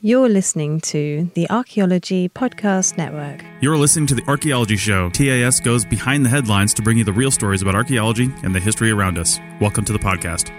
You're 0.00 0.28
listening 0.28 0.80
to 0.82 1.30
the 1.34 1.48
Archaeology 1.50 2.28
Podcast 2.28 2.98
Network. 2.98 3.44
You're 3.60 3.78
listening 3.78 4.06
to 4.08 4.14
The 4.16 4.24
Archaeology 4.28 4.76
Show. 4.76 5.08
TAS 5.10 5.60
goes 5.60 5.84
behind 5.84 6.26
the 6.26 6.28
headlines 6.28 6.74
to 6.74 6.82
bring 6.82 6.98
you 6.98 7.04
the 7.04 7.12
real 7.12 7.30
stories 7.30 7.62
about 7.62 7.76
archaeology 7.76 8.28
and 8.42 8.52
the 8.54 8.58
history 8.60 8.90
around 8.90 9.18
us. 9.18 9.38
Welcome 9.60 9.84
to 9.86 9.92
the 9.92 9.98
podcast. 10.00 10.50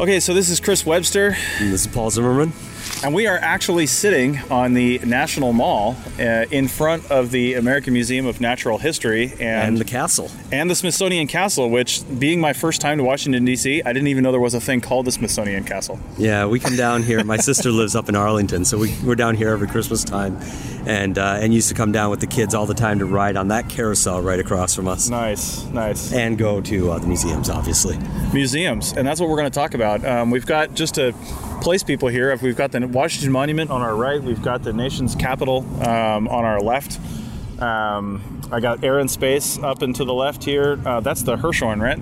Okay, 0.00 0.18
so 0.18 0.34
this 0.34 0.48
is 0.50 0.58
Chris 0.58 0.84
Webster, 0.84 1.36
And 1.60 1.72
this 1.72 1.86
is 1.86 1.86
Paul 1.86 2.10
Zimmerman. 2.10 2.52
And 3.04 3.14
we 3.14 3.26
are 3.26 3.38
actually 3.38 3.86
sitting 3.86 4.38
on 4.50 4.74
the 4.74 4.98
National 5.00 5.52
Mall 5.52 5.96
uh, 6.18 6.22
in 6.50 6.68
front 6.68 7.10
of 7.10 7.30
the 7.30 7.54
American 7.54 7.92
Museum 7.92 8.26
of 8.26 8.40
Natural 8.40 8.78
History 8.78 9.32
And 9.40 9.42
and 9.72 9.78
the 9.78 9.84
castle. 9.84 10.30
and 10.52 10.70
the 10.70 10.74
Smithsonian 10.74 11.26
Castle, 11.26 11.68
which, 11.70 12.02
being 12.18 12.40
my 12.40 12.52
first 12.52 12.80
time 12.80 12.98
to 12.98 13.04
Washington 13.04 13.44
D.C., 13.44 13.82
I 13.84 13.92
didn't 13.92 14.08
even 14.08 14.22
know 14.22 14.30
there 14.30 14.40
was 14.40 14.54
a 14.54 14.60
thing 14.60 14.80
called 14.80 15.06
the 15.06 15.12
Smithsonian 15.12 15.64
Castle. 15.64 15.98
Yeah, 16.18 16.46
we 16.46 16.60
come 16.60 16.76
down 16.76 17.02
here. 17.02 17.22
My 17.24 17.36
sister 17.48 17.70
lives 17.70 17.96
up 17.96 18.08
in 18.08 18.14
Arlington, 18.16 18.64
so 18.64 18.78
we, 18.78 18.94
we're 19.04 19.14
down 19.16 19.34
here 19.36 19.50
every 19.50 19.68
Christmas 19.68 20.04
time, 20.04 20.36
and 20.86 21.18
uh, 21.18 21.38
and 21.40 21.52
used 21.52 21.68
to 21.68 21.74
come 21.74 21.92
down 21.92 22.10
with 22.10 22.20
the 22.20 22.26
kids 22.26 22.54
all 22.54 22.66
the 22.66 22.74
time 22.74 22.98
to 23.00 23.06
ride 23.06 23.36
on 23.36 23.48
that 23.48 23.68
carousel 23.68 24.20
right 24.22 24.38
across 24.40 24.74
from 24.74 24.86
us, 24.88 25.08
Nice, 25.08 25.64
nice. 25.66 26.12
and 26.12 26.38
go 26.38 26.60
to 26.60 26.92
uh, 26.92 26.98
the 26.98 27.06
museums, 27.06 27.48
obviously. 27.50 27.98
Museums, 28.32 28.92
and 28.92 29.06
that's 29.06 29.20
what 29.20 29.28
we're 29.28 29.36
going 29.38 29.50
to 29.50 29.54
talk 29.54 29.74
about. 29.74 30.04
Um, 30.04 30.30
we've 30.30 30.46
got 30.46 30.74
just 30.74 30.94
to 30.96 31.12
place 31.62 31.82
people 31.84 32.08
here. 32.08 32.36
We've 32.42 32.56
got 32.56 32.72
the 32.72 32.80
Washington 32.92 33.32
Monument 33.32 33.70
on 33.70 33.80
our 33.80 33.94
right. 33.96 34.22
We've 34.22 34.42
got 34.42 34.62
the 34.62 34.72
nation's 34.72 35.14
Capitol 35.14 35.58
um, 35.82 36.28
on 36.28 36.44
our 36.44 36.60
left. 36.60 37.00
Um, 37.60 38.42
I 38.52 38.60
got 38.60 38.84
Air 38.84 38.98
and 38.98 39.10
Space 39.10 39.58
up 39.58 39.82
and 39.82 39.94
to 39.96 40.04
the 40.04 40.14
left 40.14 40.44
here. 40.44 40.78
Uh, 40.84 41.00
that's 41.00 41.22
the 41.22 41.36
Hirshhorn, 41.36 41.80
right? 41.80 41.98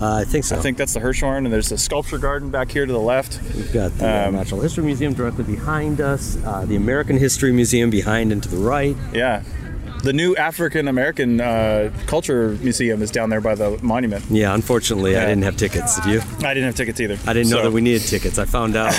Uh, 0.00 0.16
I 0.16 0.24
think 0.24 0.44
so. 0.44 0.56
I 0.56 0.60
think 0.60 0.78
that's 0.78 0.94
the 0.94 1.00
Hirshhorn, 1.00 1.38
and 1.38 1.52
there's 1.52 1.70
a 1.70 1.78
sculpture 1.78 2.18
garden 2.18 2.50
back 2.50 2.70
here 2.70 2.86
to 2.86 2.92
the 2.92 2.98
left. 2.98 3.40
we've 3.54 3.72
got 3.72 3.92
the 3.98 4.24
uh, 4.24 4.28
um, 4.28 4.34
Natural 4.34 4.60
History 4.60 4.84
Museum 4.84 5.12
directly 5.14 5.44
behind 5.44 6.00
us, 6.00 6.38
uh, 6.44 6.64
the 6.64 6.76
American 6.76 7.16
History 7.18 7.52
Museum 7.52 7.90
behind 7.90 8.32
and 8.32 8.42
to 8.42 8.48
the 8.48 8.56
right. 8.56 8.96
Yeah. 9.12 9.42
The 10.02 10.12
new 10.12 10.34
African 10.34 10.88
American 10.88 11.40
uh, 11.40 11.92
Culture 12.06 12.58
Museum 12.60 13.02
is 13.02 13.12
down 13.12 13.30
there 13.30 13.40
by 13.40 13.54
the 13.54 13.78
monument. 13.82 14.24
Yeah, 14.30 14.52
unfortunately, 14.52 15.16
I 15.16 15.26
didn't 15.26 15.42
have 15.44 15.56
tickets. 15.56 16.00
Did 16.00 16.14
you? 16.14 16.20
I 16.44 16.54
didn't 16.54 16.64
have 16.64 16.74
tickets 16.74 17.00
either. 17.00 17.18
I 17.24 17.32
didn't 17.32 17.50
know 17.50 17.62
that 17.62 17.70
we 17.70 17.80
needed 17.80 18.02
tickets. 18.02 18.36
I 18.36 18.44
found 18.44 18.74
out. 18.74 18.92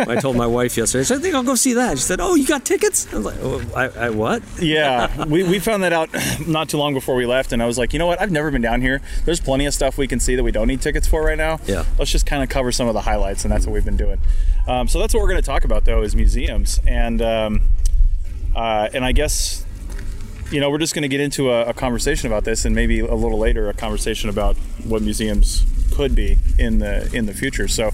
I 0.00 0.16
told 0.16 0.36
my 0.36 0.46
wife 0.46 0.76
yesterday. 0.76 1.00
I 1.00 1.04
said, 1.04 1.18
I 1.18 1.20
think 1.22 1.34
I'll 1.34 1.42
go 1.42 1.54
see 1.54 1.72
that. 1.74 1.96
She 1.96 2.04
said, 2.04 2.20
Oh, 2.20 2.34
you 2.34 2.46
got 2.46 2.66
tickets? 2.66 3.10
I 3.10 3.16
was 3.16 3.24
like, 3.24 3.38
oh, 3.40 3.62
I, 3.74 4.06
I 4.06 4.10
what? 4.10 4.42
Yeah, 4.60 5.24
we, 5.24 5.44
we 5.44 5.58
found 5.60 5.82
that 5.82 5.94
out 5.94 6.10
not 6.46 6.68
too 6.68 6.76
long 6.76 6.92
before 6.92 7.14
we 7.14 7.24
left, 7.24 7.52
and 7.52 7.62
I 7.62 7.66
was 7.66 7.78
like, 7.78 7.94
you 7.94 7.98
know 7.98 8.06
what? 8.06 8.20
I've 8.20 8.30
never 8.30 8.50
been 8.50 8.62
down 8.62 8.82
here. 8.82 9.00
There's 9.24 9.40
plenty 9.40 9.64
of 9.64 9.72
stuff 9.72 9.96
we 9.96 10.06
can 10.06 10.20
see 10.20 10.36
that 10.36 10.42
we 10.42 10.52
don't 10.52 10.68
need 10.68 10.82
tickets 10.82 11.06
for 11.06 11.24
right 11.24 11.38
now. 11.38 11.58
Yeah. 11.64 11.84
Let's 11.98 12.10
just 12.10 12.26
kind 12.26 12.42
of 12.42 12.50
cover 12.50 12.70
some 12.70 12.86
of 12.86 12.92
the 12.92 13.00
highlights, 13.00 13.44
and 13.46 13.52
that's 13.52 13.66
what 13.66 13.72
we've 13.72 13.84
been 13.84 13.96
doing. 13.96 14.20
Um, 14.68 14.88
so 14.88 14.98
that's 14.98 15.14
what 15.14 15.22
we're 15.22 15.30
going 15.30 15.42
to 15.42 15.46
talk 15.46 15.64
about, 15.64 15.86
though, 15.86 16.02
is 16.02 16.14
museums, 16.14 16.80
and 16.86 17.22
um, 17.22 17.62
uh, 18.54 18.88
and 18.92 19.04
I 19.06 19.12
guess 19.12 19.64
you 20.50 20.60
know 20.60 20.70
we're 20.70 20.78
just 20.78 20.94
going 20.94 21.02
to 21.02 21.08
get 21.08 21.20
into 21.20 21.50
a, 21.50 21.66
a 21.66 21.74
conversation 21.74 22.26
about 22.26 22.44
this, 22.44 22.64
and 22.64 22.74
maybe 22.74 23.00
a 23.00 23.14
little 23.14 23.38
later 23.38 23.68
a 23.68 23.74
conversation 23.74 24.28
about 24.28 24.56
what 24.84 25.02
museums 25.02 25.64
could 25.92 26.14
be 26.14 26.38
in 26.58 26.78
the 26.78 27.10
in 27.14 27.26
the 27.26 27.34
future. 27.34 27.68
So. 27.68 27.90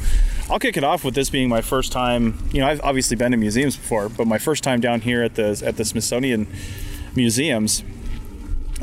I'll 0.48 0.60
kick 0.60 0.76
it 0.76 0.84
off 0.84 1.02
with 1.02 1.16
this 1.16 1.28
being 1.28 1.48
my 1.48 1.60
first 1.60 1.90
time. 1.90 2.38
You 2.52 2.60
know, 2.60 2.68
I've 2.68 2.80
obviously 2.82 3.16
been 3.16 3.32
to 3.32 3.36
museums 3.36 3.76
before, 3.76 4.08
but 4.08 4.28
my 4.28 4.38
first 4.38 4.62
time 4.62 4.78
down 4.78 5.00
here 5.00 5.24
at 5.24 5.34
the 5.34 5.60
at 5.66 5.76
the 5.76 5.84
Smithsonian 5.84 6.46
museums. 7.16 7.82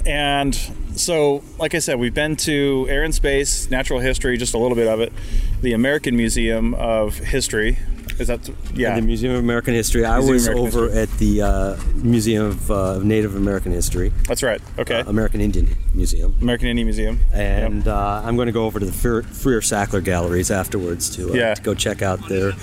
And 0.06 0.54
so, 0.96 1.44
like 1.58 1.74
I 1.74 1.80
said, 1.80 2.00
we've 2.00 2.14
been 2.14 2.36
to 2.38 2.86
Air 2.90 3.04
and 3.04 3.16
Space, 3.16 3.70
Natural 3.72 4.00
History, 4.00 4.38
just 4.38 4.54
a 4.54 4.58
little 4.58 4.76
bit 4.76 4.88
of 4.88 5.00
it, 5.00 5.14
the 5.62 5.74
American 5.74 6.18
Museum 6.18 6.74
of 6.74 7.18
History. 7.18 7.78
Is 8.24 8.30
that 8.30 8.50
yeah? 8.74 8.96
The 8.96 9.02
Museum 9.02 9.34
of 9.34 9.40
American 9.40 9.74
History. 9.74 10.06
I 10.06 10.20
Museum 10.20 10.58
was 10.64 10.76
over 10.76 10.90
at 10.90 11.10
the 11.18 11.42
uh, 11.42 11.76
Museum 11.96 12.46
of 12.46 12.72
uh, 12.72 13.00
Native 13.04 13.36
American 13.36 13.72
History, 13.74 14.14
That's 14.28 14.42
right. 14.44 14.62
Okay, 14.80 15.02
American 15.06 15.42
Indian 15.42 15.68
Museum. 15.94 16.36
American 16.42 16.68
Indian 16.70 16.88
Museum. 16.88 17.20
And 17.34 17.86
Yep. 17.86 17.88
uh, 17.94 18.22
I'm 18.24 18.36
going 18.38 18.46
to 18.48 18.52
go 18.54 18.66
over 18.66 18.80
to 18.80 18.86
the 18.86 18.92
Freer, 18.94 19.24
Freer 19.24 19.60
Sackler 19.62 20.02
galleries 20.04 20.52
afterwards 20.52 21.10
to, 21.18 21.32
uh, 21.32 21.34
Yeah. 21.34 21.54
to 21.54 21.62
go 21.62 21.74
check 21.74 22.02
out 22.02 22.28
their 22.30 22.54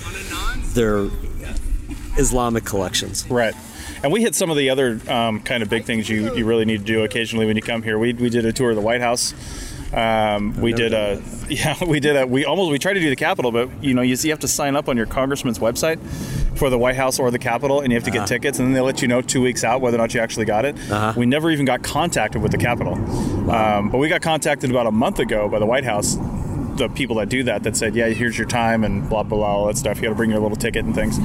their 0.74 1.08
Islamic 2.16 2.64
collections. 2.64 3.26
Right. 3.28 3.54
And 4.02 4.12
we 4.12 4.22
hit 4.22 4.34
some 4.34 4.50
of 4.50 4.56
the 4.56 4.70
other 4.70 4.98
um, 5.08 5.40
kind 5.40 5.62
of 5.62 5.68
big 5.68 5.84
things 5.84 6.08
you, 6.08 6.34
you 6.34 6.44
really 6.46 6.64
need 6.64 6.78
to 6.78 6.84
do 6.84 7.04
occasionally 7.04 7.44
when 7.46 7.56
you 7.56 7.62
come 7.62 7.82
here. 7.82 7.98
We, 7.98 8.12
we 8.14 8.30
did 8.30 8.46
a 8.46 8.52
tour 8.52 8.70
of 8.70 8.76
the 8.76 8.82
White 8.82 9.00
House. 9.02 9.34
Um, 9.92 10.60
we 10.60 10.72
did 10.72 10.92
a 10.92 11.20
yeah 11.48 11.76
we 11.84 11.98
did 11.98 12.16
a 12.16 12.26
we 12.26 12.44
almost 12.44 12.70
we 12.70 12.78
tried 12.78 12.94
to 12.94 13.00
do 13.00 13.10
the 13.10 13.16
Capitol, 13.16 13.50
but 13.50 13.68
you 13.82 13.92
know 13.94 14.02
you, 14.02 14.14
you 14.14 14.30
have 14.30 14.38
to 14.40 14.48
sign 14.48 14.76
up 14.76 14.88
on 14.88 14.96
your 14.96 15.06
congressman's 15.06 15.58
website 15.58 15.98
for 16.56 16.70
the 16.70 16.78
White 16.78 16.96
House 16.96 17.18
or 17.18 17.30
the 17.30 17.38
Capitol, 17.38 17.80
and 17.80 17.90
you 17.90 17.96
have 17.96 18.04
to 18.04 18.10
get 18.10 18.26
tickets, 18.28 18.58
and 18.58 18.68
then 18.68 18.74
they 18.74 18.80
let 18.80 19.02
you 19.02 19.08
know 19.08 19.20
two 19.20 19.42
weeks 19.42 19.64
out 19.64 19.80
whether 19.80 19.96
or 19.96 19.98
not 19.98 20.14
you 20.14 20.20
actually 20.20 20.44
got 20.44 20.64
it. 20.64 20.76
Uh-huh. 20.90 21.14
We 21.16 21.26
never 21.26 21.50
even 21.50 21.64
got 21.64 21.82
contacted 21.82 22.40
with 22.40 22.52
the 22.52 22.58
Capitol, 22.58 22.94
um, 23.50 23.90
but 23.90 23.98
we 23.98 24.08
got 24.08 24.22
contacted 24.22 24.70
about 24.70 24.86
a 24.86 24.92
month 24.92 25.18
ago 25.18 25.48
by 25.48 25.58
the 25.58 25.66
White 25.66 25.84
House. 25.84 26.16
The 26.76 26.88
people 26.88 27.16
that 27.16 27.28
do 27.28 27.42
that 27.42 27.64
that 27.64 27.76
said, 27.76 27.94
yeah, 27.94 28.08
here's 28.08 28.38
your 28.38 28.46
time 28.46 28.84
and 28.84 29.06
blah 29.08 29.22
blah 29.24 29.38
blah 29.38 29.46
all 29.46 29.66
that 29.66 29.76
stuff. 29.76 29.96
You 29.96 30.04
got 30.04 30.10
to 30.10 30.14
bring 30.14 30.30
your 30.30 30.40
little 30.40 30.56
ticket 30.56 30.84
and 30.84 30.94
things. 30.94 31.18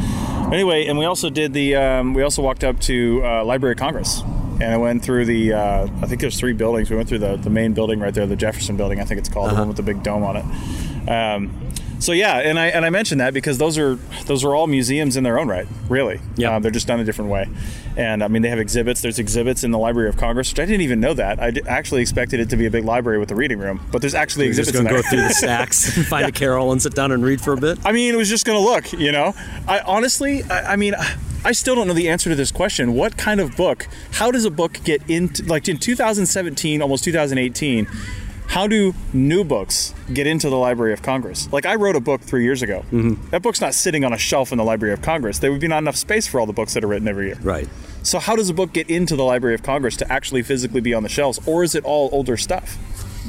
Anyway, 0.51 0.87
and 0.87 0.97
we 0.97 1.05
also 1.05 1.29
did 1.29 1.53
the 1.53 1.75
um, 1.75 2.13
we 2.13 2.23
also 2.23 2.41
walked 2.41 2.63
up 2.63 2.79
to 2.81 3.21
uh, 3.23 3.45
Library 3.45 3.73
of 3.73 3.79
Congress 3.79 4.23
and 4.61 4.73
I 4.73 4.77
went 4.77 5.03
through 5.03 5.25
the 5.25 5.53
uh, 5.53 5.83
I 6.01 6.07
think 6.07 6.21
there's 6.21 6.39
three 6.39 6.53
buildings. 6.53 6.89
We 6.89 6.95
went 6.95 7.09
through 7.09 7.19
the, 7.19 7.35
the 7.37 7.49
main 7.49 7.73
building 7.73 7.99
right 7.99 8.13
there, 8.13 8.25
the 8.27 8.35
Jefferson 8.35 8.77
Building, 8.77 8.99
I 8.99 9.03
think 9.05 9.19
it's 9.19 9.29
called, 9.29 9.51
the 9.51 9.55
one 9.55 9.67
with 9.67 9.77
the 9.77 9.83
big 9.83 10.03
dome 10.03 10.23
on 10.23 10.37
it. 10.37 11.09
Um, 11.09 11.51
so 11.97 12.11
yeah, 12.11 12.39
and 12.39 12.59
I 12.59 12.67
and 12.67 12.85
I 12.85 12.89
mentioned 12.89 13.21
that 13.21 13.33
because 13.33 13.57
those 13.57 13.77
are 13.77 13.95
those 14.25 14.43
are 14.43 14.53
all 14.53 14.67
museums 14.67 15.15
in 15.15 15.23
their 15.23 15.39
own 15.39 15.47
right, 15.47 15.65
really. 15.87 16.19
Yeah. 16.35 16.55
Um, 16.55 16.61
they're 16.61 16.69
just 16.71 16.87
done 16.87 16.99
a 16.99 17.05
different 17.05 17.31
way, 17.31 17.47
and 17.95 18.21
I 18.21 18.27
mean 18.27 18.41
they 18.41 18.49
have 18.49 18.59
exhibits. 18.59 19.01
There's 19.01 19.17
exhibits 19.17 19.63
in 19.63 19.71
the 19.71 19.77
Library 19.77 20.09
of 20.09 20.17
Congress, 20.17 20.51
which 20.51 20.59
I 20.59 20.65
didn't 20.65 20.81
even 20.81 20.99
know 20.99 21.13
that. 21.13 21.39
I 21.39 21.51
d- 21.51 21.61
actually 21.67 22.01
expected 22.01 22.41
it 22.41 22.49
to 22.49 22.57
be 22.57 22.65
a 22.65 22.69
big 22.71 22.83
library 22.83 23.17
with 23.17 23.31
a 23.31 23.35
reading 23.35 23.59
room, 23.59 23.79
but 23.91 24.01
there's 24.01 24.13
actually 24.13 24.45
You're 24.45 24.51
exhibits 24.59 24.73
just 24.73 24.83
going 24.83 24.87
in 24.87 25.01
to 25.03 25.09
there. 25.09 25.19
go 25.19 25.23
through 25.23 25.27
the 25.29 25.33
stacks 25.33 25.95
and 25.95 26.05
find 26.05 26.25
a 26.27 26.31
carrel 26.33 26.73
and 26.73 26.81
sit 26.81 26.93
down 26.93 27.11
and 27.13 27.23
read 27.23 27.39
for 27.39 27.53
a 27.53 27.57
bit. 27.57 27.79
I 27.85 27.93
mean, 27.93 28.13
it 28.13 28.17
was 28.17 28.29
just 28.29 28.45
going 28.45 28.59
to 28.59 28.63
look, 28.63 28.91
you 28.91 29.13
know. 29.13 29.33
I 29.67 29.79
honestly, 29.79 30.43
I, 30.43 30.73
I 30.73 30.75
mean, 30.75 30.95
I 30.95 31.15
still 31.51 31.75
don't 31.75 31.87
know 31.87 31.93
the 31.93 32.09
answer 32.09 32.29
to 32.29 32.35
this 32.35 32.51
question. 32.51 32.93
What 32.93 33.17
kind 33.17 33.39
of 33.39 33.55
book? 33.55 33.87
How 34.11 34.31
does 34.31 34.45
a 34.45 34.51
book 34.51 34.79
get 34.83 35.07
into 35.09 35.43
like 35.43 35.67
in 35.67 35.77
2017, 35.77 36.81
almost 36.81 37.03
2018? 37.03 37.87
How 38.47 38.67
do 38.67 38.93
new 39.11 39.43
books 39.43 39.93
get 40.13 40.27
into 40.27 40.49
the 40.49 40.57
Library 40.57 40.93
of 40.93 41.01
Congress? 41.01 41.51
Like 41.51 41.65
I 41.65 41.75
wrote 41.75 41.95
a 41.95 41.99
book 41.99 42.21
three 42.21 42.43
years 42.43 42.61
ago. 42.61 42.85
Mm-hmm. 42.91 43.29
That 43.29 43.41
book's 43.41 43.59
not 43.59 43.73
sitting 43.73 44.05
on 44.05 44.13
a 44.13 44.17
shelf 44.17 44.51
in 44.51 44.57
the 44.57 44.63
Library 44.63 44.93
of 44.93 45.01
Congress. 45.01 45.39
There 45.39 45.51
would 45.51 45.61
be 45.61 45.67
not 45.67 45.79
enough 45.79 45.95
space 45.95 46.27
for 46.27 46.39
all 46.39 46.45
the 46.45 46.53
books 46.53 46.73
that 46.73 46.83
are 46.83 46.87
written 46.87 47.07
every 47.07 47.27
year. 47.27 47.39
Right. 47.41 47.67
So 48.03 48.19
how 48.19 48.35
does 48.35 48.49
a 48.49 48.53
book 48.53 48.71
get 48.71 48.89
into 48.89 49.15
the 49.15 49.23
Library 49.23 49.55
of 49.55 49.63
Congress 49.63 49.97
to 49.97 50.11
actually 50.11 50.43
physically 50.43 50.79
be 50.79 50.93
on 50.93 51.03
the 51.03 51.09
shelves, 51.09 51.39
or 51.47 51.63
is 51.63 51.75
it 51.75 51.83
all 51.83 52.09
older 52.11 52.37
stuff? 52.37 52.77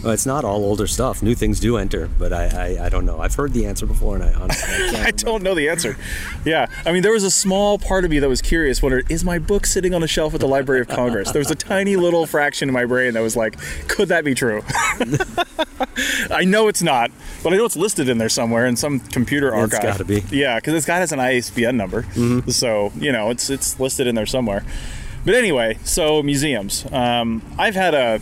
Well, 0.02 0.12
it's 0.12 0.26
not 0.26 0.44
all 0.44 0.64
older 0.64 0.86
stuff. 0.86 1.22
New 1.22 1.34
things 1.34 1.58
do 1.58 1.76
enter, 1.78 2.08
but 2.18 2.32
I, 2.32 2.76
I, 2.78 2.86
I 2.86 2.88
don't 2.88 3.04
know. 3.06 3.18
I've 3.20 3.34
heard 3.34 3.52
the 3.52 3.66
answer 3.66 3.86
before, 3.86 4.14
and 4.14 4.22
I 4.24 4.32
honestly 4.34 4.72
I 4.74 4.90
can't. 4.90 5.06
I 5.06 5.10
don't 5.10 5.42
know 5.42 5.54
the 5.54 5.68
answer. 5.68 5.96
Yeah, 6.44 6.66
I 6.84 6.92
mean, 6.92 7.02
there 7.02 7.12
was 7.12 7.24
a 7.24 7.30
small 7.30 7.78
part 7.78 8.04
of 8.04 8.10
me 8.10 8.18
that 8.20 8.28
was 8.28 8.40
curious. 8.42 8.82
Wondered, 8.82 9.10
is 9.10 9.24
my 9.24 9.38
book 9.38 9.66
sitting 9.66 9.94
on 9.94 10.02
a 10.02 10.06
shelf 10.06 10.34
at 10.34 10.40
the 10.40 10.46
Library 10.48 10.80
of 10.80 10.88
Congress? 10.88 11.32
There 11.32 11.40
was 11.40 11.50
a 11.50 11.54
tiny 11.56 11.96
little 11.96 12.26
fraction 12.26 12.68
in 12.68 12.72
my 12.72 12.84
brain 12.84 13.14
that 13.14 13.20
was 13.22 13.36
like, 13.36 13.56
could 13.88 14.08
that 14.08 14.24
be 14.24 14.34
true? 14.34 14.62
I 16.30 16.44
know 16.44 16.68
it's 16.68 16.82
not, 16.82 17.10
but 17.42 17.52
I 17.52 17.56
know 17.56 17.64
it's 17.64 17.76
listed 17.76 18.08
in 18.08 18.18
there 18.18 18.28
somewhere 18.28 18.66
in 18.66 18.76
some 18.76 19.00
computer 19.00 19.48
It's 19.48 19.74
archive. 19.74 19.82
gotta 19.82 20.04
be. 20.04 20.22
Yeah, 20.30 20.56
because 20.56 20.72
this 20.74 20.84
guy 20.84 20.98
has 20.98 21.12
an 21.12 21.20
ISBN 21.20 21.76
number, 21.76 22.04
so 22.48 22.92
you 22.96 23.12
know 23.12 23.30
it's 23.30 23.50
it's 23.50 23.80
listed 23.80 24.06
in 24.06 24.14
there 24.14 24.26
somewhere. 24.26 24.64
But 25.24 25.34
anyway, 25.34 25.78
so 25.84 26.22
museums. 26.22 26.86
Um, 26.92 27.42
I've 27.58 27.74
had 27.74 27.94
a 27.94 28.20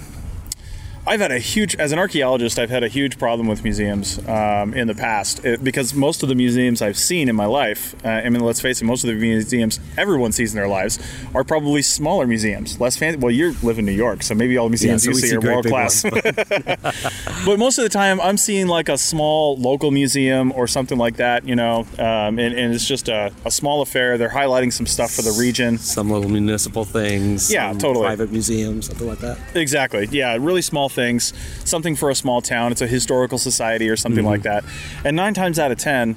I've 1.07 1.21
had 1.21 1.33
a 1.33 1.39
huge, 1.39 1.77
as 1.77 1.93
an 1.93 1.99
archaeologist, 1.99 2.59
I've 2.59 2.71
had 2.71 2.83
a 2.83 2.89
huge 2.89 3.19
problem 3.19 3.47
with 3.47 3.63
museums 3.63 4.19
um, 4.27 4.73
in 4.73 4.87
the 4.87 4.95
past 4.95 5.45
it, 5.45 5.63
because 5.63 5.93
most 5.93 6.23
of 6.23 6.31
the 6.31 6.35
museums 6.35 6.81
I've 6.81 6.97
seen 6.97 7.29
in 7.29 7.37
my 7.37 7.45
life, 7.45 7.95
uh, 8.05 8.09
I 8.09 8.31
mean, 8.31 8.41
let's 8.41 8.61
face 8.61 8.81
it, 8.81 8.87
most 8.87 9.05
of 9.05 9.09
the 9.09 9.15
museums 9.15 9.81
everyone 9.99 10.33
sees 10.33 10.55
in 10.55 10.57
their 10.57 10.69
lives 10.69 10.99
are 11.35 11.45
probably 11.45 11.83
smaller 11.83 12.27
museums, 12.27 12.81
less 12.81 12.97
fancy. 12.97 13.19
Well, 13.19 13.31
you 13.31 13.55
live 13.63 13.79
in 13.79 13.85
New 13.85 13.93
York, 13.93 14.23
so 14.23 14.35
maybe 14.35 14.57
all 14.57 14.67
the 14.67 14.71
museums 14.71 15.05
so 15.05 15.11
you 15.11 15.17
see 15.17 15.37
are 15.37 15.41
world 15.41 15.67
class. 15.67 16.03
but 17.45 17.59
most 17.59 17.77
of 17.77 17.85
the 17.85 17.91
time, 17.91 18.19
I'm 18.23 18.39
seeing 18.39 18.67
like 18.67 18.89
a 18.89 18.97
small 18.97 19.59
local 19.59 19.91
museum 19.91 20.53
or 20.53 20.67
something 20.67 20.97
like 20.97 21.17
that, 21.17 21.47
you 21.47 21.55
know, 21.55 21.81
um, 21.99 22.39
and, 22.39 22.55
and 22.55 22.73
it's 22.73 22.89
just 22.89 23.11
a, 23.11 23.31
a 23.45 23.51
small 23.51 23.83
affair. 23.83 24.17
They're 24.17 24.31
highlighting 24.31 24.73
some 24.73 24.87
stuff 24.87 25.13
for 25.13 25.23
the 25.23 25.33
region. 25.33 25.77
Some 25.77 26.11
little 26.11 26.31
municipal 26.31 26.87
things. 26.87 27.53
Yeah, 27.53 27.75
totally. 27.75 28.07
Private 28.07 28.33
museums, 28.33 28.87
something 28.87 29.07
like 29.07 29.19
that. 29.19 29.39
Exactly. 29.55 30.09
Yeah, 30.11 30.39
really 30.41 30.63
small 30.63 30.89
things. 30.95 31.33
Something 31.65 31.97
for 31.97 32.09
a 32.11 32.15
small 32.15 32.41
town. 32.41 32.73
It's 32.73 32.81
a 32.81 32.87
historical 32.87 33.39
society 33.39 33.89
or 33.91 33.97
something 33.97 34.25
like 34.25 34.43
that. 34.43 34.65
And 35.05 35.17
nine 35.17 35.35
times 35.35 35.59
out 35.59 35.71
of 35.73 35.79
ten, 35.79 36.17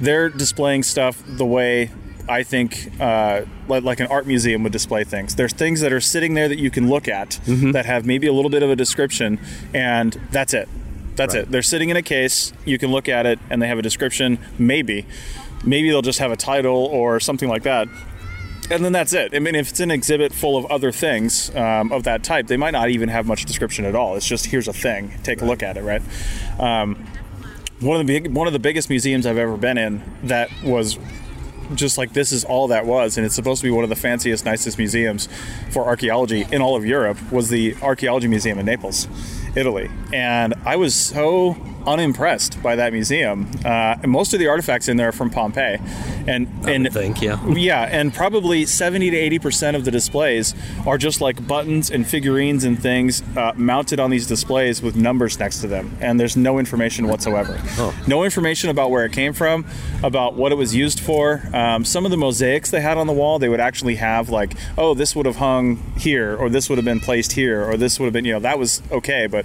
they're 0.00 0.28
displaying 0.28 0.82
stuff 0.84 1.22
the 1.26 1.44
way 1.46 1.90
I 2.28 2.42
think 2.42 2.92
uh, 3.00 3.42
like, 3.68 3.82
like 3.84 4.00
an 4.00 4.06
art 4.08 4.26
museum 4.26 4.62
would 4.62 4.72
display 4.72 5.02
things. 5.02 5.34
There's 5.36 5.52
things 5.54 5.80
that 5.80 5.92
are 5.92 6.00
sitting 6.00 6.34
there 6.34 6.46
that 6.48 6.58
you 6.58 6.70
can 6.70 6.88
look 6.88 7.08
at 7.08 7.40
that 7.46 7.86
have 7.86 8.04
maybe 8.04 8.26
a 8.26 8.32
little 8.32 8.50
bit 8.50 8.62
of 8.62 8.68
a 8.70 8.76
description, 8.76 9.40
and 9.74 10.12
that's 10.30 10.52
it. 10.52 10.68
That's 11.16 11.34
Right. 11.34 11.44
it. 11.44 11.50
They're 11.50 11.62
sitting 11.62 11.88
in 11.88 11.96
a 11.96 12.02
case. 12.02 12.52
You 12.66 12.78
can 12.78 12.90
look 12.92 13.08
at 13.08 13.24
it, 13.26 13.38
and 13.50 13.60
they 13.62 13.66
have 13.66 13.78
a 13.78 13.82
description. 13.82 14.38
Maybe, 14.58 15.06
maybe 15.64 15.88
they'll 15.88 16.02
just 16.02 16.18
have 16.18 16.30
a 16.30 16.36
title 16.36 16.76
or 16.76 17.18
something 17.18 17.48
like 17.48 17.62
that 17.62 17.88
and 18.70 18.84
then 18.84 18.92
that's 18.92 19.12
it. 19.12 19.34
I 19.34 19.38
mean, 19.38 19.54
if 19.54 19.70
it's 19.70 19.80
an 19.80 19.90
exhibit 19.90 20.32
full 20.32 20.56
of 20.56 20.66
other 20.66 20.92
things 20.92 21.54
um, 21.54 21.92
of 21.92 22.04
that 22.04 22.22
type, 22.22 22.46
they 22.46 22.56
might 22.56 22.72
not 22.72 22.90
even 22.90 23.08
have 23.08 23.26
much 23.26 23.44
description 23.44 23.84
at 23.84 23.94
all. 23.94 24.16
It's 24.16 24.26
just 24.26 24.46
here's 24.46 24.68
a 24.68 24.72
thing, 24.72 25.12
take 25.22 25.42
a 25.42 25.44
look 25.44 25.62
at 25.62 25.76
it, 25.76 25.82
right? 25.82 26.02
Um, 26.58 27.06
one 27.80 28.00
of 28.00 28.06
the 28.06 28.20
big, 28.20 28.34
one 28.34 28.46
of 28.46 28.52
the 28.52 28.58
biggest 28.58 28.90
museums 28.90 29.26
I've 29.26 29.38
ever 29.38 29.56
been 29.56 29.78
in 29.78 30.02
that 30.24 30.50
was 30.64 30.98
just 31.74 31.98
like 31.98 32.12
this 32.12 32.32
is 32.32 32.44
all 32.44 32.68
that 32.68 32.86
was, 32.86 33.16
and 33.16 33.26
it's 33.26 33.34
supposed 33.34 33.60
to 33.60 33.66
be 33.66 33.70
one 33.70 33.84
of 33.84 33.90
the 33.90 33.96
fanciest, 33.96 34.44
nicest 34.44 34.78
museums 34.78 35.28
for 35.70 35.84
archaeology 35.84 36.46
in 36.50 36.62
all 36.62 36.76
of 36.76 36.84
Europe. 36.84 37.18
Was 37.30 37.48
the 37.50 37.76
Archaeology 37.82 38.26
Museum 38.26 38.58
in 38.58 38.66
Naples, 38.66 39.06
Italy, 39.56 39.90
and 40.12 40.54
I 40.64 40.76
was 40.76 40.94
so 40.94 41.56
unimpressed 41.86 42.62
by 42.62 42.76
that 42.76 42.92
museum. 42.92 43.50
Uh, 43.64 43.96
and 44.02 44.10
most 44.10 44.34
of 44.34 44.38
the 44.38 44.46
artifacts 44.46 44.88
in 44.88 44.96
there 44.96 45.08
are 45.08 45.12
from 45.12 45.30
Pompeii, 45.30 45.78
and 46.26 46.46
and 46.66 46.92
think, 46.92 47.22
yeah. 47.22 47.44
yeah, 47.48 47.82
and 47.90 48.12
probably 48.12 48.66
70 48.66 49.10
to 49.10 49.16
80 49.16 49.38
percent 49.38 49.76
of 49.76 49.84
the 49.84 49.90
displays 49.90 50.54
are 50.86 50.98
just 50.98 51.20
like 51.20 51.46
buttons 51.46 51.90
and 51.90 52.06
figurines 52.06 52.64
and 52.64 52.80
things 52.80 53.22
uh, 53.36 53.52
mounted 53.56 54.00
on 54.00 54.10
these 54.10 54.26
displays 54.26 54.82
with 54.82 54.96
numbers 54.96 55.38
next 55.38 55.60
to 55.62 55.66
them, 55.66 55.96
and 56.00 56.20
there's 56.20 56.36
no 56.36 56.58
information 56.58 57.08
whatsoever. 57.08 57.58
No 58.06 58.24
information 58.24 58.70
about 58.70 58.90
where 58.90 59.04
it 59.04 59.12
came 59.12 59.32
from, 59.32 59.64
about 60.02 60.34
what 60.34 60.52
it 60.52 60.56
was 60.56 60.74
used 60.74 61.00
for. 61.00 61.42
Um, 61.54 61.84
some 61.84 62.04
of 62.04 62.10
the 62.10 62.16
mosaics 62.16 62.70
they 62.70 62.80
had 62.80 62.98
on 62.98 63.06
the 63.06 63.12
wall, 63.12 63.38
they 63.38 63.48
would 63.48 63.60
actually 63.60 63.96
have 63.96 64.28
like, 64.28 64.54
oh, 64.76 64.94
this 64.94 65.16
would 65.16 65.26
have 65.26 65.36
hung 65.36 65.76
here, 65.96 66.36
or 66.36 66.50
this 66.50 66.68
would 66.68 66.76
have 66.76 66.84
been 66.84 67.00
placed 67.00 67.32
here, 67.32 67.64
or 67.64 67.76
this 67.76 67.98
would 67.98 68.06
have 68.06 68.12
been, 68.12 68.24
you 68.24 68.32
know, 68.32 68.40
that 68.40 68.58
was 68.58 68.82
okay, 68.90 69.26
but 69.26 69.37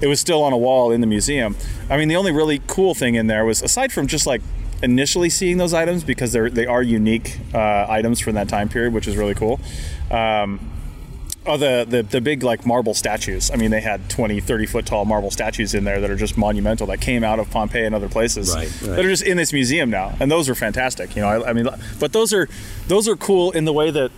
it 0.00 0.06
was 0.06 0.20
still 0.20 0.42
on 0.42 0.52
a 0.52 0.58
wall 0.58 0.90
in 0.90 1.00
the 1.00 1.06
museum. 1.06 1.56
I 1.90 1.96
mean, 1.96 2.08
the 2.08 2.16
only 2.16 2.32
really 2.32 2.60
cool 2.66 2.94
thing 2.94 3.14
in 3.14 3.26
there 3.26 3.44
was 3.44 3.62
aside 3.62 3.92
from 3.92 4.06
just 4.06 4.26
like 4.26 4.42
initially 4.82 5.28
seeing 5.28 5.56
those 5.58 5.74
items 5.74 6.04
because 6.04 6.32
they're 6.32 6.48
they 6.50 6.66
are 6.66 6.82
unique 6.82 7.38
uh, 7.52 7.86
items 7.88 8.20
from 8.20 8.34
that 8.34 8.48
time 8.48 8.68
period, 8.68 8.92
which 8.92 9.08
is 9.08 9.16
really 9.16 9.34
cool. 9.34 9.58
Um, 10.10 10.60
oh, 11.46 11.56
the, 11.56 11.84
the 11.88 12.02
the 12.02 12.20
big 12.20 12.42
like 12.42 12.64
marble 12.64 12.94
statues. 12.94 13.50
I 13.50 13.56
mean, 13.56 13.70
they 13.72 13.80
had 13.80 14.08
20, 14.08 14.38
30 14.40 14.66
foot 14.66 14.86
tall 14.86 15.04
marble 15.04 15.30
statues 15.32 15.74
in 15.74 15.82
there 15.84 16.00
that 16.00 16.10
are 16.10 16.16
just 16.16 16.38
monumental 16.38 16.86
that 16.88 17.00
came 17.00 17.24
out 17.24 17.40
of 17.40 17.50
Pompeii 17.50 17.84
and 17.86 17.94
other 17.94 18.08
places 18.08 18.54
Right, 18.54 18.70
right. 18.82 18.96
that 18.96 19.04
are 19.04 19.08
just 19.10 19.24
in 19.24 19.36
this 19.36 19.52
museum 19.52 19.90
now, 19.90 20.14
and 20.20 20.30
those 20.30 20.48
are 20.48 20.54
fantastic. 20.54 21.16
You 21.16 21.22
know, 21.22 21.28
I, 21.28 21.50
I 21.50 21.52
mean, 21.52 21.68
but 21.98 22.12
those 22.12 22.32
are 22.32 22.48
those 22.86 23.08
are 23.08 23.16
cool 23.16 23.50
in 23.50 23.64
the 23.64 23.72
way 23.72 23.90
that. 23.90 24.10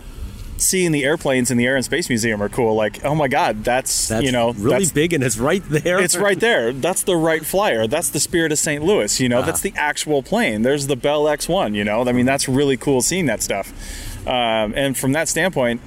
Seeing 0.61 0.91
the 0.91 1.03
airplanes 1.03 1.49
in 1.49 1.57
the 1.57 1.65
Air 1.65 1.75
and 1.75 1.83
Space 1.83 2.07
Museum 2.07 2.39
are 2.41 2.47
cool. 2.47 2.75
Like, 2.75 3.03
oh 3.03 3.15
my 3.15 3.27
God, 3.27 3.63
that's, 3.63 4.09
That's 4.09 4.23
you 4.23 4.31
know 4.31 4.53
really 4.53 4.85
big 4.93 5.11
and 5.11 5.23
it's 5.23 5.37
right 5.39 5.63
there. 5.67 5.99
it's 5.99 6.15
right 6.15 6.39
there. 6.39 6.71
That's 6.71 7.01
the 7.01 7.15
Wright 7.15 7.43
Flyer. 7.43 7.87
That's 7.87 8.09
the 8.09 8.19
Spirit 8.19 8.51
of 8.51 8.59
St. 8.59 8.83
Louis. 8.83 9.19
You 9.19 9.27
know, 9.27 9.39
Uh-huh. 9.39 9.47
that's 9.47 9.61
the 9.61 9.73
actual 9.75 10.21
plane. 10.21 10.61
There's 10.61 10.85
the 10.85 10.95
Bell 10.95 11.23
X1. 11.23 11.73
You 11.73 11.83
know, 11.83 12.07
I 12.07 12.11
mean, 12.11 12.27
that's 12.27 12.47
really 12.47 12.77
cool 12.77 13.01
seeing 13.01 13.25
that 13.25 13.41
stuff. 13.41 13.73
Um, 14.27 14.73
and 14.75 14.95
from 14.95 15.13
that 15.13 15.27
standpoint, 15.27 15.81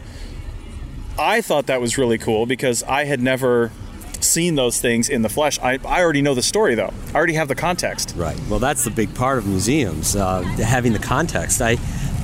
I 1.16 1.40
thought 1.40 1.66
that 1.66 1.80
was 1.80 1.96
really 1.96 2.18
cool 2.18 2.44
because 2.44 2.82
I 2.82 3.04
had 3.04 3.20
never 3.22 3.70
seen 4.18 4.56
those 4.56 4.80
things 4.80 5.08
in 5.08 5.22
the 5.22 5.28
flesh. 5.28 5.56
I, 5.60 5.78
I 5.86 6.00
already 6.02 6.20
know 6.22 6.34
the 6.34 6.42
story 6.42 6.74
though. 6.74 6.92
I 7.12 7.14
already 7.16 7.34
have 7.34 7.46
the 7.46 7.54
context. 7.54 8.14
Right. 8.16 8.36
Well, 8.50 8.58
that's 8.58 8.82
the 8.82 8.90
big 8.90 9.14
part 9.14 9.38
of 9.38 9.46
museums, 9.46 10.16
uh, 10.16 10.42
having 10.42 10.92
the 10.92 10.98
context. 10.98 11.62
I, 11.62 11.76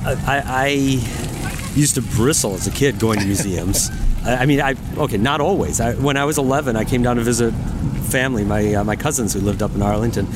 I, 0.03 0.43
I 0.45 1.60
used 1.75 1.95
to 1.95 2.01
bristle 2.01 2.53
as 2.53 2.67
a 2.67 2.71
kid 2.71 2.99
going 2.99 3.19
to 3.19 3.25
museums. 3.25 3.89
I 4.25 4.45
mean, 4.45 4.61
I 4.61 4.75
okay, 4.97 5.17
not 5.17 5.41
always. 5.41 5.79
I, 5.79 5.93
when 5.95 6.17
I 6.17 6.25
was 6.25 6.37
11, 6.37 6.75
I 6.75 6.85
came 6.85 7.01
down 7.01 7.15
to 7.15 7.23
visit 7.23 7.53
family, 8.09 8.43
my 8.43 8.75
uh, 8.75 8.83
my 8.83 8.95
cousins 8.95 9.33
who 9.33 9.39
lived 9.39 9.63
up 9.63 9.73
in 9.73 9.81
Arlington, 9.81 10.27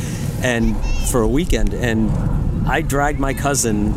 and 0.41 0.75
for 1.09 1.21
a 1.21 1.27
weekend, 1.27 1.73
and 1.73 2.09
I 2.67 2.81
dragged 2.81 3.19
my 3.19 3.33
cousin. 3.33 3.93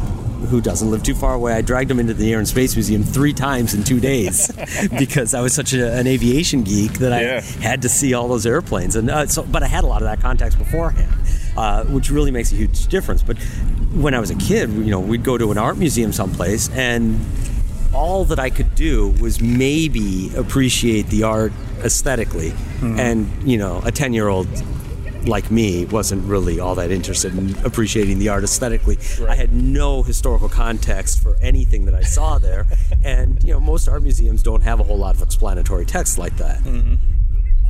Who 0.51 0.61
doesn't 0.61 0.91
live 0.91 1.03
too 1.03 1.15
far 1.15 1.35
away? 1.35 1.53
I 1.55 1.63
dragged 1.63 1.91
him 1.91 1.99
into 1.99 2.15
the 2.15 2.33
Air 2.33 2.39
and 2.39 2.47
Space 2.49 2.75
Museum 2.77 3.03
three 3.03 3.33
times 3.33 3.75
in 3.75 3.83
two 3.85 3.99
days 4.01 4.51
because 4.99 5.35
I 5.35 5.41
was 5.41 5.53
such 5.53 5.73
a, 5.75 5.93
an 5.95 6.07
aviation 6.07 6.63
geek 6.63 6.93
that 7.01 7.13
I 7.13 7.21
Yeah. 7.23 7.41
had 7.41 7.83
to 7.83 7.89
see 7.89 8.15
all 8.15 8.29
those 8.29 8.47
airplanes. 8.47 8.95
And 8.97 9.11
uh, 9.11 9.27
so, 9.27 9.43
but 9.43 9.63
I 9.63 9.67
had 9.67 9.85
a 9.85 9.87
lot 9.89 10.01
of 10.01 10.07
that 10.09 10.21
context 10.21 10.57
beforehand, 10.57 11.13
uh, 11.57 11.85
which 11.87 12.11
really 12.11 12.31
makes 12.31 12.53
a 12.53 12.55
huge 12.55 12.87
difference. 12.87 13.23
But 13.23 13.37
when 13.93 14.15
I 14.15 14.21
was 14.21 14.31
a 14.31 14.37
kid, 14.37 14.71
you 14.71 14.91
know, 14.91 15.01
we'd 15.01 15.25
go 15.25 15.37
to 15.39 15.51
an 15.51 15.59
art 15.59 15.77
museum 15.77 16.13
someplace, 16.13 16.69
and 16.71 17.19
all 17.93 18.25
that 18.27 18.39
I 18.39 18.49
could 18.51 18.75
do 18.75 19.09
was 19.21 19.41
maybe 19.41 20.31
appreciate 20.37 21.09
the 21.09 21.25
art 21.25 21.53
aesthetically, 21.83 22.53
and 22.81 23.29
you 23.43 23.59
know, 23.59 23.83
a 23.85 23.91
ten-year-old. 23.91 24.47
Like 25.27 25.51
me, 25.51 25.85
wasn't 25.85 26.25
really 26.25 26.61
all 26.61 26.75
that 26.77 26.91
interested 26.91 27.37
in 27.37 27.57
appreciating 27.65 28.19
the 28.19 28.29
art 28.29 28.45
aesthetically. 28.45 28.99
I 29.29 29.35
had 29.35 29.53
no 29.53 30.03
historical 30.03 30.49
context 30.49 31.23
for 31.23 31.37
anything 31.41 31.85
that 31.87 31.95
I 31.95 32.03
saw 32.03 32.39
there, 32.39 32.67
and 33.05 33.43
you 33.43 33.53
know 33.53 33.61
most 33.61 33.89
art 33.89 34.03
museums 34.03 34.43
don't 34.43 34.63
have 34.63 34.81
a 34.81 34.85
whole 34.85 34.99
lot 34.99 35.15
of 35.15 35.23
explanatory 35.23 35.85
text 35.85 36.19
like 36.19 36.37
that 36.37 36.61
mm-hmm. 36.61 36.95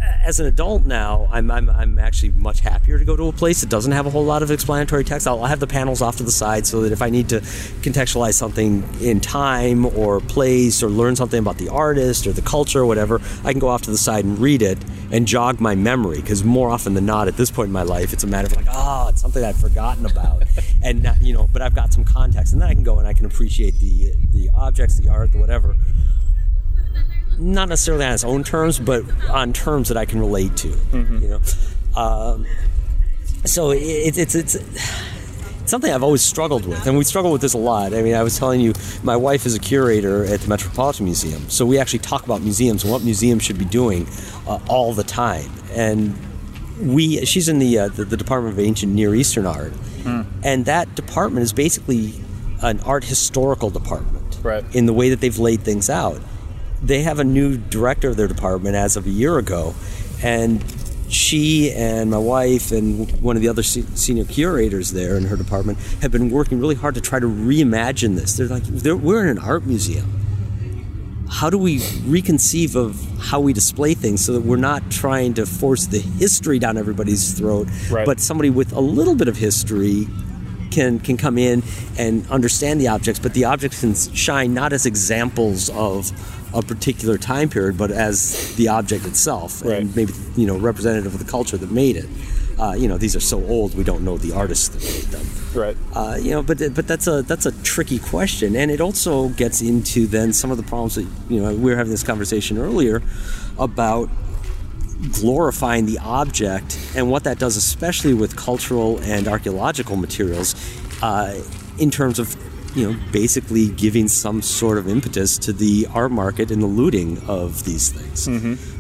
As 0.01 0.41
an 0.41 0.47
adult 0.47 0.85
now, 0.85 1.29
I'm, 1.31 1.51
I'm, 1.51 1.71
I'm 1.71 1.99
actually 1.99 2.31
much 2.33 2.61
happier 2.61 2.99
to 2.99 3.05
go 3.05 3.17
to 3.17 3.29
a 3.29 3.33
place 3.33 3.61
that 3.61 3.71
doesn't 3.71 3.93
have 3.93 4.07
a 4.07 4.11
whole 4.11 4.25
lot 4.25 4.43
of 4.43 4.51
explanatory 4.51 5.05
text. 5.05 5.27
I'll, 5.27 5.41
I'll 5.41 5.47
have 5.47 5.61
the 5.61 5.67
panels 5.67 6.03
off 6.03 6.17
to 6.17 6.23
the 6.23 6.31
side 6.31 6.67
so 6.67 6.83
that 6.83 6.93
if 6.93 7.03
I 7.03 7.11
need 7.11 7.29
to 7.31 7.41
contextualize 7.41 8.35
something 8.35 8.87
in 9.01 9.21
time 9.21 9.87
or 9.87 10.21
place 10.21 10.83
or 10.83 10.89
learn 10.89 11.17
something 11.17 11.39
about 11.39 11.59
the 11.59 11.69
artist 11.69 12.27
or 12.27 12.33
the 12.33 12.43
culture 12.43 12.81
or 12.81 12.87
whatever, 12.87 13.21
I 13.45 13.53
can 13.53 13.59
go 13.59 13.69
off 13.69 13.83
to 13.83 13.91
the 13.91 13.99
side 13.99 14.25
and 14.25 14.39
read 14.39 14.63
it 14.63 14.79
and 15.11 15.27
jog 15.27 15.61
my 15.61 15.75
memory. 15.75 16.21
Because 16.21 16.45
more 16.45 16.71
often 16.71 16.95
than 16.95 17.07
not, 17.07 17.29
at 17.29 17.37
this 17.37 17.51
point 17.51 17.69
in 17.69 17.73
my 17.73 17.83
life, 17.83 18.13
it's 18.13 18.25
a 18.25 18.27
matter 18.27 18.47
of 18.47 18.57
like, 18.57 18.67
oh, 18.71 19.09
it's 19.09 19.21
something 19.21 19.43
I've 19.43 19.59
forgotten 19.59 20.05
about, 20.07 20.43
and 20.83 21.03
not, 21.03 21.23
you 21.23 21.33
know, 21.33 21.49
but 21.53 21.63
I've 21.63 21.75
got 21.75 21.93
some 21.93 22.05
context, 22.05 22.53
and 22.53 22.61
then 22.61 22.69
I 22.69 22.75
can 22.75 22.83
go 22.83 22.99
and 22.99 23.09
I 23.09 23.13
can 23.13 23.27
appreciate 23.27 23.79
the 23.79 24.13
the 24.33 24.51
objects, 24.55 24.99
the 24.99 25.09
art, 25.09 25.33
the 25.33 25.39
whatever 25.39 25.75
not 27.39 27.69
necessarily 27.69 28.05
on 28.05 28.13
its 28.13 28.25
own 28.25 28.45
terms, 28.45 28.79
but 28.79 29.03
on 29.31 29.53
terms 29.53 29.89
that 29.89 29.97
I 29.97 30.05
can 30.05 30.19
relate 30.21 30.57
to. 30.59 30.69
You 30.93 31.29
know, 31.29 31.41
um, 32.01 32.47
so 33.45 33.71
it, 33.71 34.17
it's 34.19 34.35
it's 34.35 34.57
something 35.67 35.93
I've 35.93 36.03
always 36.03 36.23
struggled 36.23 36.67
with, 36.67 36.87
and 36.87 36.97
we 36.99 37.05
struggle 37.05 37.31
with 37.33 37.41
this 37.41 37.55
a 37.55 37.59
lot. 37.59 37.95
I 37.95 38.03
mean, 38.03 38.15
I 38.15 38.23
was 38.23 38.39
telling 38.39 38.61
you, 38.61 38.73
my 39.03 39.17
wife 39.17 39.47
is 39.47 39.55
a 39.55 39.59
curator 39.61 40.25
at 40.25 40.41
the 40.41 40.49
Metropolitan 40.49 41.05
Museum, 41.05 41.49
so 41.49 41.65
we 41.67 41.79
actually 41.79 42.01
talk 42.01 42.25
about 42.25 42.43
museums 42.43 42.83
and 42.85 42.93
what 42.93 43.03
museums 43.03 43.43
should 43.43 43.59
be 43.59 43.65
doing 43.67 44.07
uh, 44.47 44.59
all 44.69 44.93
the 44.93 45.05
time, 45.05 45.51
and. 45.73 46.17
We, 46.81 47.25
she's 47.25 47.49
in 47.49 47.59
the, 47.59 47.77
uh, 47.77 47.89
the 47.89 48.05
the 48.05 48.17
Department 48.17 48.53
of 48.57 48.61
Ancient 48.65 48.93
Near 48.95 49.13
Eastern 49.13 49.47
Art, 49.47 49.73
and 50.45 50.65
that 50.67 50.95
department 50.95 51.43
is 51.43 51.53
basically 51.53 52.15
an 52.63 52.79
art 52.87 53.03
historical 53.03 53.69
department 53.69 54.39
Right. 54.45 54.65
in 54.77 54.87
the 54.87 54.93
way 54.93 55.11
that 55.11 55.21
they've 55.21 55.37
laid 55.41 55.63
things 55.63 55.91
out. 55.91 56.21
They 56.83 57.03
have 57.03 57.19
a 57.19 57.25
new 57.25 57.57
director 57.57 58.09
of 58.09 58.17
their 58.17 58.29
department 58.29 58.77
as 58.77 58.97
of 58.97 59.07
a 59.07 59.11
year 59.11 59.39
ago, 59.39 59.75
and 60.23 60.65
she 61.09 61.73
and 61.73 62.11
my 62.11 62.19
wife 62.19 62.71
and 62.71 63.11
one 63.23 63.35
of 63.35 63.43
the 63.43 63.49
other 63.49 63.63
senior 63.63 64.25
curators 64.25 64.93
there 64.93 65.17
in 65.17 65.25
her 65.25 65.37
department 65.37 65.79
have 66.03 66.13
been 66.13 66.31
working 66.31 66.61
really 66.61 66.75
hard 66.75 66.95
to 66.95 67.01
try 67.01 67.19
to 67.19 67.27
reimagine 67.27 68.15
this. 68.15 68.35
They're 68.37 68.47
like, 68.47 68.65
they're, 68.65 68.97
we're 68.97 69.23
in 69.23 69.29
an 69.31 69.39
art 69.39 69.65
museum. 69.65 70.15
How 71.31 71.51
do 71.51 71.59
we 71.59 71.79
reconceive 71.79 72.75
of 72.77 73.03
how 73.21 73.41
we 73.41 73.53
display 73.53 73.95
things 73.95 74.25
so 74.25 74.33
that 74.33 74.43
we're 74.43 74.57
not 74.57 74.91
trying 74.91 75.35
to 75.35 75.47
force 75.47 75.87
the 75.87 75.99
history 75.99 76.59
down 76.59 76.77
everybody's 76.79 77.33
throat, 77.33 77.69
Right. 77.91 78.07
but 78.07 78.21
somebody 78.21 78.51
with 78.51 78.73
a 78.73 78.81
little 78.81 79.15
bit 79.15 79.29
of 79.29 79.37
history 79.37 80.07
can 80.71 81.01
can 81.01 81.17
come 81.17 81.39
in 81.39 81.63
and 81.99 82.27
understand 82.31 82.81
the 82.81 82.89
objects, 82.89 83.19
but 83.19 83.33
the 83.35 83.45
objects 83.45 83.81
can 83.81 83.95
shine 84.15 84.53
not 84.53 84.73
as 84.75 84.85
examples 84.85 85.71
of 85.71 86.11
a 86.55 86.63
particular 86.63 87.19
time 87.19 87.49
period, 87.49 87.77
but 87.77 87.91
as 87.91 88.55
the 88.57 88.69
object 88.69 89.05
itself, 89.07 89.63
Right. 89.65 89.81
and 89.83 89.95
maybe 89.97 90.13
you 90.37 90.47
know 90.47 90.57
representative 90.57 91.13
of 91.15 91.25
the 91.25 91.31
culture 91.31 91.57
that 91.57 91.71
made 91.71 91.97
it. 91.97 92.07
Uh, 92.59 92.75
you 92.77 92.89
know, 92.89 92.99
these 92.99 93.15
are 93.15 93.21
so 93.21 93.41
old 93.47 93.77
we 93.77 93.85
don't 93.85 94.03
know 94.05 94.19
the 94.19 94.33
artists 94.33 94.69
that 94.69 94.83
made 94.83 95.05
them. 95.13 95.27
Right. 95.55 95.77
Uh, 95.95 96.17
you 96.21 96.33
know, 96.33 96.43
but 96.43 96.59
but 96.75 96.89
that's 96.89 97.07
a 97.07 97.23
that's 97.23 97.47
a 97.47 97.53
tricky 97.63 97.99
question, 97.99 98.57
and 98.57 98.71
it 98.71 98.81
also 98.81 99.29
gets 99.31 99.61
into 99.63 100.07
then 100.07 100.33
some 100.33 100.51
of 100.51 100.57
the 100.57 100.63
problems 100.65 100.97
that 100.97 101.07
you 101.29 101.41
know 101.41 101.55
we 101.55 101.71
were 101.71 101.77
having 101.77 101.93
this 101.93 102.03
conversation 102.03 102.59
earlier 102.59 103.03
about 103.59 104.09
glorifying 105.13 105.87
the 105.87 105.99
object 106.01 106.77
and 106.97 107.09
what 107.11 107.25
that 107.25 107.39
does, 107.39 107.57
especially 107.57 108.15
with 108.15 108.35
cultural 108.37 108.99
and 109.03 109.29
archaeological 109.29 109.97
materials, 109.97 110.55
uh, 111.03 111.41
in 111.79 111.91
terms 111.91 112.19
of 112.19 112.35
you 112.79 112.93
know 112.93 112.99
basically 113.11 113.69
giving 113.71 114.07
some 114.07 114.41
sort 114.41 114.79
of 114.79 114.87
impetus 114.89 115.37
to 115.39 115.53
the 115.53 115.87
art 115.93 116.13
market 116.13 116.51
and 116.53 116.63
the 116.63 116.67
looting 116.67 117.19
of 117.27 117.65
these 117.65 117.91
things. 117.91 118.29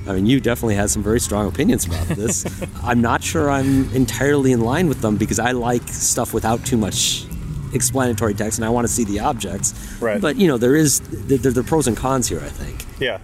I 0.09 0.13
mean, 0.13 0.27
you 0.27 0.41
definitely 0.41 0.77
had 0.77 0.89
some 0.89 1.03
very 1.03 1.21
strong 1.21 1.49
opinions 1.49 1.85
about 1.85 2.07
this. 2.07 2.47
I'm 2.83 3.01
not 3.01 3.23
sure 3.23 3.51
I'm 3.51 3.93
entirely 3.95 4.53
in 4.53 4.61
line 4.61 4.89
with 4.89 5.01
them 5.01 5.17
because 5.17 5.39
I 5.39 5.51
like 5.51 5.87
stuff 5.89 6.33
without 6.33 6.65
too 6.65 6.77
much 6.77 7.27
explanatory 7.75 8.35
text 8.35 8.59
and 8.59 8.65
I 8.65 8.71
want 8.71 8.87
to 8.87 8.93
see 8.93 9.05
the 9.05 9.21
objects. 9.21 9.75
Right. 10.01 10.21
But 10.21 10.37
you 10.37 10.47
know, 10.47 10.59
there 10.59 10.77
is 10.77 11.01
there, 11.01 11.39
there 11.39 11.61
are 11.61 11.67
pros 11.67 11.89
and 11.89 11.97
cons 11.97 12.29
here. 12.29 12.41
I 12.41 12.49
think. 12.49 12.85
Yeah, 13.01 13.19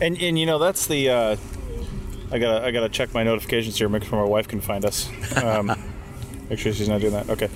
and 0.00 0.16
and 0.22 0.38
you 0.38 0.46
know 0.46 0.58
that's 0.58 0.86
the. 0.86 1.10
Uh, 1.10 1.36
I 2.30 2.38
gotta 2.38 2.64
I 2.64 2.70
gotta 2.70 2.88
check 2.88 3.12
my 3.12 3.24
notifications 3.24 3.76
here, 3.76 3.88
make 3.88 4.04
sure 4.04 4.18
my 4.18 4.28
wife 4.28 4.46
can 4.46 4.60
find 4.60 4.84
us. 4.84 5.08
Um, 5.36 5.66
make 6.48 6.60
sure 6.60 6.72
she's 6.72 6.88
not 6.88 7.00
doing 7.00 7.12
that. 7.12 7.28
Okay. 7.28 7.48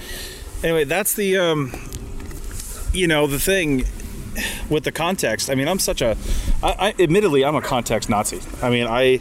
Anyway, 0.65 0.85
that's 0.85 1.15
the. 1.15 1.39
Um, 1.39 1.73
you 2.93 3.07
know 3.07 3.27
the 3.27 3.39
thing 3.39 3.85
with 4.69 4.85
the 4.85 4.93
context. 4.93 5.51
I 5.51 5.55
mean, 5.55 5.69
I'm 5.69 5.79
such 5.79 6.03
a. 6.03 6.17
I, 6.63 6.95
I 6.97 7.03
admittedly 7.03 7.45
I'm 7.45 7.57
a 7.57 7.63
context 7.63 8.09
Nazi. 8.09 8.41
I 8.63 8.71
mean, 8.71 8.87
I 8.87 9.19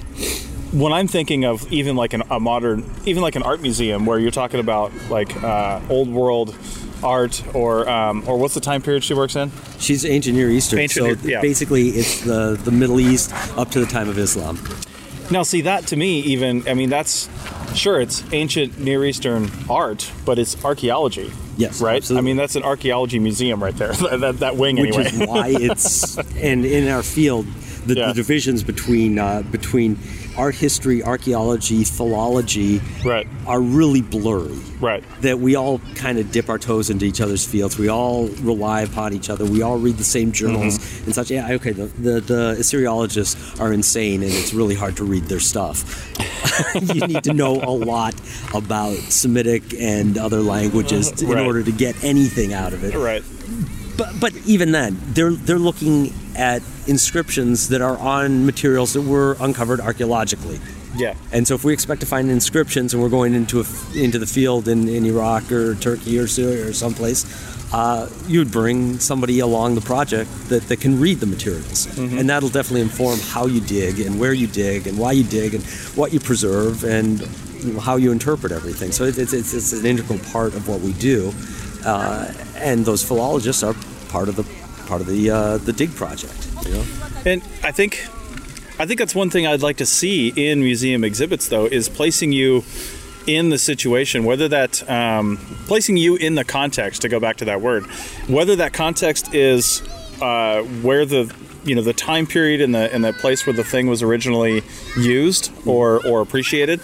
when 0.71 0.93
I'm 0.93 1.07
thinking 1.07 1.45
of 1.45 1.71
even 1.71 1.95
like 1.95 2.13
an, 2.13 2.23
a 2.29 2.39
modern, 2.39 2.89
even 3.05 3.23
like 3.23 3.35
an 3.35 3.43
art 3.43 3.61
museum 3.61 4.05
where 4.05 4.19
you're 4.19 4.31
talking 4.31 4.59
about 4.59 4.91
like 5.09 5.35
uh, 5.43 5.81
old 5.89 6.09
world 6.09 6.55
art 7.03 7.43
or 7.55 7.89
um, 7.89 8.23
or 8.27 8.37
what's 8.37 8.53
the 8.53 8.59
time 8.59 8.81
period 8.81 9.03
she 9.03 9.13
works 9.13 9.35
in? 9.35 9.51
She's 9.79 10.05
ancient 10.05 10.35
Near 10.35 10.49
Eastern, 10.49 10.79
Ancient 10.79 11.21
so 11.21 11.27
yeah. 11.27 11.41
basically 11.41 11.89
it's 11.89 12.21
the 12.21 12.59
the 12.63 12.71
Middle 12.71 12.99
East 12.99 13.33
up 13.57 13.69
to 13.71 13.79
the 13.79 13.85
time 13.85 14.09
of 14.09 14.17
Islam. 14.17 14.59
Now, 15.31 15.43
see 15.43 15.61
that 15.61 15.85
to 15.87 15.95
me, 15.95 16.21
even 16.21 16.67
I 16.67 16.73
mean, 16.73 16.89
that's 16.89 17.29
sure 17.75 18.01
it's 18.01 18.23
ancient 18.33 18.79
Near 18.79 19.05
Eastern 19.05 19.49
art, 19.69 20.11
but 20.25 20.39
it's 20.39 20.63
archaeology. 20.65 21.31
Yes, 21.59 21.81
right. 21.81 21.97
absolutely. 21.97 22.19
I 22.19 22.25
mean, 22.25 22.37
that's 22.37 22.55
an 22.55 22.63
archaeology 22.63 23.19
museum 23.19 23.61
right 23.61 23.75
there. 23.75 23.91
that, 24.17 24.39
that 24.39 24.55
wing, 24.55 24.79
which 24.79 24.95
anyway. 24.95 25.11
is 25.23 25.27
why 25.27 25.47
it's 25.49 26.17
and 26.37 26.65
in 26.65 26.87
our 26.87 27.03
field 27.03 27.45
the, 27.85 27.95
Yeah. 27.95 28.07
the 28.07 28.13
divisions 28.13 28.63
between 28.63 29.19
uh, 29.19 29.41
between 29.51 29.97
art 30.39 30.55
history, 30.55 31.03
archaeology, 31.03 31.83
philology 31.83 32.81
Right. 33.05 33.27
are 33.45 33.59
really 33.61 34.01
blurry. 34.01 34.57
right. 34.79 35.03
That 35.21 35.39
we 35.39 35.55
all 35.55 35.79
kind 35.95 36.17
of 36.17 36.31
dip 36.31 36.47
our 36.49 36.57
toes 36.57 36.89
into 36.89 37.05
each 37.05 37.19
other's 37.21 37.45
fields. 37.45 37.77
We 37.77 37.89
all 37.89 38.27
rely 38.41 38.81
upon 38.81 39.13
each 39.13 39.29
other. 39.29 39.43
We 39.45 39.61
all 39.61 39.77
read 39.77 39.97
the 39.97 40.03
same 40.05 40.31
journals 40.31 40.77
Mm-hmm. 40.79 41.05
and 41.05 41.15
such. 41.15 41.29
Yeah, 41.29 41.51
okay. 41.51 41.71
The, 41.73 41.85
the 41.87 42.21
the 42.21 42.55
Assyriologists 42.59 43.59
are 43.59 43.73
insane, 43.73 44.23
and 44.23 44.31
it's 44.31 44.53
really 44.53 44.75
hard 44.75 44.95
to 44.97 45.03
read 45.03 45.23
their 45.25 45.41
stuff. 45.41 46.07
you 46.95 47.05
need 47.07 47.23
to 47.25 47.33
know 47.33 47.55
a 47.61 47.71
lot 47.71 48.15
about 48.55 48.95
Semitic 48.95 49.73
and 49.77 50.17
other 50.17 50.41
languages 50.41 51.11
to- 51.11 51.31
in 51.31 51.37
order 51.39 51.61
to 51.63 51.71
get 51.71 52.01
anything 52.03 52.53
out 52.53 52.71
of 52.73 52.83
it. 52.83 52.95
Right. 52.95 53.23
But 53.99 54.19
but 54.19 54.33
even 54.45 54.71
then, 54.71 54.97
they're 55.07 55.31
they're 55.33 55.59
looking 55.59 56.13
at 56.37 56.63
inscriptions 56.87 57.67
that 57.67 57.81
are 57.81 57.97
on 57.97 58.45
materials 58.45 58.93
that 58.93 59.01
were 59.01 59.35
uncovered 59.41 59.81
archaeologically. 59.81 60.59
Yeah. 60.95 61.15
And 61.33 61.45
so, 61.45 61.53
if 61.53 61.65
we 61.65 61.73
expect 61.73 61.99
to 61.99 62.07
find 62.07 62.31
inscriptions, 62.31 62.93
and 62.93 63.03
we're 63.03 63.09
going 63.09 63.33
into 63.33 63.59
a, 63.59 63.65
into 63.93 64.17
the 64.17 64.25
field 64.25 64.69
in, 64.69 64.87
in 64.87 65.05
Iraq 65.05 65.51
or 65.51 65.75
Turkey 65.75 66.17
or 66.17 66.27
Syria 66.27 66.67
or 66.67 66.73
someplace, 66.73 67.25
uh, 67.73 68.09
you'd 68.25 68.51
bring 68.51 68.99
somebody 68.99 69.39
along 69.39 69.75
the 69.75 69.81
project 69.81 70.29
that, 70.47 70.63
that 70.69 70.79
can 70.79 70.99
read 70.99 71.19
the 71.19 71.27
materials, 71.27 71.85
and 71.97 72.29
that'll 72.29 72.49
definitely 72.49 72.81
inform 72.81 73.19
how 73.19 73.45
you 73.47 73.59
dig 73.59 73.99
and 73.99 74.17
where 74.19 74.33
you 74.33 74.47
dig 74.47 74.87
and 74.87 74.97
why 74.97 75.11
you 75.11 75.25
dig 75.25 75.55
and 75.55 75.63
what 75.95 76.13
you 76.13 76.21
preserve 76.21 76.85
and 76.85 77.19
you 77.59 77.73
know, 77.73 77.79
how 77.81 77.97
you 77.97 78.11
interpret 78.13 78.53
everything. 78.53 78.91
So 78.93 79.03
it's, 79.03 79.17
it's, 79.17 79.33
it's, 79.33 79.53
it's 79.53 79.73
an 79.73 79.85
integral 79.85 80.19
part 80.31 80.55
of 80.55 80.67
what 80.69 80.79
we 80.79 80.93
do, 80.93 81.33
uh, 81.85 82.31
and 82.55 82.85
those 82.85 83.03
philologists 83.03 83.61
are 83.61 83.75
part 84.09 84.27
of 84.27 84.35
the 84.35 84.43
part 84.87 85.01
of 85.01 85.07
the 85.07 85.29
uh, 85.29 85.57
the 85.57 85.71
dig 85.71 85.95
project. 85.95 86.47
You 86.65 86.73
know? 86.73 86.83
And 87.25 87.41
I 87.63 87.71
think, 87.71 88.05
I 88.79 88.85
think 88.85 88.99
that's 88.99 89.15
one 89.15 89.29
thing 89.29 89.47
I'd 89.47 89.61
like 89.61 89.77
to 89.77 89.85
see 89.85 90.33
in 90.35 90.59
museum 90.59 91.03
exhibits, 91.03 91.47
though, 91.47 91.65
is 91.65 91.87
placing 91.87 92.33
you 92.33 92.63
in 93.27 93.49
the 93.49 93.57
situation, 93.57 94.23
whether 94.25 94.47
that 94.47 94.89
um, 94.89 95.37
placing 95.67 95.97
you 95.97 96.15
in 96.15 96.35
the 96.35 96.43
context. 96.43 97.03
To 97.03 97.09
go 97.09 97.19
back 97.19 97.37
to 97.37 97.45
that 97.45 97.61
word, 97.61 97.85
whether 98.27 98.55
that 98.57 98.73
context 98.73 99.33
is 99.33 99.81
uh, 100.21 100.63
where 100.81 101.05
the 101.05 101.33
you 101.63 101.75
know 101.75 101.81
the 101.81 101.93
time 101.93 102.25
period 102.25 102.61
and 102.61 102.73
the 102.73 102.93
and 102.93 103.03
the 103.03 103.13
place 103.13 103.45
where 103.45 103.53
the 103.53 103.63
thing 103.63 103.87
was 103.87 104.01
originally 104.01 104.63
used 104.97 105.51
or 105.65 106.05
or 106.05 106.21
appreciated. 106.21 106.81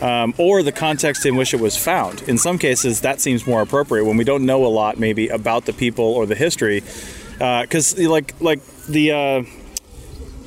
Um, 0.00 0.32
or 0.38 0.62
the 0.62 0.70
context 0.70 1.26
in 1.26 1.34
which 1.34 1.52
it 1.52 1.58
was 1.58 1.76
found. 1.76 2.22
In 2.28 2.38
some 2.38 2.56
cases, 2.56 3.00
that 3.00 3.20
seems 3.20 3.48
more 3.48 3.62
appropriate 3.62 4.04
when 4.04 4.16
we 4.16 4.22
don't 4.22 4.46
know 4.46 4.64
a 4.64 4.68
lot, 4.68 4.96
maybe 4.96 5.26
about 5.26 5.64
the 5.64 5.72
people 5.72 6.04
or 6.04 6.24
the 6.24 6.36
history, 6.36 6.84
because 7.32 7.98
like 7.98 8.40
like 8.40 8.64
the 8.86 9.10
uh, 9.10 9.42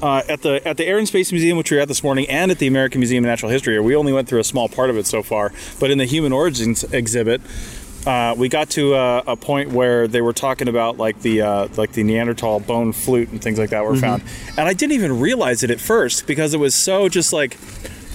uh, 0.01 0.23
at 0.27 0.41
the 0.41 0.65
at 0.67 0.77
the 0.77 0.85
Air 0.85 0.97
and 0.97 1.07
Space 1.07 1.31
Museum, 1.31 1.57
which 1.57 1.69
we 1.69 1.77
were 1.77 1.81
at 1.81 1.87
this 1.87 2.03
morning, 2.03 2.29
and 2.29 2.51
at 2.51 2.59
the 2.59 2.67
American 2.67 2.99
Museum 2.99 3.23
of 3.23 3.27
Natural 3.27 3.51
History. 3.51 3.79
We 3.79 3.95
only 3.95 4.13
went 4.13 4.27
through 4.27 4.39
a 4.39 4.43
small 4.43 4.69
part 4.69 4.89
of 4.89 4.97
it 4.97 5.05
so 5.05 5.21
far, 5.21 5.51
but 5.79 5.91
in 5.91 5.97
the 5.97 6.05
Human 6.05 6.31
Origins 6.31 6.83
exhibit, 6.85 7.41
uh, 8.05 8.33
we 8.37 8.49
got 8.49 8.69
to 8.71 8.95
a, 8.95 9.17
a 9.27 9.35
point 9.35 9.69
where 9.69 10.07
they 10.07 10.21
were 10.21 10.33
talking 10.33 10.67
about 10.67 10.97
like 10.97 11.21
the 11.21 11.41
uh, 11.41 11.67
like 11.77 11.91
the 11.91 12.03
Neanderthal 12.03 12.59
bone 12.59 12.93
flute 12.93 13.29
and 13.29 13.41
things 13.41 13.59
like 13.59 13.69
that 13.71 13.83
were 13.83 13.95
found, 13.95 14.23
and 14.57 14.67
I 14.67 14.73
didn't 14.73 14.93
even 14.93 15.19
realize 15.19 15.61
it 15.63 15.69
at 15.69 15.79
first 15.79 16.25
because 16.25 16.53
it 16.53 16.59
was 16.59 16.73
so 16.73 17.09
just 17.09 17.31
like 17.31 17.57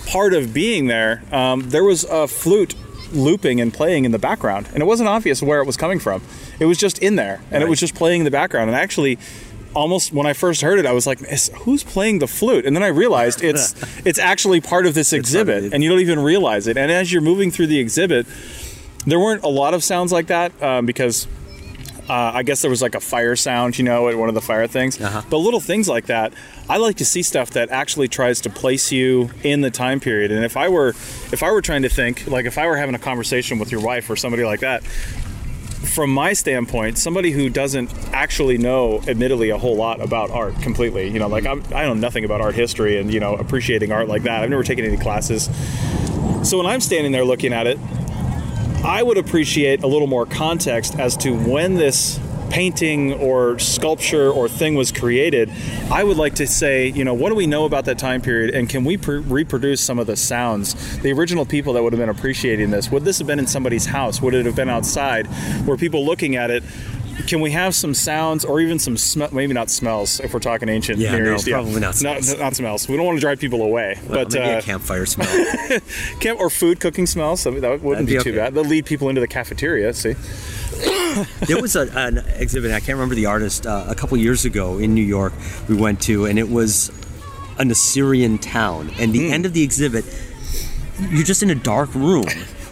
part 0.06 0.32
of 0.32 0.54
being 0.54 0.86
there. 0.86 1.22
Um, 1.32 1.68
there 1.68 1.84
was 1.84 2.04
a 2.04 2.26
flute 2.26 2.74
looping 3.12 3.60
and 3.60 3.72
playing 3.72 4.04
in 4.04 4.12
the 4.12 4.18
background, 4.18 4.68
and 4.72 4.82
it 4.82 4.86
wasn't 4.86 5.08
obvious 5.08 5.42
where 5.42 5.60
it 5.60 5.66
was 5.66 5.76
coming 5.76 5.98
from. 5.98 6.22
It 6.58 6.66
was 6.66 6.78
just 6.78 6.98
in 6.98 7.16
there, 7.16 7.42
and 7.50 7.62
it 7.62 7.68
was 7.68 7.80
just 7.80 7.94
playing 7.94 8.22
in 8.22 8.24
the 8.24 8.30
background. 8.30 8.70
And 8.70 8.78
actually, 8.78 9.18
almost 9.74 10.12
when 10.12 10.26
I 10.26 10.32
first 10.32 10.62
heard 10.62 10.78
it, 10.78 10.86
I 10.86 10.92
was 10.92 11.06
like, 11.06 11.20
"Who's 11.64 11.84
playing 11.84 12.18
the 12.20 12.26
flute?" 12.26 12.64
And 12.64 12.74
then 12.74 12.82
I 12.82 12.88
realized 12.88 13.42
it's 13.44 13.74
it's 14.06 14.18
actually 14.18 14.60
part 14.60 14.86
of 14.86 14.94
this 14.94 15.12
exhibit, 15.12 15.72
and 15.72 15.82
you 15.82 15.90
don't 15.90 16.00
even 16.00 16.20
realize 16.20 16.66
it. 16.66 16.76
And 16.76 16.90
as 16.90 17.12
you're 17.12 17.22
moving 17.22 17.50
through 17.50 17.68
the 17.68 17.78
exhibit, 17.78 18.26
there 19.06 19.20
weren't 19.20 19.44
a 19.44 19.48
lot 19.48 19.74
of 19.74 19.84
sounds 19.84 20.12
like 20.12 20.28
that 20.28 20.60
um, 20.62 20.86
because. 20.86 21.28
Uh, 22.08 22.32
I 22.34 22.42
guess 22.42 22.62
there 22.62 22.70
was 22.70 22.82
like 22.82 22.94
a 22.94 23.00
fire 23.00 23.34
sound, 23.34 23.78
you 23.78 23.84
know, 23.84 24.08
at 24.08 24.16
one 24.16 24.28
of 24.28 24.34
the 24.34 24.40
fire 24.40 24.66
things. 24.66 25.00
Uh-huh. 25.00 25.22
But 25.28 25.38
little 25.38 25.60
things 25.60 25.88
like 25.88 26.06
that, 26.06 26.32
I 26.68 26.76
like 26.76 26.96
to 26.96 27.04
see 27.04 27.22
stuff 27.22 27.50
that 27.50 27.70
actually 27.70 28.08
tries 28.08 28.40
to 28.42 28.50
place 28.50 28.92
you 28.92 29.30
in 29.42 29.60
the 29.60 29.70
time 29.70 29.98
period. 29.98 30.30
And 30.30 30.44
if 30.44 30.56
I 30.56 30.68
were, 30.68 30.90
if 30.90 31.42
I 31.42 31.50
were 31.50 31.62
trying 31.62 31.82
to 31.82 31.88
think, 31.88 32.26
like 32.26 32.46
if 32.46 32.58
I 32.58 32.66
were 32.66 32.76
having 32.76 32.94
a 32.94 32.98
conversation 32.98 33.58
with 33.58 33.72
your 33.72 33.80
wife 33.80 34.08
or 34.08 34.16
somebody 34.16 34.44
like 34.44 34.60
that, 34.60 34.84
from 35.86 36.10
my 36.10 36.32
standpoint, 36.32 36.98
somebody 36.98 37.30
who 37.30 37.48
doesn't 37.48 37.92
actually 38.12 38.58
know, 38.58 39.00
admittedly, 39.06 39.50
a 39.50 39.58
whole 39.58 39.76
lot 39.76 40.00
about 40.00 40.30
art 40.30 40.60
completely, 40.60 41.08
you 41.08 41.18
know, 41.18 41.28
like 41.28 41.46
I'm, 41.46 41.62
I 41.74 41.84
know 41.84 41.94
nothing 41.94 42.24
about 42.24 42.40
art 42.40 42.54
history 42.54 42.98
and 42.98 43.12
you 43.12 43.20
know 43.20 43.34
appreciating 43.34 43.92
art 43.92 44.08
like 44.08 44.24
that. 44.24 44.42
I've 44.42 44.50
never 44.50 44.62
taken 44.62 44.84
any 44.84 44.96
classes. 44.96 45.48
So 46.48 46.58
when 46.58 46.66
I'm 46.66 46.80
standing 46.80 47.12
there 47.12 47.24
looking 47.24 47.52
at 47.52 47.66
it, 47.66 47.78
I 48.86 49.02
would 49.02 49.18
appreciate 49.18 49.82
a 49.82 49.88
little 49.88 50.06
more 50.06 50.26
context 50.26 50.96
as 50.96 51.16
to 51.16 51.32
when 51.32 51.74
this 51.74 52.20
painting 52.50 53.14
or 53.14 53.58
sculpture 53.58 54.30
or 54.30 54.48
thing 54.48 54.76
was 54.76 54.92
created. 54.92 55.50
I 55.90 56.04
would 56.04 56.16
like 56.16 56.36
to 56.36 56.46
say, 56.46 56.86
you 56.86 57.04
know, 57.04 57.12
what 57.12 57.30
do 57.30 57.34
we 57.34 57.48
know 57.48 57.64
about 57.64 57.86
that 57.86 57.98
time 57.98 58.22
period 58.22 58.54
and 58.54 58.68
can 58.68 58.84
we 58.84 58.96
pr- 58.96 59.16
reproduce 59.16 59.80
some 59.80 59.98
of 59.98 60.06
the 60.06 60.14
sounds? 60.14 60.98
The 60.98 61.12
original 61.12 61.44
people 61.44 61.72
that 61.72 61.82
would 61.82 61.92
have 61.94 61.98
been 61.98 62.08
appreciating 62.08 62.70
this, 62.70 62.88
would 62.88 63.04
this 63.04 63.18
have 63.18 63.26
been 63.26 63.40
in 63.40 63.48
somebody's 63.48 63.86
house? 63.86 64.22
Would 64.22 64.34
it 64.34 64.46
have 64.46 64.54
been 64.54 64.68
outside? 64.68 65.26
Were 65.66 65.76
people 65.76 66.06
looking 66.06 66.36
at 66.36 66.52
it? 66.52 66.62
Can 67.26 67.40
we 67.40 67.50
have 67.50 67.74
some 67.74 67.94
sounds 67.94 68.44
or 68.44 68.60
even 68.60 68.78
some 68.78 68.96
smell? 68.96 69.28
Maybe 69.32 69.52
not 69.54 69.70
smells 69.70 70.20
if 70.20 70.34
we're 70.34 70.40
talking 70.40 70.68
ancient 70.68 70.98
Yeah, 70.98 71.12
Near 71.12 71.24
no, 71.24 71.34
East. 71.36 71.48
probably 71.48 71.80
not 71.80 71.94
smells. 71.94 72.38
Not, 72.38 72.54
smells. 72.54 72.88
We 72.88 72.96
don't 72.96 73.06
want 73.06 73.16
to 73.16 73.20
drive 73.20 73.40
people 73.40 73.62
away. 73.62 73.98
Well, 74.06 74.24
but 74.24 74.34
maybe 74.34 74.54
uh, 74.54 74.58
a 74.58 74.62
campfire 74.62 75.06
smell. 75.06 75.26
camp 76.20 76.38
or 76.40 76.50
food 76.50 76.78
cooking 76.78 77.06
smells. 77.06 77.44
Mean, 77.46 77.60
that 77.62 77.80
wouldn't 77.82 78.06
That'd 78.06 78.06
be, 78.06 78.18
be 78.18 78.22
too 78.22 78.30
okay. 78.30 78.38
bad. 78.38 78.54
They'll 78.54 78.64
lead 78.64 78.86
people 78.86 79.08
into 79.08 79.20
the 79.20 79.26
cafeteria. 79.28 79.92
See, 79.94 80.12
there 81.46 81.60
was 81.60 81.74
a, 81.74 81.90
an 81.96 82.18
exhibit. 82.36 82.70
I 82.70 82.80
can't 82.80 82.96
remember 82.96 83.14
the 83.14 83.26
artist. 83.26 83.66
Uh, 83.66 83.86
a 83.88 83.94
couple 83.94 84.16
years 84.18 84.44
ago 84.44 84.78
in 84.78 84.94
New 84.94 85.04
York, 85.04 85.32
we 85.68 85.74
went 85.74 86.02
to, 86.02 86.26
and 86.26 86.38
it 86.38 86.48
was 86.50 86.90
an 87.58 87.70
Assyrian 87.70 88.38
town. 88.38 88.90
And 88.98 89.12
the 89.12 89.32
end 89.32 89.46
of 89.46 89.54
the 89.54 89.62
exhibit, 89.62 90.04
you're 91.00 91.24
just 91.24 91.42
in 91.42 91.50
a 91.50 91.54
dark 91.54 91.94
room. 91.94 92.26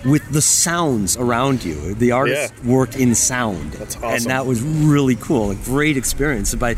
With 0.05 0.31
the 0.33 0.43
sounds 0.43 1.17
around 1.17 1.65
you, 1.65 1.95
the 1.95 2.13
artist 2.13 2.53
Yeah. 2.63 2.71
worked 2.71 2.97
in 2.97 3.15
sound, 3.15 3.73
That's 3.73 3.97
and 3.97 4.25
that 4.27 4.45
was 4.47 4.61
really 4.61 5.17
cool. 5.17 5.51
A 5.51 5.55
great 5.55 5.97
experience. 5.97 6.55
But, 6.55 6.77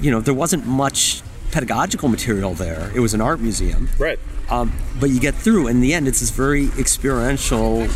you 0.00 0.10
know, 0.10 0.20
there 0.20 0.34
wasn't 0.34 0.66
much 0.66 1.22
pedagogical 1.50 2.08
material 2.08 2.54
there. 2.54 2.92
It 2.94 3.00
was 3.00 3.12
an 3.12 3.20
art 3.20 3.40
museum. 3.40 3.88
Right. 3.98 4.20
Um, 4.50 4.72
but 5.00 5.10
you 5.10 5.18
get 5.18 5.34
through, 5.34 5.66
and 5.66 5.76
in 5.76 5.80
the 5.80 5.94
end, 5.94 6.06
it's 6.06 6.20
this 6.20 6.30
very 6.30 6.68
experiential, 6.78 7.86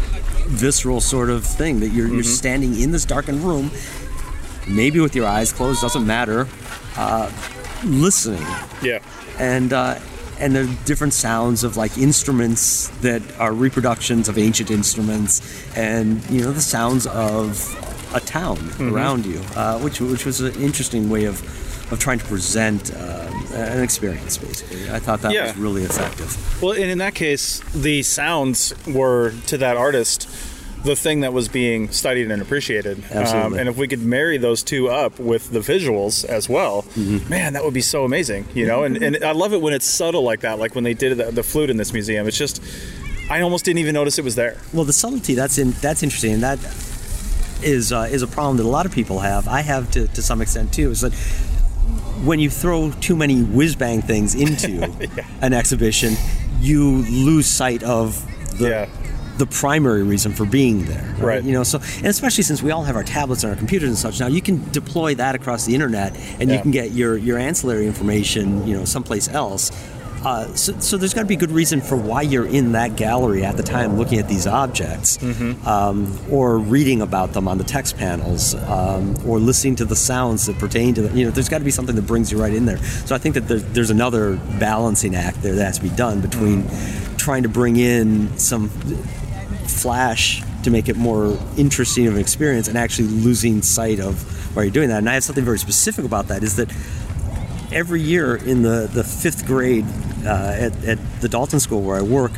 visceral 0.46 1.00
sort 1.00 1.30
of 1.30 1.44
thing 1.44 1.80
that 1.80 1.88
you're, 1.90 2.08
you're 2.08 2.22
standing 2.24 2.78
in 2.80 2.90
this 2.90 3.04
darkened 3.04 3.42
room, 3.44 3.70
maybe 4.66 4.98
with 5.00 5.14
your 5.14 5.26
eyes 5.26 5.52
closed, 5.52 5.82
doesn't 5.82 6.06
matter, 6.06 6.48
uh, 6.96 7.30
listening. 7.84 8.44
Yeah. 8.82 8.98
And, 9.38 9.72
uh, 9.72 9.98
and 10.40 10.54
the 10.54 10.66
different 10.84 11.12
sounds 11.12 11.64
of 11.64 11.76
like 11.76 11.96
instruments 11.98 12.88
that 13.00 13.22
are 13.38 13.52
reproductions 13.52 14.28
of 14.28 14.36
ancient 14.38 14.70
instruments, 14.70 15.40
and 15.76 16.22
you 16.30 16.42
know 16.42 16.52
the 16.52 16.60
sounds 16.60 17.06
of 17.06 17.58
a 18.14 18.20
town 18.20 18.56
Mm-hmm. 18.56 18.94
around 18.94 19.26
you, 19.26 19.40
uh, 19.56 19.78
which 19.80 20.00
which 20.00 20.24
was 20.24 20.40
an 20.40 20.54
interesting 20.60 21.10
way 21.10 21.24
of 21.24 21.42
of 21.92 21.98
trying 21.98 22.18
to 22.18 22.24
present 22.24 22.92
uh, 22.94 23.30
an 23.54 23.82
experience. 23.82 24.38
Basically, 24.38 24.90
I 24.90 24.98
thought 24.98 25.20
that 25.22 25.32
Yeah. 25.32 25.46
was 25.48 25.56
really 25.56 25.82
effective. 25.82 26.36
Well, 26.62 26.72
and 26.72 26.84
in 26.90 26.98
that 26.98 27.14
case, 27.14 27.60
the 27.74 28.02
sounds 28.02 28.72
were 28.86 29.32
to 29.48 29.58
that 29.58 29.76
artist 29.76 30.28
the 30.84 30.94
thing 30.94 31.20
that 31.20 31.32
was 31.32 31.48
being 31.48 31.88
studied 31.90 32.30
and 32.30 32.42
appreciated. 32.42 33.02
Um, 33.12 33.54
and 33.54 33.68
if 33.68 33.76
we 33.76 33.88
could 33.88 34.02
marry 34.02 34.36
those 34.38 34.62
two 34.62 34.88
up 34.90 35.18
with 35.18 35.50
the 35.50 35.60
visuals 35.60 36.24
as 36.24 36.48
well, 36.48 36.82
Mm-hmm. 36.94 37.28
man, 37.28 37.52
that 37.54 37.64
would 37.64 37.74
be 37.74 37.80
so 37.80 38.04
amazing. 38.04 38.46
You 38.54 38.66
know, 38.66 38.84
and, 38.84 38.96
and 39.02 39.24
I 39.24 39.32
love 39.32 39.52
it 39.54 39.60
when 39.62 39.72
it's 39.72 39.86
subtle 39.86 40.22
like 40.22 40.40
that. 40.40 40.58
Like 40.58 40.74
when 40.74 40.84
they 40.84 40.94
did 40.94 41.16
the, 41.18 41.30
the 41.32 41.42
flute 41.42 41.70
in 41.70 41.76
this 41.78 41.92
museum, 41.92 42.28
it's 42.28 42.36
just 42.38 42.62
I 43.30 43.40
almost 43.40 43.64
didn't 43.64 43.78
even 43.78 43.94
notice 43.94 44.18
it 44.18 44.24
was 44.24 44.34
there. 44.34 44.58
Well, 44.74 44.84
the 44.84 44.92
subtlety 44.92 45.34
that's 45.34 45.56
in 45.58 45.70
that's 45.80 46.02
interesting, 46.02 46.34
and 46.34 46.42
that 46.42 46.58
is 47.62 47.90
uh, 47.92 48.08
is 48.10 48.20
a 48.22 48.26
problem 48.26 48.58
that 48.58 48.64
a 48.64 48.68
lot 48.68 48.84
of 48.84 48.92
people 48.92 49.20
have. 49.20 49.48
I 49.48 49.62
have 49.62 49.90
to, 49.92 50.06
to 50.08 50.20
some 50.22 50.42
extent 50.42 50.74
too. 50.74 50.90
Is 50.90 51.00
that 51.00 51.14
when 52.24 52.38
you 52.40 52.50
throw 52.50 52.90
too 53.00 53.16
many 53.16 53.42
whiz 53.42 53.74
bang 53.76 54.02
things 54.02 54.34
into 54.34 54.84
an 55.40 55.52
exhibition, 55.54 56.14
you 56.60 57.02
lose 57.10 57.46
sight 57.46 57.82
of 57.82 58.22
the 58.58 58.68
Yeah. 58.68 58.88
The 59.38 59.46
primary 59.46 60.02
reason 60.02 60.32
for 60.32 60.44
being 60.44 60.84
there. 60.84 61.14
Right. 61.18 61.42
You 61.42 61.52
know, 61.52 61.64
so 61.64 61.78
and 61.96 62.06
especially 62.06 62.44
since 62.44 62.62
we 62.62 62.70
all 62.70 62.84
have 62.84 62.96
our 62.96 63.02
tablets 63.04 63.42
and 63.42 63.52
our 63.52 63.58
computers 63.58 63.88
and 63.88 63.98
such 63.98 64.20
now, 64.20 64.28
you 64.28 64.40
can 64.42 64.70
deploy 64.70 65.14
that 65.16 65.34
across 65.34 65.66
the 65.66 65.74
internet, 65.74 66.16
and 66.40 66.50
you 66.50 66.60
can 66.60 66.70
get 66.70 66.92
your 66.92 67.16
your 67.16 67.38
ancillary 67.38 67.86
information, 67.86 68.66
you 68.66 68.76
know, 68.76 68.84
someplace 68.84 69.28
else. 69.28 69.70
Uh, 70.24 70.46
so, 70.54 70.72
so 70.80 70.96
there's 70.96 71.12
got 71.12 71.20
to 71.20 71.26
be 71.26 71.36
good 71.36 71.50
reason 71.50 71.82
for 71.82 71.96
why 71.96 72.22
you're 72.22 72.46
in 72.46 72.72
that 72.72 72.96
gallery 72.96 73.44
at 73.44 73.58
the 73.58 73.62
time 73.62 73.98
looking 73.98 74.18
at 74.18 74.26
these 74.26 74.46
objects, 74.46 75.22
um, 75.66 76.18
or 76.30 76.56
reading 76.58 77.02
about 77.02 77.34
them 77.34 77.46
on 77.46 77.58
the 77.58 77.64
text 77.64 77.98
panels, 77.98 78.54
um, 78.54 79.14
or 79.26 79.38
listening 79.38 79.76
to 79.76 79.84
the 79.84 79.94
sounds 79.94 80.46
that 80.46 80.58
pertain 80.58 80.94
to 80.94 81.02
them. 81.02 81.14
You 81.14 81.26
know, 81.26 81.30
there's 81.30 81.50
got 81.50 81.58
to 81.58 81.64
be 81.64 81.70
something 81.70 81.94
that 81.94 82.06
brings 82.06 82.32
you 82.32 82.40
right 82.40 82.54
in 82.54 82.64
there. 82.64 82.78
So 82.78 83.14
I 83.14 83.18
think 83.18 83.34
that 83.34 83.48
there's, 83.48 83.64
there's 83.64 83.90
another 83.90 84.36
balancing 84.58 85.14
act 85.14 85.42
there 85.42 85.56
that 85.56 85.64
has 85.64 85.76
to 85.76 85.82
be 85.82 85.90
done 85.90 86.22
between 86.22 86.66
trying 87.18 87.42
to 87.42 87.50
bring 87.50 87.76
in 87.76 88.38
some 88.38 88.70
flash 89.66 90.42
to 90.62 90.70
make 90.70 90.88
it 90.88 90.96
more 90.96 91.38
interesting 91.56 92.06
of 92.06 92.14
an 92.14 92.20
experience 92.20 92.68
and 92.68 92.78
actually 92.78 93.08
losing 93.08 93.62
sight 93.62 94.00
of 94.00 94.22
why 94.56 94.62
you're 94.62 94.72
doing 94.72 94.88
that. 94.88 94.98
And 94.98 95.10
I 95.10 95.14
have 95.14 95.24
something 95.24 95.44
very 95.44 95.58
specific 95.58 96.04
about 96.04 96.28
that 96.28 96.42
is 96.42 96.56
that 96.56 96.70
every 97.72 98.00
year 98.00 98.36
in 98.36 98.62
the, 98.62 98.88
the 98.92 99.04
fifth 99.04 99.46
grade 99.46 99.84
uh, 100.24 100.56
at, 100.58 100.84
at 100.84 101.20
the 101.20 101.28
Dalton 101.28 101.60
School 101.60 101.82
where 101.82 101.96
I 101.96 102.02
work, 102.02 102.32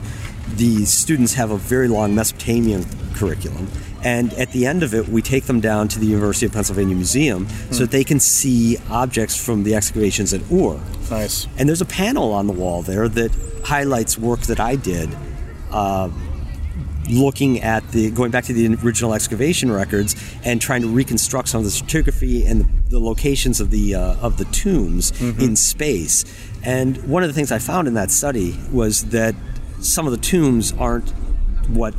the 0.54 0.84
students 0.84 1.34
have 1.34 1.50
a 1.50 1.56
very 1.56 1.88
long 1.88 2.14
Mesopotamian 2.14 2.84
curriculum. 3.14 3.68
And 4.02 4.32
at 4.34 4.52
the 4.52 4.66
end 4.66 4.82
of 4.82 4.94
it, 4.94 5.08
we 5.08 5.20
take 5.20 5.44
them 5.44 5.60
down 5.60 5.88
to 5.88 5.98
the 5.98 6.06
University 6.06 6.46
of 6.46 6.52
Pennsylvania 6.52 6.94
Museum 6.94 7.48
so 7.70 7.80
that 7.80 7.90
they 7.90 8.04
can 8.04 8.20
see 8.20 8.78
objects 8.88 9.36
from 9.42 9.64
the 9.64 9.74
excavations 9.74 10.32
at 10.32 10.42
Ur. 10.50 10.78
Nice. 11.10 11.48
And 11.58 11.68
there's 11.68 11.80
a 11.80 11.86
panel 11.86 12.32
on 12.32 12.46
the 12.46 12.52
wall 12.52 12.82
there 12.82 13.08
that 13.08 13.32
highlights 13.64 14.16
work 14.16 14.40
that 14.42 14.60
I 14.60 14.76
did, 14.76 15.08
uh, 15.72 16.08
looking 17.08 17.60
at 17.62 17.88
the 17.92 18.10
going 18.10 18.30
back 18.30 18.44
to 18.44 18.52
the 18.52 18.74
original 18.84 19.14
excavation 19.14 19.70
records 19.70 20.14
and 20.44 20.60
trying 20.60 20.82
to 20.82 20.88
reconstruct 20.88 21.48
some 21.48 21.58
of 21.58 21.64
the 21.64 21.70
stratigraphy 21.70 22.48
and 22.48 22.62
the, 22.62 22.90
the 22.90 23.00
locations 23.00 23.60
of 23.60 23.70
the 23.70 23.94
uh, 23.94 24.16
of 24.16 24.36
the 24.38 24.44
tombs 24.46 25.12
in 25.40 25.56
space. 25.56 26.24
And 26.64 26.96
one 27.08 27.22
of 27.22 27.28
the 27.28 27.32
things 27.34 27.52
I 27.52 27.58
found 27.58 27.86
in 27.88 27.94
that 27.94 28.10
study 28.10 28.58
was 28.72 29.06
that 29.10 29.34
some 29.80 30.06
of 30.06 30.12
the 30.12 30.18
tombs 30.18 30.72
aren't 30.72 31.10
what 31.68 31.94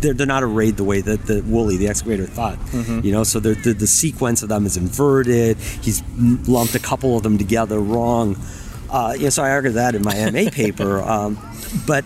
they're, 0.00 0.14
they're 0.14 0.26
not 0.26 0.42
arrayed 0.42 0.76
the 0.76 0.84
way 0.84 1.00
that 1.00 1.26
the 1.26 1.42
Woolley, 1.42 1.76
the 1.76 1.88
excavator, 1.88 2.24
thought. 2.26 2.58
You 3.04 3.12
know, 3.12 3.24
so 3.24 3.40
the, 3.40 3.54
the 3.72 3.86
sequence 3.86 4.42
of 4.42 4.48
them 4.48 4.64
is 4.64 4.76
inverted. 4.76 5.56
He's 5.58 6.02
lumped 6.48 6.74
a 6.74 6.78
couple 6.78 7.16
of 7.16 7.22
them 7.22 7.36
together 7.36 7.80
wrong. 7.80 8.36
Uh, 8.90 9.14
know, 9.24 9.28
so 9.28 9.42
I 9.42 9.50
argued 9.50 9.74
that 9.74 9.94
in 9.94 10.02
my 10.02 10.30
MA 10.30 10.50
paper. 10.50 11.02
Um, 11.02 11.36
but 11.86 12.04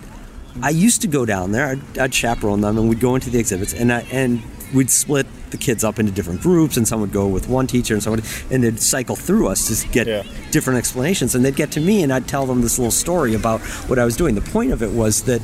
I 0.61 0.71
used 0.71 1.01
to 1.03 1.09
go 1.09 1.25
down 1.25 1.53
there. 1.53 1.67
I'd, 1.67 1.99
I'd 1.99 2.15
chaperone 2.15 2.61
them, 2.61 2.77
and 2.79 2.89
we'd 2.89 3.01
go 3.01 3.15
into 3.15 3.31
the 3.31 3.39
exhibits, 3.39 3.73
and 3.73 3.93
I, 3.93 4.01
and 4.13 4.43
we'd 4.75 4.91
split 4.91 5.27
the 5.51 5.57
kids 5.57 5.85
up 5.85 5.99
into 5.99 6.13
different 6.13 6.41
groups, 6.41 6.77
and 6.77 6.87
some 6.87 7.01
would 7.01 7.13
go 7.13 7.27
with 7.27 7.49
one 7.49 7.67
teacher, 7.67 7.95
and 7.95 8.03
someone, 8.03 8.23
and 8.51 8.63
they'd 8.65 8.81
cycle 8.81 9.17
through 9.17 9.49
us 9.49 9.81
to 9.83 9.89
get 9.89 10.07
Yeah. 10.07 10.23
different 10.51 10.79
explanations, 10.79 11.35
and 11.35 11.45
they'd 11.45 11.57
get 11.57 11.71
to 11.73 11.81
me, 11.81 12.03
and 12.03 12.13
I'd 12.13 12.27
tell 12.29 12.47
them 12.47 12.61
this 12.61 12.79
little 12.79 12.91
story 12.91 13.35
about 13.35 13.61
what 13.89 13.99
I 13.99 14.05
was 14.05 14.17
doing. 14.17 14.35
The 14.35 14.41
point 14.41 14.73
of 14.73 14.83
it 14.83 14.91
was 14.91 15.23
that 15.23 15.41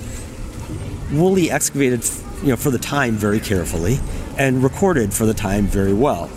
Woolley 1.12 1.50
excavated, 1.50 2.04
you 2.42 2.48
know, 2.50 2.56
for 2.56 2.70
the 2.70 2.78
time 2.78 3.14
very 3.16 3.40
carefully, 3.40 3.98
and 4.36 4.62
recorded 4.62 5.12
for 5.12 5.26
the 5.26 5.34
time 5.34 5.66
very 5.66 5.92
well. 5.94 6.30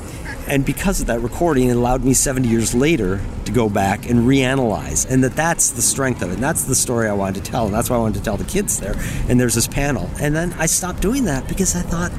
And 0.48 0.66
because 0.66 1.00
of 1.02 1.08
that 1.08 1.20
recording, 1.22 1.70
it 1.70 1.76
allowed 1.78 2.04
me 2.04 2.14
70 2.14 2.48
years 2.48 2.74
later 2.76 3.22
to 3.46 3.52
go 3.52 3.70
back 3.70 4.10
and 4.10 4.28
reanalyze, 4.28 5.10
and 5.10 5.24
that 5.24 5.36
that's 5.36 5.72
the 5.72 5.82
strength 5.82 6.22
of 6.22 6.30
it. 6.32 6.36
And 6.36 6.44
that's 6.44 6.66
the 6.66 6.76
story 6.76 7.08
I 7.08 7.14
wanted 7.14 7.44
to 7.46 7.52
tell, 7.52 7.66
and 7.66 7.74
that's 7.74 7.90
why 7.90 7.96
I 7.96 8.00
wanted 8.00 8.18
to 8.20 8.24
tell 8.24 8.38
the 8.38 8.44
kids 8.44 8.80
there. 8.80 8.96
And 9.30 9.40
there's 9.40 9.56
this 9.56 9.68
panel, 9.68 10.10
and 10.20 10.36
then 10.36 10.54
I 10.54 10.66
stopped 10.66 11.02
doing 11.02 11.26
that 11.26 11.48
because 11.48 11.76
I 11.76 11.82
thought, 11.82 12.12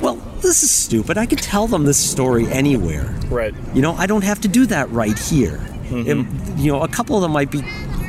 well, 0.00 0.16
this 0.40 0.62
is 0.62 0.70
stupid. 0.70 1.18
I 1.18 1.26
could 1.26 1.38
tell 1.40 1.66
them 1.66 1.84
this 1.84 1.98
story 1.98 2.46
anywhere. 2.48 3.14
Right. 3.28 3.54
You 3.74 3.82
know, 3.82 3.92
I 3.94 4.06
don't 4.06 4.24
have 4.24 4.40
to 4.42 4.48
do 4.48 4.66
that 4.66 4.90
right 4.90 5.18
here. 5.18 5.58
Mm-hmm. 5.88 6.08
It- 6.08 6.58
you 6.58 6.70
know, 6.72 6.82
a 6.82 6.88
couple 6.88 7.16
of 7.16 7.22
them 7.22 7.32
might 7.32 7.50
be 7.50 7.62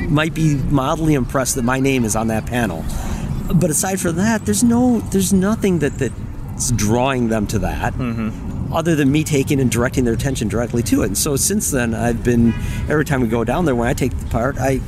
might 0.08 0.34
be 0.36 0.56
mildly 0.56 1.15
impressed 1.15 1.56
that 1.56 1.63
my 1.63 1.80
name 1.80 2.06
is 2.06 2.15
on 2.15 2.28
that 2.28 2.45
panel, 2.45 2.86
but 3.56 3.69
aside 3.71 3.99
from 3.99 4.17
that, 4.17 4.45
there's 4.45 4.63
no 4.63 4.99
there's 5.12 5.34
nothing 5.34 5.80
that 5.80 5.93
that's 5.97 6.71
drawing 6.71 7.30
them 7.30 7.47
to 7.47 7.60
that. 7.60 7.93
Mm-hmm. 7.93 8.44
Other 8.71 8.95
than 8.95 9.12
me 9.12 9.23
taking 9.23 9.60
and 9.60 9.71
directing 9.71 10.06
their 10.06 10.13
attention 10.13 10.47
directly 10.47 10.84
to 10.84 11.04
it, 11.04 11.08
and 11.08 11.17
so 11.17 11.36
since 11.36 11.71
then 11.71 11.93
I've 11.93 12.23
been 12.23 12.54
every 12.89 13.06
time 13.06 13.21
we 13.21 13.28
go 13.28 13.43
down 13.43 13.65
there 13.65 13.75
when 13.75 13.88
I 13.88 13.93
take 13.93 14.17
the 14.17 14.25
part, 14.28 14.58
I 14.58 14.82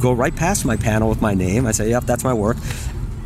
go 0.00 0.12
right 0.12 0.34
past 0.34 0.64
my 0.64 0.76
panel 0.76 1.08
with 1.08 1.20
my 1.20 1.34
name. 1.34 1.66
I 1.66 1.72
say, 1.72 1.90
"Yep, 1.90 2.04
that's 2.04 2.24
my 2.24 2.32
work," 2.32 2.56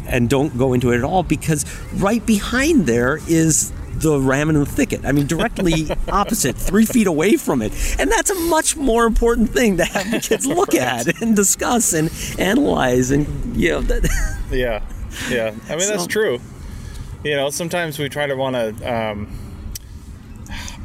and 0.06 0.28
don't 0.28 0.56
go 0.56 0.72
into 0.72 0.92
it 0.92 0.98
at 0.98 1.04
all 1.04 1.22
because 1.22 1.64
right 1.94 2.24
behind 2.24 2.86
there 2.86 3.18
is 3.28 3.72
the 4.00 4.18
ram 4.18 4.48
in 4.48 4.58
the 4.58 4.66
thicket. 4.66 5.04
I 5.04 5.12
mean, 5.12 5.26
directly 5.26 5.88
opposite, 6.08 6.56
three 6.56 6.86
feet 6.86 7.06
away 7.06 7.36
from 7.36 7.62
it. 7.62 7.72
And 7.98 8.10
that's 8.10 8.30
a 8.30 8.34
much 8.34 8.76
more 8.76 9.06
important 9.06 9.50
thing 9.50 9.76
to 9.76 9.84
have 9.84 10.10
the 10.10 10.20
kids 10.22 10.46
look 10.46 10.74
at 10.74 11.20
and 11.20 11.36
discuss 11.36 11.92
and 11.92 12.10
analyze. 12.38 13.10
And, 13.10 13.56
you 13.56 13.70
know, 13.70 13.80
that, 13.82 14.08
Yeah, 14.50 14.82
yeah. 15.28 15.54
I 15.68 15.76
mean, 15.76 15.88
that's 15.88 16.06
true. 16.06 16.40
You 17.22 17.36
know, 17.36 17.50
sometimes 17.50 17.98
we 17.98 18.08
try 18.08 18.26
to 18.26 18.34
want 18.34 18.56
to. 18.56 18.94
Um, 18.94 19.28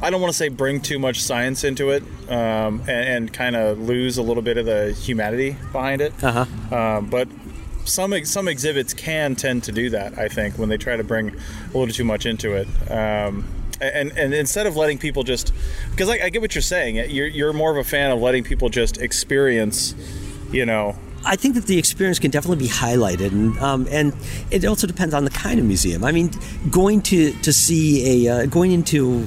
I 0.02 0.10
don't 0.10 0.20
want 0.20 0.32
to 0.32 0.36
say 0.36 0.48
bring 0.48 0.80
too 0.80 0.98
much 0.98 1.22
science 1.22 1.64
into 1.64 1.90
it, 1.90 2.02
um, 2.28 2.80
and, 2.80 2.90
and 2.90 3.32
kind 3.32 3.56
of 3.56 3.78
lose 3.78 4.18
a 4.18 4.22
little 4.22 4.42
bit 4.42 4.58
of 4.58 4.66
the 4.66 4.92
humanity 4.92 5.56
behind 5.72 6.00
it. 6.00 6.12
uh 6.22 6.44
huh. 6.44 6.76
Um, 6.76 7.06
but 7.06 7.28
some 7.84 8.24
some 8.24 8.48
exhibits 8.48 8.94
can 8.94 9.36
tend 9.36 9.64
to 9.64 9.72
do 9.72 9.90
that. 9.90 10.18
I 10.18 10.28
think 10.28 10.58
when 10.58 10.68
they 10.68 10.76
try 10.76 10.96
to 10.96 11.04
bring 11.04 11.30
a 11.30 11.78
little 11.78 11.94
too 11.94 12.04
much 12.04 12.26
into 12.26 12.54
it. 12.54 12.68
Um, 12.90 13.44
and, 13.78 14.16
and 14.16 14.32
instead 14.32 14.66
of 14.66 14.74
letting 14.74 14.96
people 14.96 15.22
just 15.22 15.52
because 15.90 16.08
I, 16.08 16.14
I 16.24 16.28
get 16.30 16.40
what 16.40 16.54
you're 16.54 16.62
saying 16.62 16.96
you're, 17.10 17.26
you're 17.26 17.52
more 17.52 17.70
of 17.70 17.76
a 17.76 17.84
fan 17.84 18.10
of 18.10 18.18
letting 18.18 18.42
people 18.42 18.70
just 18.70 18.96
experience 18.96 19.94
you 20.50 20.64
know 20.64 20.96
I 21.26 21.36
think 21.36 21.56
that 21.56 21.66
the 21.66 21.76
experience 21.76 22.20
can 22.20 22.30
definitely 22.30 22.64
be 22.66 22.72
highlighted, 22.72 23.32
and 23.32 23.58
um, 23.58 23.88
and 23.90 24.14
it 24.52 24.64
also 24.64 24.86
depends 24.86 25.12
on 25.12 25.24
the 25.24 25.30
kind 25.30 25.58
of 25.58 25.66
museum. 25.66 26.04
I 26.04 26.12
mean, 26.12 26.30
going 26.70 27.02
to 27.02 27.32
to 27.42 27.52
see 27.52 28.26
a 28.26 28.32
uh, 28.32 28.46
going 28.46 28.70
into 28.70 29.26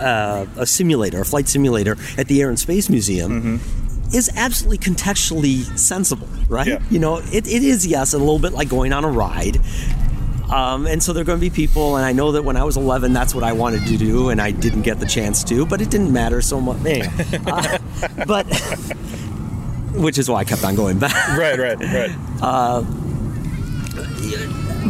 uh, 0.00 0.46
a 0.56 0.66
simulator, 0.66 1.20
a 1.20 1.24
flight 1.24 1.48
simulator 1.48 1.96
at 2.18 2.26
the 2.28 2.40
Air 2.40 2.48
and 2.48 2.58
Space 2.58 2.88
Museum. 2.88 3.60
Is 4.12 4.28
absolutely 4.34 4.78
contextually 4.78 5.62
sensible, 5.78 6.26
right? 6.48 6.66
Yeah. 6.66 6.82
You 6.90 6.98
know, 6.98 7.18
it, 7.18 7.46
it 7.46 7.62
is 7.62 7.86
yes, 7.86 8.12
a 8.12 8.18
little 8.18 8.40
bit 8.40 8.52
like 8.52 8.68
going 8.68 8.92
on 8.92 9.04
a 9.04 9.08
ride, 9.08 9.60
um, 10.50 10.86
and 10.86 11.00
so 11.00 11.12
there 11.12 11.22
are 11.22 11.24
going 11.24 11.38
to 11.38 11.40
be 11.40 11.50
people, 11.50 11.96
and 11.96 12.04
I 12.04 12.10
know 12.12 12.32
that 12.32 12.42
when 12.42 12.56
I 12.56 12.64
was 12.64 12.76
11, 12.76 13.12
that's 13.12 13.36
what 13.36 13.44
I 13.44 13.52
wanted 13.52 13.86
to 13.86 13.96
do, 13.96 14.30
and 14.30 14.42
I 14.42 14.50
didn't 14.50 14.82
get 14.82 14.98
the 14.98 15.06
chance 15.06 15.44
to, 15.44 15.64
but 15.64 15.80
it 15.80 15.90
didn't 15.90 16.12
matter 16.12 16.42
so 16.42 16.60
much. 16.60 16.84
Anyway, 16.84 17.08
uh, 17.46 17.78
but 18.26 18.46
which 19.94 20.18
is 20.18 20.28
why 20.28 20.40
I 20.40 20.44
kept 20.44 20.64
on 20.64 20.74
going 20.74 20.98
back. 20.98 21.28
right 21.38 21.58
right 21.58 21.78
right 21.78 22.10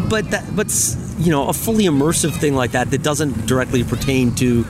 but 0.08 0.30
that 0.30 0.44
but 0.54 0.96
you 1.18 1.30
know 1.30 1.48
a 1.48 1.52
fully 1.52 1.84
immersive 1.84 2.32
thing 2.32 2.54
like 2.54 2.72
that 2.72 2.90
that 2.90 3.02
doesn't 3.02 3.46
directly 3.46 3.84
pertain 3.84 4.34
to 4.36 4.64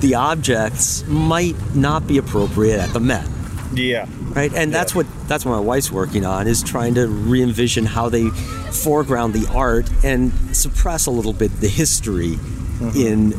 the 0.00 0.14
objects 0.14 1.04
might 1.06 1.56
not 1.74 2.06
be 2.06 2.18
appropriate 2.18 2.78
at 2.78 2.92
the 2.92 3.00
Met. 3.00 3.28
Yeah. 3.72 4.06
Right, 4.30 4.52
and 4.52 4.72
that's 4.72 4.94
what 4.94 5.06
that's 5.28 5.44
what 5.44 5.52
my 5.52 5.60
wife's 5.60 5.92
working 5.92 6.24
on 6.24 6.46
is 6.46 6.62
trying 6.62 6.94
to 6.94 7.06
re-envision 7.06 7.86
how 7.86 8.08
they 8.08 8.30
foreground 8.30 9.32
the 9.34 9.48
art 9.52 9.88
and 10.04 10.32
suppress 10.56 11.06
a 11.06 11.10
little 11.10 11.32
bit 11.32 11.52
the 11.60 11.68
history 11.68 12.32
mm-hmm. 12.32 12.98
in 12.98 13.30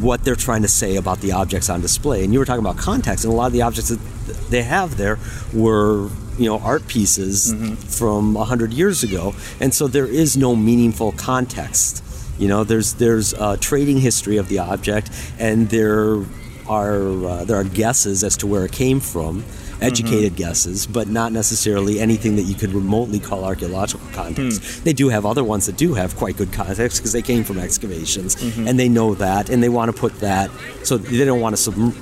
what 0.00 0.24
they're 0.24 0.36
trying 0.36 0.62
to 0.62 0.68
say 0.68 0.96
about 0.96 1.20
the 1.20 1.32
objects 1.32 1.68
on 1.68 1.80
display. 1.80 2.24
And 2.24 2.32
you 2.32 2.38
were 2.38 2.44
talking 2.44 2.64
about 2.64 2.78
context, 2.78 3.24
and 3.24 3.32
a 3.32 3.36
lot 3.36 3.46
of 3.46 3.52
the 3.52 3.62
objects 3.62 3.90
that 3.90 4.00
they 4.50 4.62
have 4.62 4.96
there 4.96 5.18
were 5.52 6.08
you 6.38 6.46
know 6.46 6.58
art 6.58 6.86
pieces 6.88 7.52
mm-hmm. 7.52 7.74
from 7.74 8.36
a 8.36 8.44
hundred 8.44 8.72
years 8.72 9.02
ago, 9.02 9.34
and 9.60 9.74
so 9.74 9.86
there 9.86 10.06
is 10.06 10.36
no 10.36 10.54
meaningful 10.54 11.12
context. 11.12 12.03
You 12.38 12.48
know, 12.48 12.64
there's 12.64 12.94
there's 12.94 13.32
a 13.34 13.56
trading 13.56 13.98
history 13.98 14.36
of 14.38 14.48
the 14.48 14.58
object, 14.58 15.10
and 15.38 15.68
there 15.70 16.24
are 16.68 17.26
uh, 17.26 17.44
there 17.44 17.56
are 17.56 17.64
guesses 17.64 18.24
as 18.24 18.36
to 18.38 18.46
where 18.46 18.64
it 18.64 18.72
came 18.72 18.98
from, 18.98 19.44
educated 19.80 20.34
guesses, 20.34 20.86
but 20.86 21.06
not 21.08 21.30
necessarily 21.30 22.00
anything 22.00 22.34
that 22.36 22.42
you 22.42 22.54
could 22.56 22.72
remotely 22.72 23.20
call 23.20 23.44
archaeological 23.44 24.06
context. 24.12 24.82
They 24.84 24.92
do 24.92 25.10
have 25.10 25.24
other 25.26 25.44
ones 25.44 25.66
that 25.66 25.76
do 25.76 25.94
have 25.94 26.16
quite 26.16 26.36
good 26.36 26.52
context 26.52 26.98
because 26.98 27.12
they 27.12 27.22
came 27.22 27.44
from 27.44 27.58
excavations, 27.58 28.34
and 28.58 28.78
they 28.80 28.88
know 28.88 29.14
that, 29.14 29.48
and 29.50 29.62
they 29.62 29.68
want 29.68 29.94
to 29.94 29.98
put 30.00 30.18
that. 30.20 30.50
So 30.82 30.96
they 30.98 31.24
don't 31.24 31.40
want 31.40 31.56
to 31.56 31.70
submer- 31.70 31.94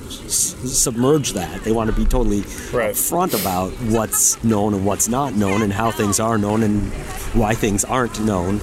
submerge 0.67 1.33
that. 1.33 1.63
They 1.63 1.71
want 1.73 1.89
to 1.91 1.95
be 1.95 2.05
totally 2.05 2.41
Right. 2.71 2.95
upfront 2.95 3.39
about 3.39 3.71
what's 3.91 4.43
known 4.43 4.73
and 4.73 4.83
what's 4.85 5.07
not 5.07 5.35
known, 5.35 5.61
and 5.61 5.71
how 5.71 5.91
things 5.91 6.19
are 6.19 6.37
known 6.39 6.63
and 6.63 6.91
why 7.33 7.53
things 7.53 7.83
aren't 7.85 8.19
known. 8.21 8.59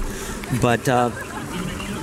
But 0.60 0.88
uh, 0.88 1.10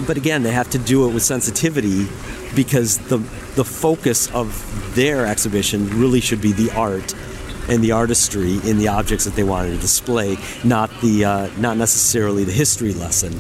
but 0.06 0.18
again, 0.18 0.44
they 0.44 0.52
have 0.52 0.70
to 0.72 0.78
do 0.78 1.10
it 1.10 1.14
with 1.14 1.24
sensitivity 1.24 2.08
because 2.56 2.98
the 3.10 3.18
the 3.56 3.66
focus 3.66 4.30
of 4.32 4.96
their 4.96 5.26
exhibition 5.26 5.90
really 6.00 6.22
should 6.22 6.42
be 6.42 6.52
the 6.52 6.72
art 6.72 7.16
and 7.70 7.84
the 7.84 7.92
artistry 7.92 8.60
in 8.70 8.78
the 8.78 8.88
objects 8.88 9.26
that 9.26 9.36
they 9.36 9.44
wanted 9.44 9.72
to 9.72 9.78
display, 9.78 10.38
not 10.64 10.90
the 11.02 11.26
uh, 11.26 11.50
not 11.58 11.78
necessarily 11.78 12.44
the 12.44 12.52
history 12.52 12.94
lesson 12.94 13.38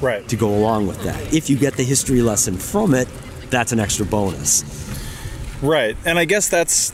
Right. 0.00 0.26
to 0.28 0.36
go 0.36 0.48
along 0.48 0.86
with 0.86 1.02
that. 1.02 1.34
If 1.34 1.50
you 1.50 1.58
get 1.58 1.74
the 1.74 1.82
history 1.84 2.22
lesson 2.22 2.56
from 2.56 2.94
it, 2.94 3.06
that's 3.50 3.72
an 3.72 3.80
extra 3.80 4.06
bonus. 4.06 4.64
Right, 5.60 5.94
and 6.06 6.18
I 6.18 6.24
guess 6.24 6.48
that's, 6.48 6.92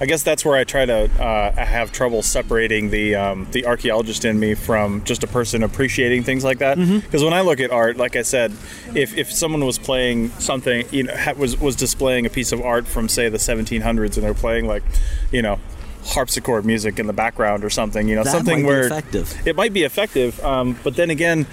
I 0.00 0.06
guess 0.06 0.22
that's 0.24 0.44
where 0.44 0.56
I 0.56 0.64
try 0.64 0.84
to 0.86 1.04
uh, 1.22 1.52
have 1.52 1.92
trouble 1.92 2.22
separating 2.22 2.90
the 2.90 3.14
um, 3.14 3.46
the 3.52 3.66
archaeologist 3.66 4.24
in 4.24 4.40
me 4.40 4.54
from 4.54 5.04
just 5.04 5.22
a 5.22 5.26
person 5.28 5.62
appreciating 5.62 6.24
things 6.24 6.42
like 6.42 6.58
that. 6.58 6.76
Because 6.78 7.22
when 7.22 7.32
I 7.32 7.42
look 7.42 7.60
at 7.60 7.70
art, 7.70 7.96
like 7.96 8.16
I 8.16 8.22
said, 8.22 8.52
if, 8.94 9.16
if 9.16 9.30
someone 9.32 9.64
was 9.64 9.78
playing 9.78 10.30
something, 10.40 10.86
you 10.90 11.04
know, 11.04 11.16
ha- 11.16 11.34
was 11.36 11.58
was 11.60 11.76
displaying 11.76 12.26
a 12.26 12.30
piece 12.30 12.50
of 12.50 12.60
art 12.60 12.86
from 12.88 13.08
say 13.08 13.28
the 13.28 13.38
1700s, 13.38 14.14
and 14.16 14.24
they're 14.24 14.34
playing 14.34 14.66
like, 14.66 14.82
you 15.30 15.42
know. 15.42 15.58
Harpsichord 16.06 16.66
music 16.66 16.98
in 16.98 17.06
the 17.06 17.14
background, 17.14 17.64
or 17.64 17.70
something, 17.70 18.06
you 18.06 18.14
know, 18.14 18.24
That 18.24 18.32
something 18.32 18.56
might 18.56 18.60
be 18.60 18.66
where 18.66 18.86
effective. 18.88 19.40
it 19.46 19.56
might 19.56 19.72
be 19.72 19.84
effective. 19.84 20.38
Um, 20.44 20.78
but 20.84 20.96
then 20.96 21.08
again, 21.08 21.46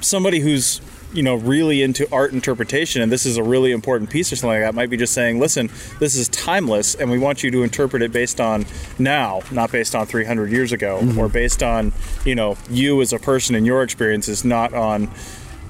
somebody 0.00 0.40
who's 0.40 0.80
you 1.14 1.22
know 1.22 1.36
really 1.36 1.82
into 1.82 2.06
art 2.12 2.32
interpretation 2.32 3.00
and 3.00 3.10
this 3.10 3.24
is 3.24 3.36
a 3.36 3.42
really 3.42 3.72
important 3.72 4.10
piece 4.10 4.32
or 4.32 4.36
something 4.36 4.60
like 4.60 4.62
that 4.62 4.74
might 4.74 4.90
be 4.90 4.96
just 4.96 5.14
saying 5.14 5.38
listen 5.38 5.70
this 6.00 6.14
is 6.14 6.28
timeless 6.28 6.94
and 6.96 7.10
we 7.10 7.18
want 7.18 7.42
you 7.42 7.50
to 7.50 7.62
interpret 7.62 8.02
it 8.02 8.12
based 8.12 8.40
on 8.40 8.66
now 8.98 9.40
not 9.50 9.70
based 9.72 9.94
on 9.94 10.06
300 10.06 10.50
years 10.50 10.72
ago 10.72 11.00
or 11.16 11.28
based 11.28 11.62
on 11.62 11.92
you 12.24 12.34
know 12.34 12.56
you 12.68 13.00
as 13.00 13.12
a 13.12 13.18
person 13.18 13.54
and 13.54 13.64
your 13.64 13.82
experiences 13.82 14.44
not 14.44 14.74
on 14.74 15.08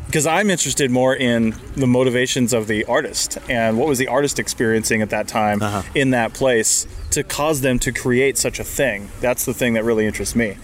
because 0.07 0.27
I'm 0.27 0.49
interested 0.51 0.91
more 0.93 1.17
in 1.17 1.57
the 1.75 1.87
motivations 1.87 2.53
of 2.53 2.69
the 2.69 2.85
artist 2.85 3.39
and 3.49 3.79
what 3.79 3.89
was 3.89 3.99
the 3.99 4.07
artist 4.07 4.39
experiencing 4.39 5.03
at 5.03 5.11
that 5.11 5.27
time 5.27 5.61
in 5.95 6.11
that 6.11 6.35
place 6.35 6.87
to 7.11 7.25
cause 7.25 7.63
them 7.63 7.79
to 7.81 7.91
create 7.91 8.39
such 8.39 8.61
a 8.61 8.65
thing. 8.65 9.09
That's 9.21 9.45
the 9.45 9.55
thing 9.55 9.75
that 9.75 9.83
really 9.83 10.07
interests 10.07 10.37
me. 10.37 10.57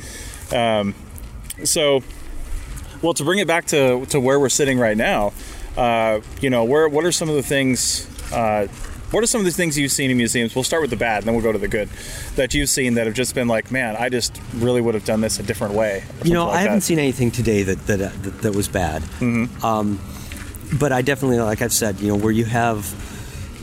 Um, 0.52 0.94
so, 1.64 2.02
well, 3.02 3.14
to 3.14 3.24
bring 3.24 3.38
it 3.38 3.46
back 3.46 3.66
to, 3.66 4.04
to 4.06 4.20
where 4.20 4.38
we're 4.38 4.48
sitting 4.48 4.78
right 4.78 4.96
now, 4.96 5.32
uh, 5.76 6.20
you 6.40 6.50
know, 6.50 6.64
where 6.64 6.88
what 6.88 7.04
are 7.04 7.12
some 7.12 7.28
of 7.28 7.34
the 7.34 7.42
things? 7.42 8.06
Uh, 8.32 8.66
what 9.10 9.24
are 9.24 9.26
some 9.26 9.40
of 9.40 9.44
the 9.44 9.50
things 9.50 9.76
you've 9.76 9.90
seen 9.90 10.10
in 10.10 10.16
museums? 10.16 10.54
We'll 10.54 10.62
start 10.62 10.82
with 10.82 10.90
the 10.90 10.96
bad, 10.96 11.18
and 11.18 11.26
then 11.26 11.34
we'll 11.34 11.42
go 11.42 11.52
to 11.52 11.58
the 11.58 11.68
good 11.68 11.88
that 12.36 12.54
you've 12.54 12.68
seen 12.68 12.94
that 12.94 13.06
have 13.06 13.14
just 13.14 13.34
been 13.34 13.48
like, 13.48 13.72
man, 13.72 13.96
I 13.96 14.08
just 14.08 14.40
really 14.54 14.80
would 14.80 14.94
have 14.94 15.04
done 15.04 15.20
this 15.20 15.40
a 15.40 15.42
different 15.42 15.74
way. 15.74 16.04
You 16.24 16.32
know, 16.32 16.46
like 16.46 16.58
I 16.58 16.60
haven't 16.62 16.78
that. 16.78 16.82
seen 16.82 16.98
anything 16.98 17.30
today 17.30 17.64
that 17.64 17.86
that, 17.86 18.00
uh, 18.00 18.10
that, 18.22 18.42
that 18.42 18.54
was 18.54 18.68
bad. 18.68 19.02
Mm-hmm. 19.02 19.64
Um, 19.64 19.98
but 20.78 20.92
I 20.92 21.02
definitely, 21.02 21.40
like 21.40 21.62
I've 21.62 21.72
said, 21.72 21.98
you 22.00 22.08
know, 22.08 22.16
where 22.16 22.32
you 22.32 22.44
have 22.44 22.84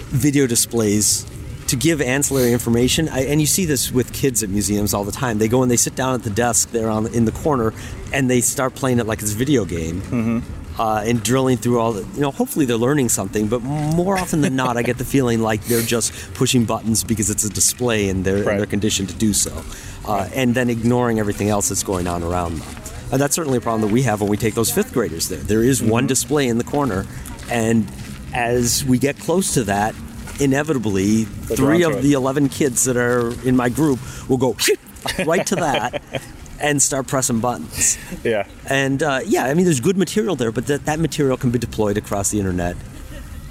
video 0.09 0.47
displays 0.47 1.25
to 1.67 1.75
give 1.75 2.01
ancillary 2.01 2.53
information, 2.53 3.09
I, 3.09 3.25
and 3.25 3.39
you 3.39 3.47
see 3.47 3.65
this 3.65 3.91
with 3.91 4.13
kids 4.13 4.43
at 4.43 4.49
museums 4.49 4.93
all 4.93 5.03
the 5.03 5.11
time. 5.11 5.37
They 5.37 5.47
go 5.47 5.61
and 5.61 5.71
they 5.71 5.77
sit 5.77 5.95
down 5.95 6.15
at 6.15 6.23
the 6.23 6.29
desk 6.29 6.71
there 6.71 6.89
on 6.89 7.07
in 7.07 7.25
the 7.25 7.31
corner, 7.31 7.73
and 8.13 8.29
they 8.29 8.41
start 8.41 8.75
playing 8.75 8.99
it 8.99 9.05
like 9.07 9.21
it's 9.21 9.33
a 9.33 9.35
video 9.35 9.65
game. 9.65 10.01
Mm-hmm. 10.01 10.39
Uh, 10.79 11.01
and 11.07 11.23
drilling 11.23 11.57
through 11.57 11.79
all 11.79 11.91
the, 11.91 12.03
you 12.13 12.21
know, 12.21 12.29
hopefully 12.29 12.63
they're 12.63 12.77
learning 12.77 13.09
something, 13.09 13.47
but 13.47 13.63
more 13.63 14.15
often 14.15 14.41
than 14.41 14.55
not, 14.55 14.77
I 14.77 14.83
get 14.83 14.99
the 14.99 15.03
feeling 15.05 15.41
like 15.41 15.63
they're 15.65 15.81
just 15.81 16.13
pushing 16.35 16.65
buttons 16.65 17.03
because 17.03 17.31
it's 17.31 17.43
a 17.43 17.49
display 17.49 18.09
and 18.09 18.23
they're, 18.23 18.43
Right. 18.43 18.47
and 18.51 18.59
they're 18.59 18.67
conditioned 18.67 19.09
to 19.09 19.15
do 19.15 19.33
so, 19.33 19.63
uh, 20.05 20.29
and 20.35 20.53
then 20.53 20.69
ignoring 20.69 21.17
everything 21.17 21.49
else 21.49 21.69
that's 21.69 21.81
going 21.81 22.05
on 22.05 22.21
around 22.21 22.59
them. 22.59 22.67
And 23.11 23.19
that's 23.19 23.33
certainly 23.33 23.57
a 23.57 23.61
problem 23.61 23.81
that 23.89 23.91
we 23.91 24.03
have 24.03 24.21
when 24.21 24.29
we 24.29 24.37
take 24.37 24.53
those 24.53 24.69
fifth 24.71 24.93
graders 24.93 25.29
there. 25.29 25.39
There 25.39 25.63
is 25.63 25.81
Mm-hmm. 25.81 25.89
one 25.89 26.05
display 26.05 26.47
in 26.47 26.59
the 26.59 26.63
corner, 26.63 27.07
and 27.49 27.91
as 28.35 28.85
we 28.85 28.99
get 28.99 29.17
close 29.17 29.55
to 29.55 29.63
that, 29.63 29.95
inevitably, 30.39 31.23
three 31.23 31.81
of 31.83 31.93
to 31.93 32.01
the 32.01 32.13
11 32.13 32.49
kids 32.49 32.83
that 32.83 32.97
are 32.97 33.33
in 33.47 33.55
my 33.55 33.69
group 33.69 33.99
will 34.29 34.37
go 34.37 34.55
right 35.25 35.45
to 35.47 35.55
that 35.55 36.03
and 36.59 36.81
start 36.81 37.07
pressing 37.07 37.39
buttons. 37.39 37.97
Yeah. 38.23 38.47
And 38.69 39.01
uh, 39.03 39.21
yeah, 39.25 39.45
I 39.45 39.53
mean, 39.53 39.65
there's 39.65 39.79
good 39.79 39.97
material 39.97 40.35
there, 40.35 40.51
but 40.51 40.67
that, 40.67 40.85
that 40.85 40.99
material 40.99 41.37
can 41.37 41.51
be 41.51 41.59
deployed 41.59 41.97
across 41.97 42.31
the 42.31 42.39
internet. 42.39 42.75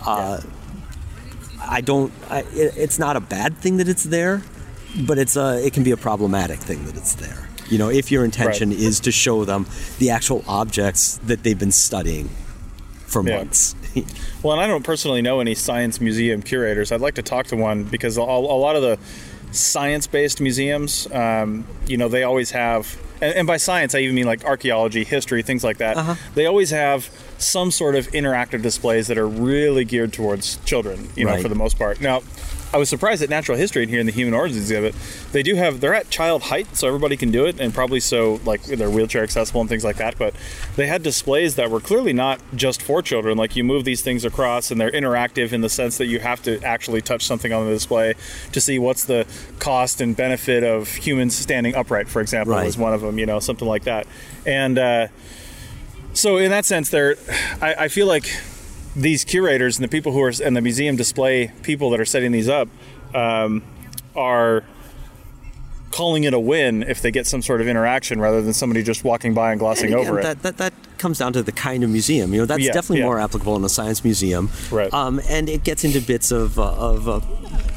Uh, 0.05 0.41
I 1.63 1.81
don't. 1.81 2.13
I, 2.31 2.41
it, 2.41 2.77
it's 2.77 2.99
not 2.99 3.17
a 3.17 3.21
bad 3.21 3.57
thing 3.59 3.79
that 3.79 3.89
it's 3.89 4.05
there, 4.05 4.43
but 5.07 5.19
it's 5.19 5.37
a. 5.37 5.65
It 5.65 5.73
can 5.73 5.83
be 5.83 5.91
a 5.91 5.97
problematic 5.97 6.59
thing 6.59 6.85
that 6.85 6.97
it's 6.97 7.15
there. 7.15 7.49
You 7.69 7.79
know, 7.79 7.89
if 7.91 8.13
your 8.13 8.25
intention 8.25 8.71
Right. 8.71 8.79
is 8.79 9.01
to 9.01 9.11
show 9.13 9.45
them 9.45 9.67
the 9.99 10.11
actual 10.11 10.45
objects 10.47 11.19
that 11.27 11.43
they've 11.43 11.59
been 11.59 11.73
studying 11.73 12.29
for 13.07 13.27
Yeah. 13.27 13.39
months. 13.39 13.75
Well, 14.43 14.53
and 14.53 14.61
I 14.63 14.67
don't 14.69 14.85
personally 14.85 15.23
know 15.23 15.41
any 15.41 15.55
science 15.55 16.01
museum 16.03 16.43
curators. 16.43 16.93
I'd 16.93 17.01
like 17.01 17.15
to 17.15 17.23
talk 17.23 17.47
to 17.47 17.57
one 17.57 17.83
because 17.85 18.17
a, 18.19 18.21
a 18.21 18.23
lot 18.23 18.77
of 18.77 18.83
the 18.83 18.99
science-based 19.57 20.41
museums, 20.41 21.11
um, 21.13 21.67
you 21.87 21.97
know, 21.97 22.09
they 22.09 22.23
always 22.23 22.51
have, 22.53 22.97
and, 23.21 23.35
and 23.35 23.47
by 23.47 23.57
science 23.57 23.95
I 23.95 24.01
even 24.01 24.15
mean 24.15 24.27
like 24.27 24.45
archaeology, 24.45 25.05
history, 25.05 25.43
things 25.43 25.65
like 25.65 25.79
that. 25.79 25.97
Uh-huh. 25.97 26.15
They 26.35 26.47
always 26.47 26.71
have 26.71 27.11
some 27.39 27.71
sort 27.71 27.97
of 27.97 28.09
interactive 28.13 28.63
displays 28.63 29.09
that 29.09 29.19
are 29.19 29.29
really 29.29 29.85
geared 29.85 30.13
towards 30.13 30.57
children, 30.65 31.09
you 31.17 31.25
know, 31.25 31.41
for 31.43 31.49
the 31.49 31.55
most 31.55 31.79
part. 31.79 32.01
Now, 32.01 32.23
I 32.75 32.79
was 32.79 32.89
surprised 32.89 33.23
at 33.23 33.31
Natural 33.31 33.57
History 33.57 33.85
in 33.85 33.89
here 33.89 34.01
in 34.01 34.07
the 34.07 34.13
Human 34.13 34.35
Origins 34.35 34.61
exhibit. 34.61 34.95
They 35.33 35.43
do 35.43 35.55
have 35.55 35.81
they're 35.81 35.95
at 35.95 36.11
child 36.11 36.43
height, 36.43 36.77
so 36.77 36.87
everybody 36.87 37.17
can 37.17 37.31
do 37.31 37.47
it, 37.47 37.59
and 37.61 37.73
probably 37.73 38.01
so 38.01 38.41
like 38.45 38.63
they're 38.65 38.91
wheelchair 38.91 39.23
accessible 39.23 39.61
and 39.61 39.71
things 39.71 39.85
like 39.85 39.97
that. 39.97 40.19
But 40.19 40.35
they 40.75 40.87
had 40.87 41.03
displays 41.03 41.55
that 41.55 41.71
were 41.71 41.81
clearly 41.81 42.13
not 42.13 42.41
just 42.55 42.83
for 42.83 43.01
children. 43.03 43.39
Like 43.39 43.57
you 43.57 43.65
move 43.65 43.85
these 43.85 44.03
things 44.03 44.25
across, 44.25 44.71
and 44.71 44.81
they're 44.81 44.91
interactive 44.91 45.53
in 45.53 45.61
the 45.61 45.69
sense 45.69 45.97
that 45.99 46.07
you 46.07 46.19
have 46.19 46.43
to 46.43 46.61
actually 46.63 47.01
touch 47.01 47.25
something 47.25 47.53
on 47.53 47.65
the 47.67 47.73
display 47.73 48.15
to 48.53 48.61
see 48.61 48.79
what's 48.79 49.05
the 49.05 49.27
cost 49.59 50.01
and 50.01 50.17
benefit 50.17 50.63
of 50.65 50.89
humans 50.89 51.35
standing 51.37 51.75
upright, 51.75 52.09
for 52.09 52.21
example, 52.21 52.55
Right. 52.55 52.67
was 52.67 52.77
one 52.77 52.93
of 52.93 53.01
them. 53.01 53.19
You 53.19 53.27
know, 53.27 53.41
something 53.41 53.67
like 53.69 53.85
that, 53.85 54.07
and. 54.45 54.79
Uh, 54.79 55.07
so 56.13 56.39
in 56.39 56.51
that 56.51 56.65
sense, 56.65 56.89
there, 56.89 57.17
I, 57.61 57.75
I 57.75 57.89
feel 57.89 58.07
like 58.07 58.25
these 58.97 59.25
curators 59.25 59.77
and 59.77 59.85
the 59.85 59.89
people 59.89 60.13
who 60.13 60.23
are 60.23 60.33
and 60.43 60.57
the 60.57 60.61
museum 60.61 60.97
display 60.97 61.53
people 61.63 61.91
that 61.91 62.01
are 62.01 62.05
setting 62.07 62.33
these 62.33 62.49
up 62.49 62.69
um, 63.15 63.63
are 64.17 64.65
calling 65.91 66.25
it 66.25 66.35
a 66.35 66.41
win 66.41 66.83
if 66.83 67.01
they 67.03 67.11
get 67.11 67.27
some 67.27 67.43
sort 67.43 67.61
of 67.61 67.69
interaction 67.69 68.21
rather 68.21 68.43
than 68.43 68.53
somebody 68.53 68.83
just 68.83 69.05
walking 69.05 69.35
by 69.35 69.51
and 69.53 69.61
glossing 69.61 69.87
And 69.93 69.95
again, 70.01 70.09
over 70.09 70.19
it. 70.21 70.23
that, 70.23 70.43
that, 70.43 70.57
that 70.57 70.73
comes 70.99 71.19
down 71.19 71.33
to 71.35 71.43
the 71.43 71.53
kind 71.53 71.85
of 71.85 71.91
museum. 71.91 72.33
You 72.33 72.41
know, 72.41 72.47
that's 72.47 72.63
Yeah, 72.65 72.73
definitely 72.73 72.99
yeah. 73.01 73.05
more 73.07 73.19
applicable 73.21 73.57
in 73.57 73.65
a 73.65 73.69
science 73.69 74.03
museum. 74.05 74.51
Right. 74.71 74.93
Um, 74.93 75.21
and 75.29 75.49
it 75.49 75.65
gets 75.65 75.85
into 75.85 76.01
bits 76.01 76.31
of, 76.31 76.59
uh, 76.59 76.73
of 76.75 77.09
uh, 77.09 77.21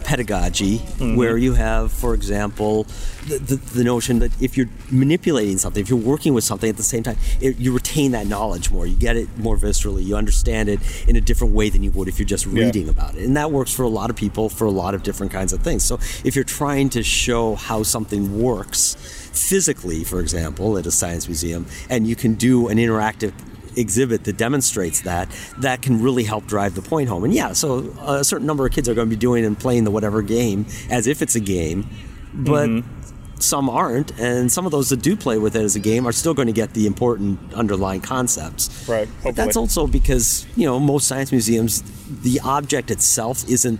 pedagogy 0.03 0.79
Mm-hmm. 0.79 1.15
where 1.15 1.37
you 1.37 1.53
have, 1.53 1.91
for 1.91 2.13
example, 2.13 2.85
the, 3.27 3.37
the, 3.39 3.55
the 3.55 3.83
notion 3.83 4.19
that 4.19 4.31
if 4.41 4.57
you're 4.57 4.67
manipulating 4.91 5.57
something, 5.57 5.81
if 5.81 5.89
you're 5.89 5.99
working 5.99 6.33
with 6.33 6.43
something 6.43 6.69
at 6.69 6.77
the 6.77 6.83
same 6.83 7.03
time, 7.03 7.17
it, 7.39 7.57
you 7.57 7.71
retain 7.73 8.11
that 8.11 8.27
knowledge 8.27 8.71
more. 8.71 8.85
You 8.87 8.95
get 8.95 9.15
it 9.15 9.29
more 9.37 9.55
viscerally. 9.57 10.03
You 10.03 10.15
understand 10.15 10.67
it 10.67 10.79
in 11.07 11.15
a 11.15 11.21
different 11.21 11.53
way 11.53 11.69
than 11.69 11.83
you 11.83 11.91
would 11.91 12.07
if 12.07 12.17
you're 12.19 12.25
just 12.27 12.45
Yeah. 12.47 12.65
reading 12.65 12.89
about 12.89 13.15
it. 13.15 13.23
And 13.23 13.37
that 13.37 13.51
works 13.51 13.71
for 13.73 13.83
a 13.83 13.87
lot 13.89 14.09
of 14.09 14.15
people 14.15 14.49
for 14.49 14.65
a 14.65 14.71
lot 14.71 14.93
of 14.95 15.03
different 15.03 15.31
kinds 15.31 15.53
of 15.53 15.61
things. 15.61 15.83
So 15.83 15.99
if 16.23 16.35
you're 16.35 16.43
trying 16.43 16.89
to 16.89 17.03
show 17.03 17.55
how 17.55 17.83
something 17.83 18.41
works 18.41 18.95
physically, 19.31 20.03
for 20.03 20.19
example, 20.19 20.77
at 20.77 20.85
a 20.85 20.91
science 20.91 21.27
museum, 21.27 21.65
and 21.89 22.07
you 22.07 22.15
can 22.15 22.33
do 22.33 22.67
an 22.67 22.79
interactive 23.13 23.33
exhibit 23.77 24.23
that 24.25 24.35
demonstrates 24.37 25.01
that, 25.01 25.29
that 25.59 25.81
can 25.81 26.01
really 26.01 26.23
help 26.23 26.45
drive 26.47 26.75
the 26.75 26.81
point 26.81 27.07
home. 27.07 27.23
And 27.23 27.33
yeah, 27.33 27.53
so 27.53 27.93
a 28.01 28.23
certain 28.23 28.47
number 28.47 28.65
of 28.65 28.73
kids 28.73 28.89
are 28.89 28.93
going 28.93 29.07
to 29.09 29.15
be 29.15 29.19
doing 29.19 29.45
and 29.45 29.57
playing 29.57 29.83
the 29.83 29.91
whatever 29.91 30.21
game 30.21 30.65
as 30.89 31.07
if 31.07 31.21
it's 31.21 31.35
a 31.35 31.39
game, 31.39 31.87
but 32.33 32.67
Mm-hmm. 32.69 33.39
some 33.39 33.69
aren't, 33.69 34.11
and 34.19 34.51
some 34.51 34.65
of 34.65 34.71
those 34.71 34.89
that 34.89 35.01
do 35.01 35.15
play 35.15 35.37
with 35.37 35.55
it 35.55 35.61
as 35.61 35.75
a 35.75 35.79
game 35.79 36.05
are 36.07 36.11
still 36.11 36.33
going 36.33 36.47
to 36.47 36.53
get 36.53 36.73
the 36.73 36.87
important 36.87 37.39
underlying 37.53 38.01
concepts. 38.01 38.87
Right, 38.89 39.07
But 39.23 39.35
that's 39.35 39.55
also 39.55 39.87
because 39.87 40.45
you 40.57 40.65
know 40.65 40.79
most 40.79 41.07
science 41.07 41.31
museums, 41.31 41.81
the 42.21 42.39
object 42.43 42.91
itself 42.91 43.47
isn't 43.47 43.79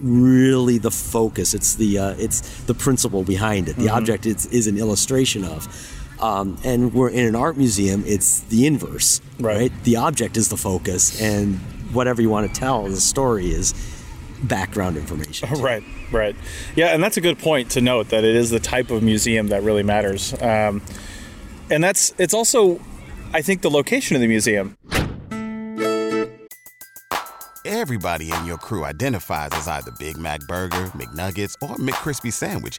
really 0.00 0.78
the 0.78 0.90
focus. 0.92 1.54
It's 1.54 1.74
the 1.74 1.98
uh, 1.98 2.14
it's 2.18 2.40
the 2.64 2.74
principle 2.74 3.24
behind 3.24 3.68
it. 3.68 3.76
The 3.76 3.82
Mm-hmm. 3.86 3.96
object 3.96 4.26
is, 4.26 4.46
is 4.46 4.66
an 4.68 4.78
illustration 4.78 5.44
of. 5.44 5.66
Um, 6.20 6.58
and 6.64 6.92
we're 6.92 7.10
in 7.10 7.26
an 7.26 7.36
art 7.36 7.56
museum. 7.56 8.02
It's 8.06 8.40
the 8.40 8.66
inverse, 8.66 9.20
Right. 9.38 9.72
The 9.84 9.96
object 9.96 10.36
is 10.36 10.48
the 10.48 10.56
focus, 10.56 11.20
and 11.20 11.56
whatever 11.92 12.20
you 12.20 12.28
want 12.28 12.52
to 12.52 12.60
tell 12.60 12.84
the 12.84 12.96
story 13.00 13.52
is 13.52 13.72
background 14.42 14.96
information. 14.96 15.48
Right, 15.60 15.82
right. 16.12 16.36
Yeah, 16.76 16.88
and 16.88 17.02
that's 17.02 17.16
a 17.16 17.20
good 17.20 17.38
point 17.38 17.70
to 17.72 17.80
note 17.80 18.08
that 18.08 18.24
it 18.24 18.34
is 18.36 18.50
the 18.50 18.60
type 18.60 18.90
of 18.90 19.02
museum 19.02 19.48
that 19.48 19.62
really 19.62 19.82
matters. 19.82 20.32
Um, 20.40 20.82
and 21.70 21.82
that's 21.84 22.14
it's 22.18 22.34
also, 22.34 22.80
I 23.32 23.42
think, 23.42 23.62
the 23.62 23.70
location 23.70 24.16
of 24.16 24.22
the 24.22 24.28
museum. 24.28 24.76
Everybody 27.64 28.32
in 28.32 28.46
your 28.46 28.56
crew 28.56 28.84
identifies 28.84 29.50
as 29.52 29.68
either 29.68 29.92
Big 29.98 30.16
Mac 30.16 30.40
Burger, 30.48 30.86
McNuggets, 30.96 31.54
or 31.60 31.76
McCrispy 31.76 32.32
Sandwich. 32.32 32.78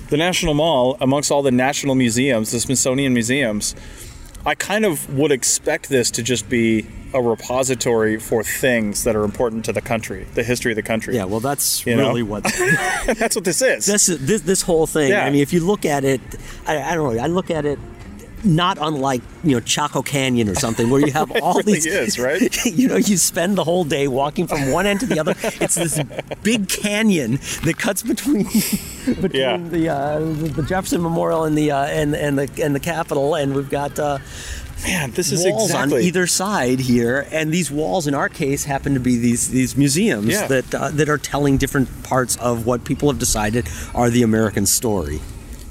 the 0.11 0.17
National 0.17 0.53
Mall, 0.53 0.97
amongst 0.99 1.31
all 1.31 1.41
the 1.41 1.51
national 1.51 1.95
museums, 1.95 2.51
the 2.51 2.59
Smithsonian 2.59 3.13
museums, 3.13 3.75
I 4.45 4.55
kind 4.55 4.85
of 4.85 5.13
would 5.17 5.31
expect 5.31 5.87
this 5.87 6.11
to 6.11 6.21
just 6.21 6.49
be 6.49 6.85
a 7.13 7.21
repository 7.21 8.17
for 8.19 8.43
things 8.43 9.05
that 9.05 9.15
are 9.15 9.23
important 9.23 9.63
to 9.65 9.73
the 9.73 9.79
country, 9.81 10.25
the 10.33 10.43
history 10.43 10.73
of 10.73 10.75
the 10.75 10.83
country. 10.83 11.15
Yeah, 11.15 11.23
well, 11.25 11.39
that's 11.39 11.85
You 11.85 11.95
know? 11.95 12.07
really 12.09 12.23
what 12.23 12.43
that's 13.17 13.35
what 13.37 13.45
this 13.45 13.61
is. 13.61 13.85
this 13.85 14.07
this 14.07 14.41
this 14.41 14.61
whole 14.61 14.85
thing. 14.85 15.11
Yeah. 15.11 15.25
I 15.25 15.29
mean, 15.29 15.41
if 15.41 15.53
you 15.53 15.61
look 15.65 15.85
at 15.85 16.03
it, 16.03 16.19
I, 16.67 16.81
I 16.81 16.95
don't 16.95 17.15
know. 17.15 17.23
I 17.23 17.27
look 17.27 17.49
at 17.49 17.65
it 17.65 17.79
not 18.43 18.77
unlike 18.81 19.21
you 19.43 19.51
know 19.55 19.59
Chaco 19.59 20.01
Canyon 20.01 20.49
or 20.49 20.55
something, 20.55 20.89
where 20.89 21.01
you 21.05 21.11
have 21.11 21.31
all 21.41 21.55
really 21.55 21.73
these. 21.73 21.85
is, 21.85 22.19
right? 22.19 22.41
You 22.65 22.87
know, 22.87 22.95
you 22.97 23.17
spend 23.17 23.57
the 23.57 23.63
whole 23.63 23.83
day 23.83 24.07
walking 24.07 24.47
from 24.47 24.71
one 24.71 24.85
end 24.85 24.99
to 25.01 25.05
the 25.05 25.19
other. 25.19 25.35
It's 25.59 25.75
this 25.75 25.99
big 26.43 26.67
canyon 26.69 27.39
that 27.63 27.75
cuts 27.77 28.01
between 28.03 28.43
between 29.05 29.31
Yeah. 29.41 29.57
the, 29.57 29.89
uh, 29.89 30.19
the 30.19 30.63
Jefferson 30.63 31.01
Memorial 31.01 31.43
and 31.45 31.57
the 31.57 31.71
uh, 31.71 31.85
and 31.85 32.15
and 32.15 32.37
the 32.39 32.63
and 32.63 32.73
the 32.75 32.79
Capitol, 32.79 33.35
and 33.35 33.55
we've 33.55 33.69
got. 33.69 33.97
Uh, 33.99 34.17
Man, 34.83 35.11
this 35.11 35.31
is 35.31 35.45
walls 35.45 35.69
exactly 35.69 35.97
on 35.97 36.03
either 36.05 36.25
side 36.25 36.79
here, 36.79 37.27
and 37.31 37.51
these 37.51 37.69
walls, 37.69 38.07
in 38.07 38.15
our 38.15 38.27
case, 38.29 38.63
happen 38.63 38.95
to 38.95 38.99
be 38.99 39.15
these 39.15 39.49
these 39.49 39.77
museums 39.77 40.29
Yeah. 40.29 40.47
that 40.47 40.73
uh, 40.73 40.89
that 40.93 41.07
are 41.07 41.19
telling 41.19 41.57
different 41.57 42.01
parts 42.01 42.35
of 42.37 42.65
what 42.65 42.83
people 42.83 43.07
have 43.11 43.19
decided 43.19 43.69
are 43.93 44.09
the 44.09 44.23
American 44.23 44.65
story. 44.65 45.21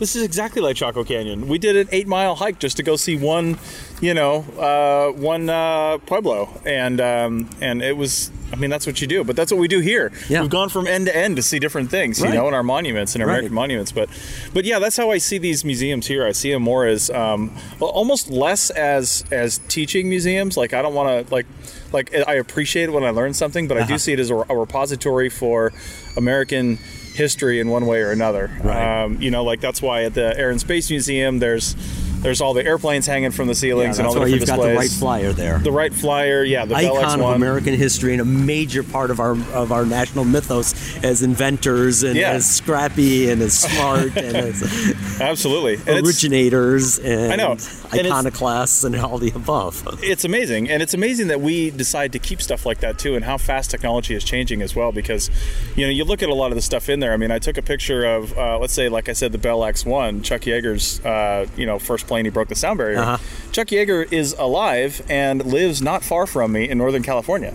This 0.00 0.16
is 0.16 0.22
exactly 0.22 0.62
like 0.62 0.76
Chaco 0.76 1.04
Canyon. 1.04 1.46
We 1.46 1.58
did 1.58 1.76
an 1.76 1.88
eight 1.92 2.08
mile 2.08 2.34
hike 2.34 2.58
just 2.58 2.78
to 2.78 2.82
go 2.82 2.96
see 2.96 3.16
one, 3.16 3.58
you 4.00 4.14
know, 4.14 4.38
uh, 4.58 5.12
one 5.12 5.48
uh, 5.50 5.98
pueblo, 5.98 6.48
and 6.64 7.00
um, 7.00 7.50
and 7.60 7.82
it 7.82 7.96
was. 7.96 8.30
I 8.52 8.56
mean, 8.56 8.68
that's 8.70 8.84
what 8.84 9.00
you 9.00 9.06
do, 9.06 9.22
but 9.22 9.36
that's 9.36 9.52
what 9.52 9.60
we 9.60 9.68
do 9.68 9.78
here. 9.78 10.10
Yeah. 10.28 10.40
We've 10.40 10.50
gone 10.50 10.70
from 10.70 10.88
end 10.88 11.06
to 11.06 11.14
end 11.16 11.36
to 11.36 11.42
see 11.42 11.60
different 11.60 11.88
things, 11.88 12.18
you 12.18 12.24
Right. 12.24 12.34
know, 12.34 12.48
in 12.48 12.54
our 12.54 12.64
monuments 12.64 13.14
and 13.14 13.22
our 13.22 13.28
Right. 13.28 13.34
American 13.36 13.54
monuments. 13.54 13.92
But, 13.92 14.08
but 14.52 14.64
yeah, 14.64 14.80
that's 14.80 14.96
how 14.96 15.12
I 15.12 15.18
see 15.18 15.38
these 15.38 15.64
museums 15.64 16.08
here. 16.08 16.26
I 16.26 16.32
see 16.32 16.50
them 16.50 16.62
more 16.62 16.84
as 16.84 17.10
um, 17.10 17.54
well, 17.78 17.90
almost 17.90 18.28
less 18.28 18.70
as 18.70 19.24
as 19.30 19.58
teaching 19.68 20.08
museums. 20.08 20.56
Like 20.56 20.72
I 20.74 20.82
don't 20.82 20.94
want 20.94 21.28
to 21.28 21.32
like 21.32 21.46
like 21.92 22.12
I 22.26 22.34
appreciate 22.34 22.84
it 22.88 22.92
when 22.92 23.04
I 23.04 23.10
learn 23.10 23.34
something, 23.34 23.68
but 23.68 23.76
I 23.76 23.82
Uh-huh. 23.82 23.88
do 23.90 23.98
see 23.98 24.14
it 24.14 24.18
as 24.18 24.30
a, 24.30 24.34
a 24.48 24.56
repository 24.56 25.28
for 25.28 25.72
American 26.16 26.78
history 27.14 27.60
in 27.60 27.68
one 27.68 27.86
way 27.86 28.00
or 28.02 28.10
another. 28.10 28.50
Right. 28.62 29.02
Um, 29.04 29.20
you 29.20 29.30
know, 29.30 29.44
like 29.44 29.60
that's 29.60 29.82
why 29.82 30.04
at 30.04 30.14
the 30.14 30.36
Air 30.38 30.50
and 30.50 30.60
Space 30.60 30.90
Museum, 30.90 31.38
there's 31.38 31.74
there's 32.22 32.40
all 32.40 32.54
the 32.54 32.64
airplanes 32.64 33.06
hanging 33.06 33.30
from 33.30 33.46
the 33.46 33.52
Yeah, 33.52 33.58
ceilings 33.60 33.98
and 33.98 34.06
all 34.06 34.14
that's 34.14 34.24
the 34.30 34.38
different 34.38 34.48
you've 34.50 34.58
got 34.58 34.66
the 34.68 34.74
Wright 34.76 34.90
Flyer 34.90 35.32
there. 35.32 35.58
The 35.58 35.72
Wright 35.72 35.92
Flyer, 35.92 36.44
yeah, 36.44 36.64
the 36.64 36.74
Bell 36.74 36.98
Icon 36.98 37.20
of 37.20 37.26
X1. 37.26 37.34
American 37.34 37.74
history 37.74 38.12
and 38.12 38.20
a 38.20 38.24
major 38.24 38.82
part 38.82 39.10
of 39.10 39.20
our 39.20 39.32
of 39.52 39.72
our 39.72 39.84
national 39.86 40.24
mythos 40.24 40.74
as 41.04 41.22
inventors 41.22 42.02
and 42.02 42.16
Yeah. 42.16 42.30
as 42.32 42.48
scrappy 42.50 43.30
and 43.30 43.40
as 43.42 43.58
smart 43.58 44.16
and 44.16 44.36
as 44.36 44.62
Absolutely. 45.20 45.74
And 45.86 46.06
originators 46.06 46.98
and 46.98 47.32
I 47.32 47.36
know. 47.36 47.52
And 47.92 48.06
iconoclasts 48.06 48.84
and 48.84 48.94
all 48.96 49.18
the 49.18 49.32
above. 49.34 49.82
it's 50.02 50.24
amazing, 50.24 50.68
and 50.70 50.82
it's 50.82 50.94
amazing 50.94 51.26
that 51.28 51.40
we 51.40 51.70
decide 51.70 52.12
to 52.12 52.18
keep 52.18 52.40
stuff 52.40 52.64
like 52.64 52.78
that 52.80 52.98
too, 52.98 53.16
and 53.16 53.24
how 53.24 53.36
fast 53.36 53.70
technology 53.70 54.14
is 54.14 54.22
changing 54.24 54.62
as 54.62 54.76
well. 54.76 54.92
Because, 54.92 55.30
you 55.76 55.84
know, 55.86 55.90
you 55.90 56.04
look 56.04 56.22
at 56.22 56.28
a 56.28 56.34
lot 56.34 56.52
of 56.52 56.56
the 56.56 56.62
stuff 56.62 56.88
in 56.88 57.00
there. 57.00 57.12
I 57.12 57.16
mean, 57.16 57.30
I 57.30 57.38
took 57.38 57.58
a 57.58 57.62
picture 57.62 58.04
of, 58.04 58.36
uh, 58.38 58.58
let's 58.58 58.72
say, 58.74 58.88
like 58.88 59.08
I 59.08 59.12
said, 59.12 59.32
the 59.32 59.38
Bell 59.38 59.60
X1, 59.60 60.22
Chuck 60.22 60.42
Yeager's, 60.42 61.04
uh, 61.04 61.46
you 61.56 61.66
know, 61.66 61.78
first 61.78 62.06
plane 62.10 62.24
he 62.24 62.30
broke 62.30 62.48
the 62.48 62.54
sound 62.56 62.78
barrier. 62.78 62.98
Uh-huh. 62.98 63.18
Chuck 63.52 63.68
Yeager 63.68 64.12
is 64.12 64.34
alive 64.38 65.00
and 65.08 65.44
lives 65.46 65.80
not 65.80 66.02
far 66.02 66.26
from 66.26 66.52
me 66.52 66.68
in 66.68 66.76
Northern 66.78 67.02
California. 67.04 67.54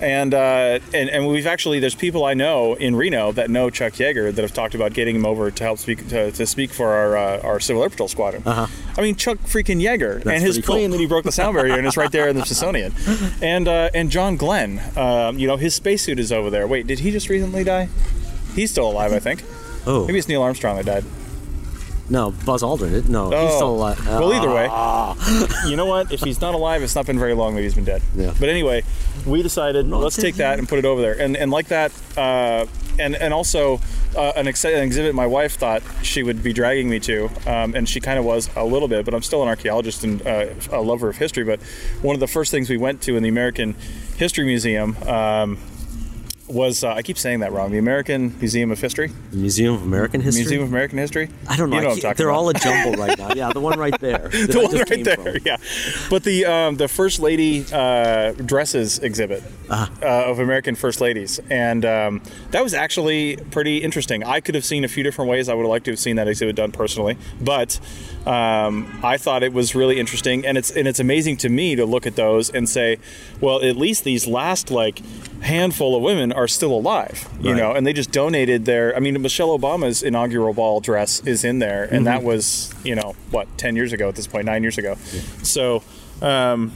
And, 0.00 0.34
uh, 0.34 0.80
and 0.92 1.08
and 1.08 1.28
we've 1.28 1.46
actually 1.46 1.78
there's 1.78 1.94
people 1.94 2.24
I 2.24 2.34
know 2.34 2.74
in 2.74 2.96
Reno 2.96 3.30
that 3.32 3.48
know 3.48 3.70
Chuck 3.70 3.92
Yeager 3.94 4.34
that 4.34 4.42
have 4.42 4.52
talked 4.52 4.74
about 4.74 4.92
getting 4.92 5.14
him 5.14 5.24
over 5.24 5.50
to 5.52 5.62
help 5.64 5.78
speak 5.78 6.08
to, 6.08 6.32
to 6.32 6.46
speak 6.46 6.72
for 6.72 6.88
our 6.92 7.16
uh, 7.16 7.40
our 7.48 7.60
Civil 7.60 7.82
Air 7.84 7.90
Patrol 7.90 8.08
squadron. 8.08 8.42
I 8.98 9.00
mean 9.00 9.14
Chuck 9.14 9.38
freaking 9.38 9.80
Yeager 9.80 10.16
and 10.26 10.42
his 10.42 10.56
pretty 10.56 10.62
cool. 10.62 10.74
plane 10.74 10.90
that 10.90 11.00
he 11.00 11.06
broke 11.06 11.24
the 11.24 11.32
sound 11.32 11.54
barrier 11.54 11.78
and 11.78 11.86
it's 11.86 11.96
right 11.96 12.10
there 12.10 12.28
in 12.28 12.36
the 12.36 12.44
Smithsonian. 12.44 12.92
And 13.40 13.68
uh, 13.68 13.90
and 13.94 14.10
John 14.10 14.36
Glenn, 14.36 14.80
um, 14.96 15.38
you 15.38 15.46
know 15.46 15.56
his 15.56 15.74
spacesuit 15.74 16.18
is 16.18 16.32
over 16.32 16.50
there. 16.50 16.66
Wait, 16.66 16.86
did 16.88 16.98
he 16.98 17.10
just 17.12 17.28
recently 17.28 17.62
die? 17.62 17.88
He's 18.54 18.70
still 18.72 18.90
alive, 18.90 19.12
I 19.12 19.20
think. 19.20 19.44
Oh 19.86 20.06
Maybe 20.06 20.18
it's 20.18 20.28
Neil 20.28 20.42
Armstrong 20.42 20.76
that 20.76 20.86
died. 20.86 21.04
No, 22.08 22.32
Buzz 22.44 22.62
Aldrin. 22.62 23.08
No, 23.08 23.30
he's 23.30 23.38
Oh. 23.52 23.56
still 23.56 23.70
alive. 23.74 24.06
Well, 24.06 24.32
either 24.32 24.50
way, 24.50 24.66
Ah. 24.70 25.14
you 25.68 25.76
know 25.76 25.86
what? 25.86 26.12
If 26.12 26.20
he's 26.20 26.40
not 26.40 26.54
alive, 26.54 26.82
it's 26.82 26.94
not 26.94 27.06
been 27.06 27.18
very 27.18 27.34
long 27.34 27.54
that 27.56 27.62
he's 27.62 27.74
been 27.74 27.84
dead. 27.84 28.02
Yeah. 28.14 28.32
But 28.38 28.48
anyway, 28.48 28.82
we 29.26 29.42
decided 29.42 29.88
let's 29.88 30.16
take 30.16 30.36
that 30.36 30.58
and 30.58 30.68
put 30.68 30.78
it 30.78 30.84
over 30.84 31.00
there, 31.00 31.18
and 31.20 31.36
and 31.36 31.50
like 31.50 31.68
that, 31.68 31.92
uh, 32.16 32.66
and 32.98 33.14
and 33.16 33.32
also 33.34 33.80
uh, 34.16 34.32
an, 34.36 34.46
ex- 34.46 34.64
an 34.64 34.82
exhibit 34.82 35.14
my 35.14 35.26
wife 35.26 35.56
thought 35.56 35.82
she 36.02 36.22
would 36.22 36.42
be 36.42 36.52
dragging 36.52 36.88
me 36.88 37.00
to, 37.00 37.28
um, 37.46 37.74
and 37.74 37.88
she 37.88 38.00
kind 38.00 38.18
of 38.18 38.24
was 38.24 38.48
a 38.54 38.64
little 38.64 38.86
bit, 38.86 39.04
but 39.04 39.12
I'm 39.14 39.22
still 39.22 39.42
an 39.42 39.48
archaeologist 39.48 40.04
and 40.04 40.24
uh, 40.26 40.46
a 40.70 40.80
lover 40.80 41.08
of 41.08 41.16
history. 41.16 41.42
But 41.44 41.60
one 42.02 42.14
of 42.14 42.20
the 42.20 42.28
first 42.28 42.50
things 42.52 42.68
we 42.70 42.76
went 42.76 43.00
to 43.02 43.16
in 43.16 43.22
the 43.22 43.28
American 43.28 43.74
History 44.16 44.44
Museum. 44.44 44.96
Um, 45.08 45.58
was 46.48 46.84
uh, 46.84 46.92
I 46.92 47.02
keep 47.02 47.16
saying 47.18 47.40
that 47.40 47.52
wrong. 47.52 47.70
The 47.72 47.78
American 47.78 48.38
Museum 48.38 48.70
of 48.70 48.80
History, 48.80 49.08
The 49.30 49.36
Museum 49.36 49.74
of 49.74 49.82
American 49.82 50.20
History. 50.20 50.42
Museum 50.42 50.62
of 50.62 50.68
American 50.68 50.98
History. 50.98 51.30
I 51.48 51.56
don't 51.56 51.70
know. 51.70 51.76
You 51.76 51.82
know 51.82 51.88
I 51.88 51.94
what 51.94 52.04
I'm 52.04 52.14
they're 52.14 52.28
about. 52.28 52.38
all 52.38 52.48
a 52.50 52.54
jumble 52.54 52.92
right 53.02 53.18
now. 53.18 53.32
Yeah, 53.34 53.50
the 53.52 53.60
one 53.60 53.78
right 53.78 53.98
there. 54.00 54.28
the 54.28 54.60
one 54.70 54.76
right 54.76 55.04
there, 55.04 55.16
from. 55.16 55.42
yeah. 55.44 55.56
But 56.10 56.24
the 56.24 56.44
um, 56.46 56.76
the 56.76 56.88
first 56.88 57.20
lady 57.20 57.64
uh, 57.72 58.32
dresses 58.32 58.98
exhibit 58.98 59.42
Uh-huh. 59.70 59.86
uh, 60.02 60.30
of 60.30 60.38
American 60.38 60.74
first 60.74 61.00
ladies, 61.00 61.40
and 61.50 61.84
um, 61.86 62.22
that 62.50 62.62
was 62.62 62.74
actually 62.74 63.36
pretty 63.50 63.78
interesting. 63.78 64.22
I 64.24 64.40
could 64.40 64.54
have 64.54 64.64
seen 64.64 64.84
a 64.84 64.88
few 64.88 65.02
different 65.02 65.30
ways. 65.30 65.48
I 65.48 65.54
would 65.54 65.62
have 65.62 65.70
liked 65.70 65.86
to 65.86 65.92
have 65.92 65.98
seen 66.00 66.16
that 66.16 66.28
exhibit 66.28 66.56
done 66.56 66.72
personally, 66.72 67.16
but 67.40 67.80
um, 68.26 69.00
I 69.02 69.16
thought 69.18 69.42
it 69.42 69.52
was 69.52 69.74
really 69.74 69.98
interesting, 70.00 70.46
and 70.46 70.56
it's 70.56 70.70
and 70.70 70.88
it's 70.88 71.00
amazing 71.00 71.36
to 71.38 71.48
me 71.48 71.76
to 71.76 71.84
look 71.84 72.06
at 72.06 72.16
those 72.16 72.48
and 72.50 72.68
say, 72.68 72.98
well, 73.40 73.62
at 73.62 73.76
least 73.76 74.04
these 74.04 74.26
last 74.26 74.70
like 74.70 75.00
handful 75.40 75.94
of 75.94 76.02
women 76.02 76.32
are 76.32 76.48
still 76.48 76.72
alive, 76.72 77.28
you 77.40 77.50
Right. 77.52 77.58
know, 77.58 77.72
and 77.72 77.86
they 77.86 77.92
just 77.92 78.10
donated 78.12 78.64
their. 78.64 78.96
I 78.96 79.00
mean, 79.00 79.20
Michelle 79.20 79.58
Obama's 79.58 80.02
inaugural 80.02 80.54
ball 80.54 80.80
dress 80.80 81.20
is 81.26 81.44
in 81.44 81.58
there, 81.58 81.84
and 81.90 82.06
that 82.06 82.20
Mhm. 82.22 82.24
was 82.24 82.72
you 82.82 82.94
know 82.94 83.14
what 83.30 83.46
ten 83.58 83.76
years 83.76 83.92
ago 83.92 84.08
at 84.08 84.14
this 84.14 84.26
point, 84.26 84.46
nine 84.46 84.62
years 84.62 84.78
ago. 84.78 84.96
So, 85.42 85.82
um, 86.22 86.72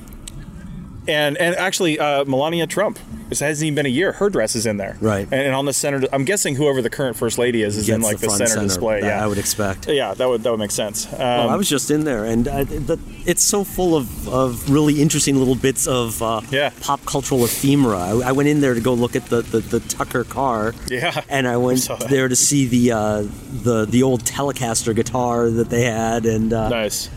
and 1.09 1.37
and 1.39 1.57
actually, 1.57 1.99
uh, 1.99 2.25
Melania 2.25 2.67
Trump. 2.67 2.99
It 3.31 3.39
hasn't 3.41 3.67
even 3.67 3.75
been 3.75 3.85
a 3.85 3.91
year. 3.91 4.13
Her 4.13 4.31
dress 4.31 4.57
is 4.57 4.65
in 4.65 4.79
there, 4.79 4.97
Right. 5.03 5.25
And, 5.31 5.35
and 5.35 5.55
on 5.55 5.67
the 5.67 5.75
center, 5.75 6.01
I'm 6.15 6.25
guessing 6.25 6.55
whoever 6.57 6.81
the 6.81 6.89
current 6.89 7.15
first 7.15 7.37
lady 7.37 7.63
is 7.63 7.77
is 7.77 7.87
in 7.91 8.01
like 8.01 8.21
the 8.21 8.29
the, 8.29 8.33
center, 8.33 8.47
center, 8.47 8.65
display. 8.69 9.01
Yeah, 9.03 9.23
I 9.23 9.27
would 9.27 9.37
expect. 9.37 9.87
Yeah, 9.87 10.15
that 10.15 10.27
would 10.27 10.43
that 10.45 10.51
would 10.51 10.59
make 10.61 10.71
sense. 10.71 11.05
Um, 11.13 11.19
well, 11.19 11.51
I 11.51 11.57
was 11.57 11.69
just 11.69 11.91
in 11.91 12.05
there, 12.05 12.25
and 12.25 12.49
uh, 12.49 12.65
the, 12.65 12.99
it's 13.27 13.43
so 13.43 13.65
full 13.65 13.95
of, 13.97 14.29
of 14.31 14.71
really 14.71 15.03
interesting 15.03 15.37
little 15.37 15.57
bits 15.57 15.87
of 15.87 16.23
uh, 16.23 16.41
pop 16.81 17.05
cultural 17.05 17.45
ephemera. 17.45 17.99
I, 17.99 18.29
I 18.29 18.33
went 18.33 18.49
in 18.49 18.63
there 18.63 18.73
to 18.73 18.81
go 18.81 18.95
look 18.95 19.15
at 19.15 19.27
the, 19.27 19.43
the, 19.43 19.61
the 19.61 19.81
Tucker 19.81 20.25
car, 20.25 20.73
Yeah. 20.89 21.21
and 21.29 21.47
I 21.47 21.57
went 21.69 21.87
that. 21.89 22.09
there 22.09 22.29
to 22.29 22.37
see 22.37 22.65
the 22.67 22.93
uh, 22.93 23.23
the 23.63 23.85
the 23.85 24.03
old 24.05 24.25
Telecaster 24.25 24.95
guitar 24.97 25.51
that 25.51 25.69
they 25.69 25.83
had, 25.85 26.25
and 26.25 26.51
uh, 26.55 26.71
nice. 26.71 27.11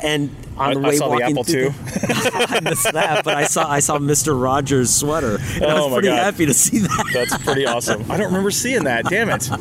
And 0.00 0.30
on 0.58 0.70
I- 0.70 0.74
the 0.74 0.80
I 0.80 0.88
way 0.90 0.96
saw 0.96 1.16
the 1.16 1.22
Apple 1.24 1.44
through 1.44 1.70
the- 1.70 2.46
I 2.56 2.60
missed 2.60 2.92
that, 2.92 3.24
but 3.24 3.34
I 3.34 3.44
saw 3.44 3.70
I 3.70 3.80
saw 3.80 3.98
Mr. 3.98 4.40
Rogers' 4.40 4.94
sweater, 4.94 5.38
and 5.54 5.64
I 5.64 5.74
was 5.74 5.84
Oh 5.84 5.92
pretty 5.94 6.08
God. 6.08 6.16
happy 6.22 6.46
to 6.46 6.54
see 6.54 6.78
that. 6.80 7.10
That's 7.12 7.36
pretty 7.44 7.66
awesome. 7.66 8.10
I 8.10 8.16
don't 8.16 8.26
remember 8.26 8.50
seeing 8.50 8.84
that. 8.84 9.04
Damn 9.06 9.30
it. 9.30 9.48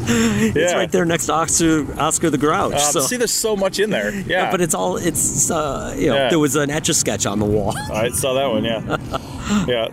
It's 0.57 0.73
right 0.73 0.91
there 0.91 1.05
next 1.05 1.27
to 1.27 1.33
Oscar, 1.33 1.99
Oscar 1.99 2.29
the 2.29 2.37
Grouch. 2.37 2.73
Um, 2.73 2.79
so. 2.79 2.99
See, 3.01 3.17
there's 3.17 3.31
so 3.31 3.55
much 3.55 3.79
in 3.79 3.89
there. 3.89 4.13
Yeah, 4.13 4.49
but 4.51 4.61
it's 4.61 4.73
all 4.73 4.97
it's 4.97 5.49
uh, 5.51 5.95
you 5.97 6.07
know 6.07 6.15
Yeah. 6.15 6.29
there 6.29 6.39
was 6.39 6.55
an 6.55 6.69
etch 6.69 6.89
a 6.89 6.93
sketch 6.93 7.25
on 7.25 7.39
the 7.39 7.45
wall. 7.45 7.73
I 7.91 8.09
saw 8.09 8.33
that 8.33 8.47
one. 8.47 8.63
Yeah, 8.63 9.65
yeah, 9.67 9.87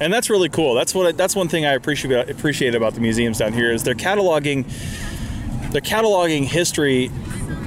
and 0.00 0.12
that's 0.12 0.28
really 0.30 0.48
cool. 0.48 0.74
That's 0.74 0.94
what 0.94 1.06
I, 1.06 1.12
that's 1.12 1.34
one 1.36 1.48
thing 1.48 1.64
I 1.64 1.72
appreciate 1.72 2.28
appreciate 2.28 2.74
about 2.74 2.94
the 2.94 3.00
museums 3.00 3.38
down 3.38 3.52
here 3.52 3.70
is 3.72 3.82
they're 3.82 3.94
cataloging 3.94 4.64
they're 5.72 5.80
cataloging 5.80 6.44
history 6.44 7.10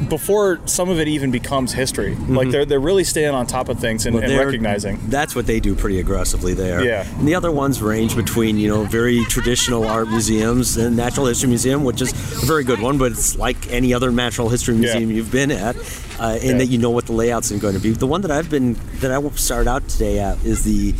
before 0.09 0.59
some 0.65 0.89
of 0.89 0.99
it 0.99 1.07
even 1.07 1.31
becomes 1.31 1.73
history. 1.73 2.15
Like 2.15 2.49
they're 2.49 2.65
they're 2.65 2.79
really 2.79 3.03
staying 3.03 3.33
on 3.33 3.45
top 3.47 3.69
of 3.69 3.79
things 3.79 4.05
and, 4.05 4.15
Well, 4.15 4.23
and 4.23 4.37
recognizing. 4.37 4.99
That's 5.09 5.35
what 5.35 5.45
they 5.47 5.59
do 5.59 5.75
pretty 5.75 5.99
aggressively 5.99 6.53
there. 6.53 6.83
Yeah. 6.83 7.05
And 7.19 7.27
the 7.27 7.35
other 7.35 7.51
ones 7.51 7.81
range 7.81 8.15
between, 8.15 8.57
you 8.57 8.67
know, 8.67 8.83
very 8.85 9.23
traditional 9.25 9.85
art 9.85 10.07
museums 10.09 10.77
and 10.77 10.95
Natural 10.95 11.25
History 11.27 11.49
Museum, 11.49 11.83
which 11.83 12.01
is 12.01 12.11
a 12.11 12.45
very 12.45 12.63
good 12.63 12.79
one, 12.81 12.97
but 12.97 13.11
it's 13.11 13.37
like 13.37 13.71
any 13.71 13.93
other 13.93 14.11
natural 14.11 14.49
history 14.49 14.75
museum 14.75 15.11
you've 15.11 15.31
been 15.31 15.51
at, 15.51 15.75
uh, 16.19 16.37
in 16.41 16.51
Yeah. 16.51 16.57
that 16.59 16.65
you 16.67 16.77
know 16.77 16.89
what 16.91 17.05
the 17.05 17.13
layout's 17.13 17.51
are 17.51 17.57
going 17.57 17.73
to 17.75 17.79
be. 17.81 17.91
The 17.91 18.07
one 18.07 18.21
that 18.21 18.31
I've 18.31 18.49
been, 18.49 18.75
that 18.99 19.11
I 19.11 19.29
started 19.31 19.69
out 19.69 19.87
today 19.87 20.19
at 20.19 20.37
is 20.45 20.63
the, 20.63 20.93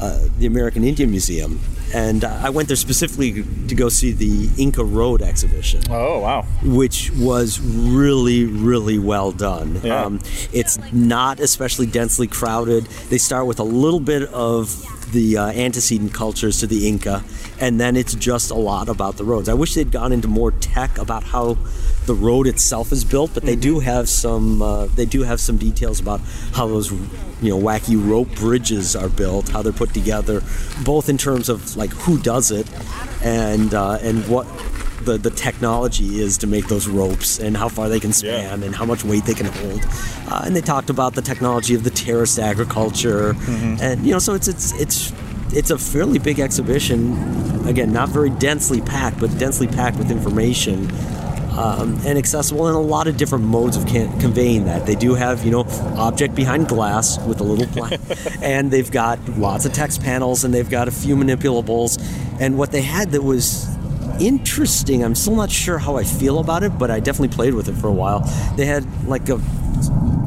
uh, 0.00 0.26
the 0.38 0.46
American 0.46 0.84
Indian 0.84 1.10
Museum. 1.10 1.60
And 1.92 2.24
uh, 2.24 2.40
I 2.42 2.50
went 2.50 2.68
there 2.68 2.76
specifically 2.76 3.44
to 3.68 3.74
go 3.74 3.88
see 3.88 4.12
the 4.12 4.50
Inca 4.56 4.84
Road 4.84 5.22
exhibition. 5.22 5.82
Oh, 5.90 6.20
wow. 6.20 6.42
Which 6.62 7.10
was 7.12 7.60
really, 7.60 8.44
really 8.44 8.98
well 8.98 9.32
done. 9.32 9.80
Yeah. 9.82 10.04
Um, 10.04 10.20
it's 10.52 10.78
not 10.92 11.40
especially 11.40 11.86
densely 11.86 12.26
crowded. 12.26 12.84
They 13.10 13.18
start 13.18 13.46
with 13.46 13.58
a 13.58 13.64
little 13.64 14.00
bit 14.00 14.22
of 14.32 14.68
the 15.12 15.38
uh, 15.38 15.46
antecedent 15.48 16.12
cultures 16.12 16.58
to 16.60 16.66
the 16.66 16.88
Inca, 16.88 17.22
and 17.60 17.80
then 17.80 17.96
it's 17.96 18.14
just 18.14 18.50
a 18.50 18.54
lot 18.54 18.88
about 18.88 19.16
the 19.16 19.24
roads. 19.24 19.48
I 19.48 19.54
wish 19.54 19.74
they'd 19.74 19.92
gone 19.92 20.12
into 20.12 20.28
more 20.28 20.50
tech 20.50 20.98
about 20.98 21.22
how 21.22 21.56
the 22.06 22.14
road 22.14 22.46
itself 22.46 22.90
is 22.90 23.04
built, 23.04 23.32
but 23.34 23.44
they 23.44 23.56
do 23.56 23.80
have 23.80 24.08
some. 24.08 24.62
Uh, 24.62 24.86
they 24.86 25.06
do 25.06 25.22
have 25.22 25.40
some 25.40 25.56
details 25.56 26.00
about 26.00 26.20
how 26.52 26.66
those, 26.66 26.90
you 26.90 27.50
know, 27.50 27.58
wacky 27.58 27.96
rope 27.96 28.34
bridges 28.34 28.96
are 28.96 29.08
built, 29.08 29.48
how 29.48 29.62
they're 29.62 29.72
put 29.72 29.94
together, 29.94 30.42
both 30.84 31.08
in 31.08 31.18
terms 31.18 31.48
of 31.48 31.76
like 31.76 31.90
who 31.90 32.18
does 32.18 32.50
it, 32.50 32.66
and 33.22 33.74
uh, 33.74 33.98
and 34.02 34.26
what 34.28 34.46
the, 35.04 35.18
the 35.18 35.30
technology 35.30 36.20
is 36.20 36.38
to 36.38 36.46
make 36.46 36.68
those 36.68 36.86
ropes 36.88 37.38
and 37.38 37.56
how 37.56 37.68
far 37.68 37.88
they 37.88 38.00
can 38.00 38.12
span 38.12 38.62
and 38.62 38.74
how 38.74 38.84
much 38.84 39.04
weight 39.04 39.24
they 39.24 39.34
can 39.34 39.46
hold. 39.46 39.80
Uh, 40.28 40.42
and 40.44 40.54
they 40.56 40.60
talked 40.60 40.90
about 40.90 41.14
the 41.14 41.22
technology 41.22 41.74
of 41.74 41.84
the 41.84 41.90
terraced 41.90 42.38
agriculture, 42.38 43.34
and 43.80 44.04
you 44.06 44.12
know, 44.12 44.18
so 44.18 44.34
it's 44.34 44.48
it's 44.48 44.72
it's 44.80 45.12
it's 45.52 45.70
a 45.70 45.78
fairly 45.78 46.18
big 46.18 46.40
exhibition. 46.40 47.16
Again, 47.68 47.92
not 47.92 48.08
very 48.08 48.30
densely 48.30 48.80
packed, 48.80 49.20
but 49.20 49.36
densely 49.38 49.66
packed 49.66 49.98
with 49.98 50.10
information. 50.10 50.90
Um, 51.52 52.00
and 52.06 52.16
accessible 52.16 52.66
in 52.68 52.74
a 52.74 52.80
lot 52.80 53.08
of 53.08 53.18
different 53.18 53.44
modes 53.44 53.76
of 53.76 53.84
can- 53.86 54.18
conveying 54.20 54.64
that. 54.64 54.86
They 54.86 54.94
do 54.94 55.12
have, 55.14 55.44
you 55.44 55.50
know, 55.50 55.66
object 55.98 56.34
behind 56.34 56.66
glass 56.66 57.18
with 57.26 57.40
a 57.40 57.44
little 57.44 57.66
pla- 57.66 57.90
and 58.42 58.70
they've 58.70 58.90
got 58.90 59.18
lots 59.36 59.66
of 59.66 59.74
text 59.74 60.02
panels 60.02 60.44
and 60.44 60.54
they've 60.54 60.70
got 60.70 60.88
a 60.88 60.90
few 60.90 61.14
manipulables. 61.14 61.98
And 62.40 62.56
what 62.56 62.72
they 62.72 62.80
had 62.80 63.10
that 63.10 63.22
was 63.22 63.68
interesting, 64.20 65.04
I'm 65.04 65.14
still 65.14 65.36
not 65.36 65.50
sure 65.50 65.78
how 65.78 65.96
I 65.96 66.04
feel 66.04 66.38
about 66.38 66.62
it, 66.62 66.78
but 66.78 66.90
I 66.90 67.00
definitely 67.00 67.34
played 67.34 67.54
with 67.54 67.68
it 67.68 67.74
for 67.74 67.88
a 67.88 67.92
while. 67.92 68.20
They 68.56 68.66
had 68.66 68.84
like 69.08 69.28
a 69.28 69.40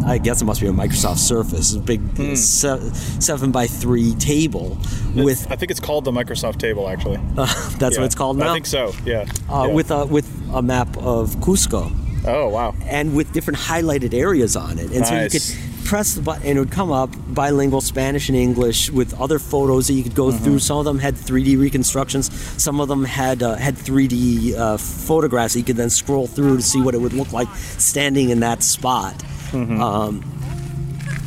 I 0.07 0.19
guess 0.19 0.39
it 0.39 0.45
must 0.45 0.61
be 0.61 0.67
a 0.67 0.71
Microsoft 0.71 1.17
Surface, 1.17 1.73
a 1.73 1.79
big 1.79 2.01
se- 2.37 2.91
seven 3.19 3.51
by 3.51 3.65
three 3.65 4.13
table 4.15 4.77
with. 5.15 5.49
I 5.51 5.55
think 5.55 5.71
it's 5.71 5.79
called 5.79 6.05
the 6.05 6.11
Microsoft 6.11 6.57
table 6.59 6.87
actually. 6.87 7.17
that's 7.35 7.81
Yeah. 7.81 7.87
what 7.87 8.01
it's 8.05 8.13
called 8.15 8.37
now. 8.37 8.51
I 8.51 8.53
think 8.53 8.67
so. 8.67 8.93
Yeah. 9.03 9.25
Uh, 9.49 9.65
Yeah. 9.67 9.73
With 9.73 9.89
a 9.91 10.05
with 10.05 10.27
a 10.53 10.61
map 10.61 10.95
of 10.97 11.35
Cusco. 11.37 11.91
Oh 12.27 12.49
wow! 12.49 12.73
And 12.85 13.15
with 13.15 13.31
different 13.33 13.59
highlighted 13.59 14.13
areas 14.13 14.55
on 14.55 14.77
it, 14.79 14.91
and 14.91 15.05
so 15.05 15.13
you 15.13 15.21
Nice. 15.21 15.31
could 15.55 15.74
press 15.85 16.13
the 16.15 16.21
button 16.21 16.43
and 16.47 16.57
it 16.57 16.59
would 16.59 16.71
come 16.71 16.91
up 16.91 17.09
bilingual 17.29 17.79
Spanish 17.79 18.27
and 18.27 18.37
English 18.37 18.89
with 18.91 19.13
other 19.21 19.39
photos 19.39 19.87
that 19.87 19.93
you 19.93 20.03
could 20.03 20.15
go 20.15 20.25
Mm-hmm. 20.31 20.43
through. 20.43 20.59
Some 20.59 20.79
of 20.79 20.85
them 20.85 20.99
had 20.99 21.13
3D 21.15 21.57
reconstructions. 21.59 22.33
Some 22.61 22.81
of 22.81 22.87
them 22.89 23.05
had 23.05 23.41
uh, 23.43 23.55
had 23.55 23.75
3D 23.75 24.55
uh, 24.57 24.77
photographs 24.77 25.53
that 25.53 25.59
you 25.59 25.65
could 25.65 25.77
then 25.77 25.89
scroll 25.91 26.27
through 26.27 26.57
to 26.57 26.63
see 26.63 26.81
what 26.81 26.95
it 26.95 26.99
would 26.99 27.13
look 27.13 27.31
like 27.31 27.47
standing 27.55 28.29
in 28.31 28.39
that 28.41 28.63
spot. 28.63 29.13
Mm-hmm. 29.51 29.81
Um, 29.81 30.23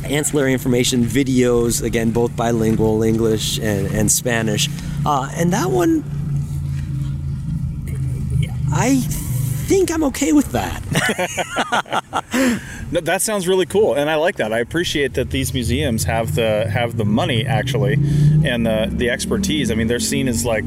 ancillary 0.03 0.53
information, 0.53 1.03
videos, 1.03 1.81
again, 1.83 2.11
both 2.11 2.35
bilingual, 2.35 3.01
English 3.03 3.59
and, 3.59 3.87
and 3.87 4.11
Spanish. 4.11 4.67
Uh, 5.05 5.29
and 5.35 5.53
that 5.53 5.69
one, 5.71 6.03
I 8.71 9.01
think 9.69 9.91
I'm 9.91 10.03
okay 10.05 10.31
with 10.33 10.51
that. 10.51 10.81
No, 12.91 13.01
that 13.01 13.21
sounds 13.21 13.47
really 13.47 13.67
cool, 13.67 13.93
and 13.93 14.09
I 14.09 14.15
like 14.15 14.37
that. 14.37 14.51
I 14.51 14.57
appreciate 14.59 15.13
that 15.13 15.29
these 15.29 15.53
museums 15.53 16.05
have 16.05 16.33
the 16.33 16.67
have 16.71 16.97
the 16.97 17.05
money 17.05 17.45
actually, 17.45 17.93
and 18.43 18.65
the 18.65 18.89
the 18.91 19.11
expertise. 19.11 19.69
I 19.69 19.75
mean, 19.75 19.85
they're 19.87 19.99
seen 19.99 20.27
as 20.27 20.43
like, 20.43 20.63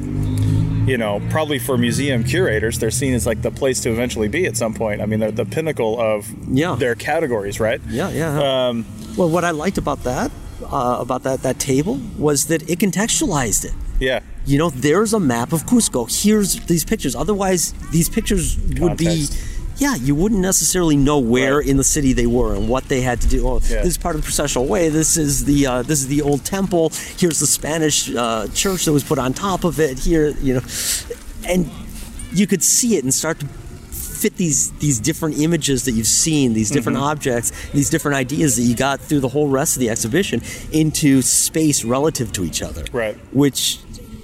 you 0.87 0.97
know, 0.97 1.21
probably 1.31 1.59
for 1.59 1.77
museum 1.77 2.23
curators, 2.23 2.79
they're 2.79 2.93
seen 2.93 3.15
as 3.15 3.27
like 3.27 3.43
the 3.43 3.51
place 3.51 3.81
to 3.81 3.91
eventually 3.91 4.29
be 4.29 4.47
at 4.47 4.57
some 4.57 4.73
point. 4.73 5.01
I 5.03 5.07
mean, 5.07 5.19
they're 5.19 5.33
the 5.33 5.45
pinnacle 5.45 5.99
of 6.01 6.29
Yeah. 6.49 6.77
their 6.77 6.95
categories, 6.95 7.59
right? 7.59 7.81
Yeah, 7.88 8.11
yeah. 8.11 8.69
Um, 8.69 8.87
well, 9.17 9.29
what 9.29 9.43
I 9.45 9.51
liked 9.51 9.79
about 9.79 10.05
that, 10.05 10.31
uh, 10.62 10.99
about 11.01 11.25
that 11.25 11.43
that 11.43 11.59
table, 11.59 11.99
was 12.17 12.47
that 12.47 12.62
it 12.71 12.79
contextualized 12.79 13.65
it. 13.65 13.75
yeah. 13.99 14.21
You 14.45 14.59
know, 14.59 14.71
there's 14.71 15.13
a 15.13 15.21
map 15.21 15.53
of 15.53 15.65
Cusco. 15.67 16.07
Here's 16.25 16.59
these 16.67 16.85
pictures. 16.85 17.15
Otherwise, 17.15 17.73
these 17.91 18.09
pictures 18.09 18.57
would 18.59 18.79
Context. 18.99 19.33
be. 19.33 19.39
Yeah, 19.79 19.95
you 19.97 20.15
wouldn't 20.15 20.41
necessarily 20.41 20.97
know 20.97 21.19
where 21.19 21.59
in 21.59 21.77
the 21.77 21.85
city 21.85 22.13
they 22.13 22.27
were 22.27 22.55
and 22.55 22.69
what 22.69 22.85
they 22.89 23.01
had 23.01 23.21
to 23.23 23.29
do. 23.29 23.49
Oh, 23.49 23.55
Yeah. 23.55 23.79
this 23.83 23.87
is 23.93 23.99
part 23.99 24.15
of 24.15 24.21
the 24.23 24.25
processional 24.27 24.67
way. 24.67 24.89
This 24.91 25.17
is 25.17 25.45
the 25.45 25.67
uh, 25.67 25.83
this 25.83 26.01
is 26.01 26.09
the 26.09 26.23
old 26.23 26.45
temple. 26.45 26.91
Here's 27.17 27.41
the 27.41 27.47
Spanish 27.47 28.15
uh, 28.15 28.47
church 28.55 28.85
that 28.85 28.93
was 28.93 29.03
put 29.03 29.19
on 29.19 29.33
top 29.33 29.65
of 29.65 29.81
it. 29.81 29.99
Here, 30.01 30.29
you 30.41 30.55
know, 30.55 30.61
and 31.49 31.69
you 32.33 32.47
could 32.47 32.63
see 32.63 32.97
it 32.97 33.03
and 33.05 33.13
start 33.15 33.41
to 33.41 33.47
fit 33.47 34.37
these 34.37 34.71
these 34.73 35.01
different 35.01 35.39
images 35.39 35.85
that 35.87 35.93
you've 35.93 36.07
seen, 36.07 36.53
these 36.53 36.71
different 36.71 36.99
Mm-hmm. 36.99 37.07
objects, 37.07 37.51
these 37.73 37.91
different 37.91 38.17
ideas 38.17 38.57
that 38.57 38.63
you 38.63 38.77
got 38.77 39.01
through 39.01 39.21
the 39.21 39.29
whole 39.29 39.49
rest 39.49 39.77
of 39.77 39.81
the 39.81 39.89
exhibition 39.91 40.43
into 40.71 41.23
space 41.23 41.83
relative 41.85 42.31
to 42.33 42.45
each 42.45 42.63
other. 42.63 42.85
Right. 42.93 43.17
Which 43.33 43.79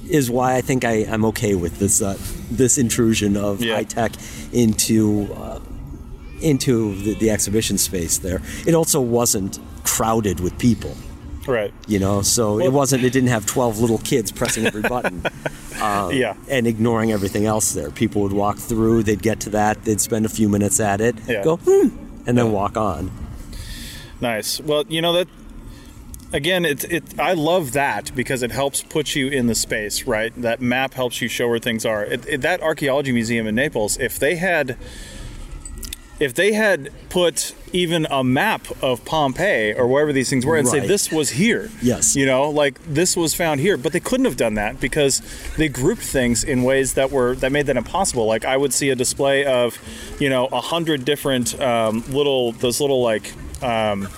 is 0.08 0.30
why 0.30 0.54
I 0.56 0.60
think 0.60 0.84
I, 0.84 1.04
I'm 1.08 1.24
okay 1.26 1.54
with 1.54 1.78
this 1.78 2.00
uh, 2.02 2.16
this 2.50 2.78
intrusion 2.78 3.36
of 3.36 3.62
Yeah. 3.62 3.76
high 3.76 3.84
tech 3.84 4.12
into 4.52 5.32
uh, 5.34 5.60
into 6.40 6.94
the, 7.02 7.14
the 7.14 7.30
exhibition 7.30 7.78
space 7.78 8.18
there. 8.18 8.40
It 8.66 8.74
also 8.74 9.00
wasn't 9.00 9.58
crowded 9.84 10.40
with 10.40 10.56
people. 10.58 10.94
Right. 11.46 11.72
You 11.86 11.98
know, 11.98 12.20
so 12.22 12.60
it 12.60 12.72
wasn't. 12.72 13.04
It 13.04 13.12
didn't 13.12 13.30
have 13.30 13.46
twelve 13.46 13.78
little 13.80 13.98
kids 13.98 14.30
pressing 14.32 14.66
every 14.66 14.82
button. 14.82 15.22
Uh, 15.80 16.10
Yeah. 16.12 16.34
and 16.48 16.66
ignoring 16.66 17.12
everything 17.12 17.46
else 17.46 17.70
there. 17.72 17.92
People 17.92 18.22
would 18.22 18.32
walk 18.32 18.58
through, 18.58 19.04
they'd 19.04 19.22
get 19.22 19.38
to 19.38 19.50
that, 19.50 19.84
they'd 19.84 20.00
spend 20.00 20.26
a 20.26 20.28
few 20.28 20.48
minutes 20.48 20.80
at 20.80 21.00
it, 21.00 21.14
Yeah. 21.28 21.44
go, 21.44 21.56
hmm, 21.58 21.90
and 22.26 22.36
then 22.36 22.50
walk 22.50 22.76
on. 22.76 23.12
Nice. 24.20 24.60
Well, 24.60 24.82
you 24.88 25.00
know 25.00 25.12
that 25.12 25.28
again, 26.32 26.64
it 26.64 26.84
it 26.90 27.18
I 27.18 27.32
love 27.34 27.72
that 27.72 28.12
because 28.14 28.42
it 28.42 28.50
helps 28.50 28.82
put 28.82 29.14
you 29.14 29.28
in 29.28 29.46
the 29.46 29.54
space, 29.54 30.04
right? 30.04 30.32
That 30.40 30.60
map 30.60 30.94
helps 30.94 31.20
you 31.22 31.28
show 31.28 31.48
where 31.48 31.58
things 31.58 31.84
are. 31.86 32.04
It, 32.04 32.26
it- 32.28 32.40
that 32.42 32.60
archaeology 32.62 33.12
museum 33.12 33.46
in 33.46 33.54
Naples, 33.54 33.96
if 33.98 34.18
they 34.18 34.36
had 34.36 34.76
if 36.20 36.34
they 36.34 36.52
had 36.52 36.90
put 37.10 37.54
even 37.72 38.04
a 38.10 38.24
map 38.24 38.66
of 38.82 39.04
Pompeii 39.04 39.72
or 39.72 39.86
wherever 39.86 40.12
these 40.12 40.28
things 40.28 40.44
were 40.44 40.56
and 40.56 40.66
say 40.66 40.80
this 40.88 41.12
was 41.12 41.30
here. 41.30 41.70
Yes. 41.80 42.16
You 42.16 42.26
know, 42.26 42.50
like 42.50 42.82
this 42.82 43.16
was 43.16 43.34
found 43.34 43.60
here, 43.60 43.76
but 43.76 43.92
they 43.92 44.00
couldn't 44.00 44.24
have 44.24 44.36
done 44.36 44.54
that 44.54 44.80
because 44.80 45.22
they 45.56 45.68
grouped 45.68 46.02
things 46.02 46.42
in 46.42 46.64
ways 46.64 46.94
that 46.94 47.12
were 47.12 47.36
that 47.36 47.52
made 47.52 47.66
that 47.66 47.76
impossible. 47.76 48.26
Like 48.26 48.44
I 48.44 48.56
would 48.56 48.72
see 48.74 48.90
a 48.90 48.96
display 48.96 49.44
of, 49.44 49.78
you 50.18 50.28
know, 50.28 50.46
a 50.46 50.60
hundred 50.60 51.04
different 51.04 51.60
um, 51.60 52.02
little 52.08 52.50
those 52.50 52.80
little 52.80 53.00
like 53.00 53.32
um, 53.62 54.08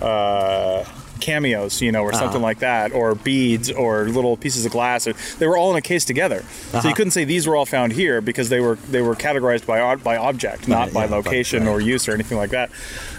uh, 0.00 0.84
cameos, 1.20 1.80
you 1.80 1.92
know, 1.92 2.02
or 2.02 2.10
uh-huh. 2.10 2.20
something 2.20 2.42
like 2.42 2.60
that, 2.60 2.92
or 2.92 3.14
beads, 3.14 3.70
or 3.70 4.04
little 4.04 4.36
pieces 4.36 4.64
of 4.64 4.72
glass. 4.72 5.06
Or, 5.06 5.14
they 5.38 5.46
were 5.46 5.56
all 5.56 5.70
in 5.70 5.76
a 5.76 5.82
case 5.82 6.04
together, 6.04 6.40
so 6.40 6.72
you 6.72 6.78
uh-huh. 6.78 6.94
couldn't 6.94 7.12
say 7.12 7.24
these 7.24 7.46
were 7.46 7.56
all 7.56 7.66
found 7.66 7.92
here 7.92 8.20
because 8.20 8.48
they 8.48 8.60
were 8.60 8.76
they 8.76 9.02
were 9.02 9.14
categorized 9.14 9.66
by 9.66 9.96
by 9.96 10.16
object, 10.16 10.68
not 10.68 10.80
Right, 10.86 10.94
by 10.94 11.04
yeah, 11.04 11.16
location 11.16 11.64
right. 11.64 11.72
or 11.72 11.80
use 11.80 12.08
or 12.08 12.12
anything 12.12 12.38
like 12.38 12.50
that. 12.50 12.70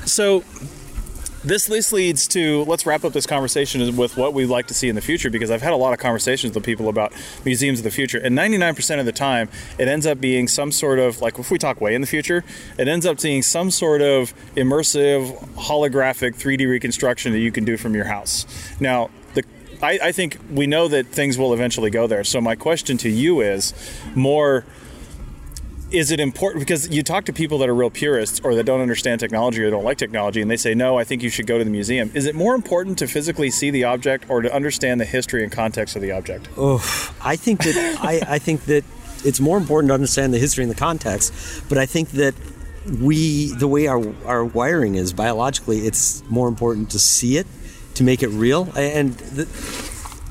So. 0.06 0.44
This 1.44 1.66
this 1.66 1.92
leads 1.92 2.28
to 2.30 2.64
let's 2.66 2.86
wrap 2.86 3.04
up 3.04 3.14
this 3.14 3.26
conversation 3.26 3.98
with 3.98 4.16
what 4.16 4.34
we'd 4.34 4.46
like 4.46 4.68
to 4.68 4.76
see 4.76 4.90
in 4.90 4.96
the 4.96 5.02
future 5.02 5.32
because 5.32 5.50
I've 5.50 5.64
had 5.64 5.74
a 5.74 5.78
lot 5.78 5.92
of 5.92 5.98
conversations 5.98 6.54
with 6.54 6.64
people 6.64 6.88
about 6.88 7.14
museums 7.44 7.80
of 7.80 7.84
the 7.84 7.90
future 7.90 8.20
and 8.20 8.38
99% 8.38 9.00
of 9.00 9.06
the 9.08 9.12
time 9.12 9.50
it 9.80 9.88
ends 9.88 10.06
up 10.06 10.22
being 10.22 10.48
some 10.48 10.72
sort 10.72 11.00
of 11.00 11.20
like 11.20 11.40
if 11.40 11.50
we 11.50 11.58
talk 11.58 11.82
way 11.82 11.96
in 11.96 12.02
the 12.02 12.08
future 12.08 12.44
it 12.78 12.88
ends 12.88 13.08
up 13.08 13.20
being 13.20 13.42
some 13.42 13.72
sort 13.72 14.02
of 14.02 14.36
immersive 14.56 15.36
holographic 15.56 16.36
3D 16.36 16.70
reconstruction 16.70 17.32
that 17.32 17.40
you 17.40 17.52
can 17.52 17.66
do 17.66 17.76
from 17.76 17.96
your 17.96 18.06
house. 18.06 18.46
Now 18.80 19.10
I, 19.82 20.00
I 20.04 20.12
think 20.12 20.38
we 20.52 20.68
know 20.68 20.88
that 20.88 21.08
things 21.08 21.38
will 21.38 21.54
eventually 21.54 21.90
go 21.90 22.08
there. 22.08 22.24
So 22.24 22.40
my 22.40 22.56
question 22.56 22.98
to 22.98 23.10
you 23.10 23.42
is 23.42 23.74
more 24.16 24.66
is 25.92 26.12
it 26.12 26.20
important 26.20 26.62
because 26.62 26.90
you 26.90 27.04
talk 27.04 27.26
to 27.26 27.34
people 27.34 27.58
that 27.58 27.70
are 27.70 27.76
real 27.76 27.90
purists 27.90 28.40
or 28.44 28.56
that 28.56 28.64
don't 28.64 28.82
understand 28.82 29.20
technology 29.20 29.64
or 29.64 29.70
don't 29.70 29.84
like 29.84 29.98
technology 29.98 30.42
and 30.42 30.50
they 30.50 30.58
say 30.58 30.74
no 30.74 30.98
i 30.98 31.04
think 31.04 31.22
you 31.22 31.30
should 31.30 31.48
go 31.48 31.58
to 31.58 31.64
the 31.64 31.70
museum 31.70 32.12
is 32.14 32.26
it 32.26 32.36
more 32.36 32.56
important 32.56 32.98
to 32.98 33.08
physically 33.08 33.50
see 33.50 33.70
the 33.70 33.84
object 33.84 34.26
or 34.30 34.42
to 34.42 34.54
understand 34.54 35.00
the 35.00 35.06
history 35.06 35.44
and 35.44 35.52
context 35.52 35.96
of 35.96 36.02
the 36.02 36.12
object 36.12 36.48
I 37.22 37.36
think 37.36 37.64
that 37.64 37.98
I, 38.02 38.22
I 38.36 38.40
think 38.40 38.66
that 38.66 38.84
it's 39.24 39.40
more 39.40 39.58
important 39.58 39.90
to 39.90 39.94
understand 39.94 40.34
the 40.34 40.40
history 40.40 40.64
and 40.64 40.72
the 40.72 40.78
context, 40.78 41.34
but 41.70 41.78
I 41.78 41.86
think 41.86 42.10
that 42.12 42.34
we 43.00 43.54
the 43.54 43.68
way 43.68 43.88
our 43.88 44.04
our 44.26 44.44
wiring 44.44 44.96
is 44.96 45.14
biologically, 45.14 45.80
it's 45.80 46.24
more 46.30 46.48
important 46.48 46.90
to 46.92 47.00
see 47.00 47.38
it 47.38 47.48
to 47.96 48.04
make 48.04 48.24
it 48.24 48.30
real. 48.30 48.70
And 48.76 49.14
the, 49.14 49.48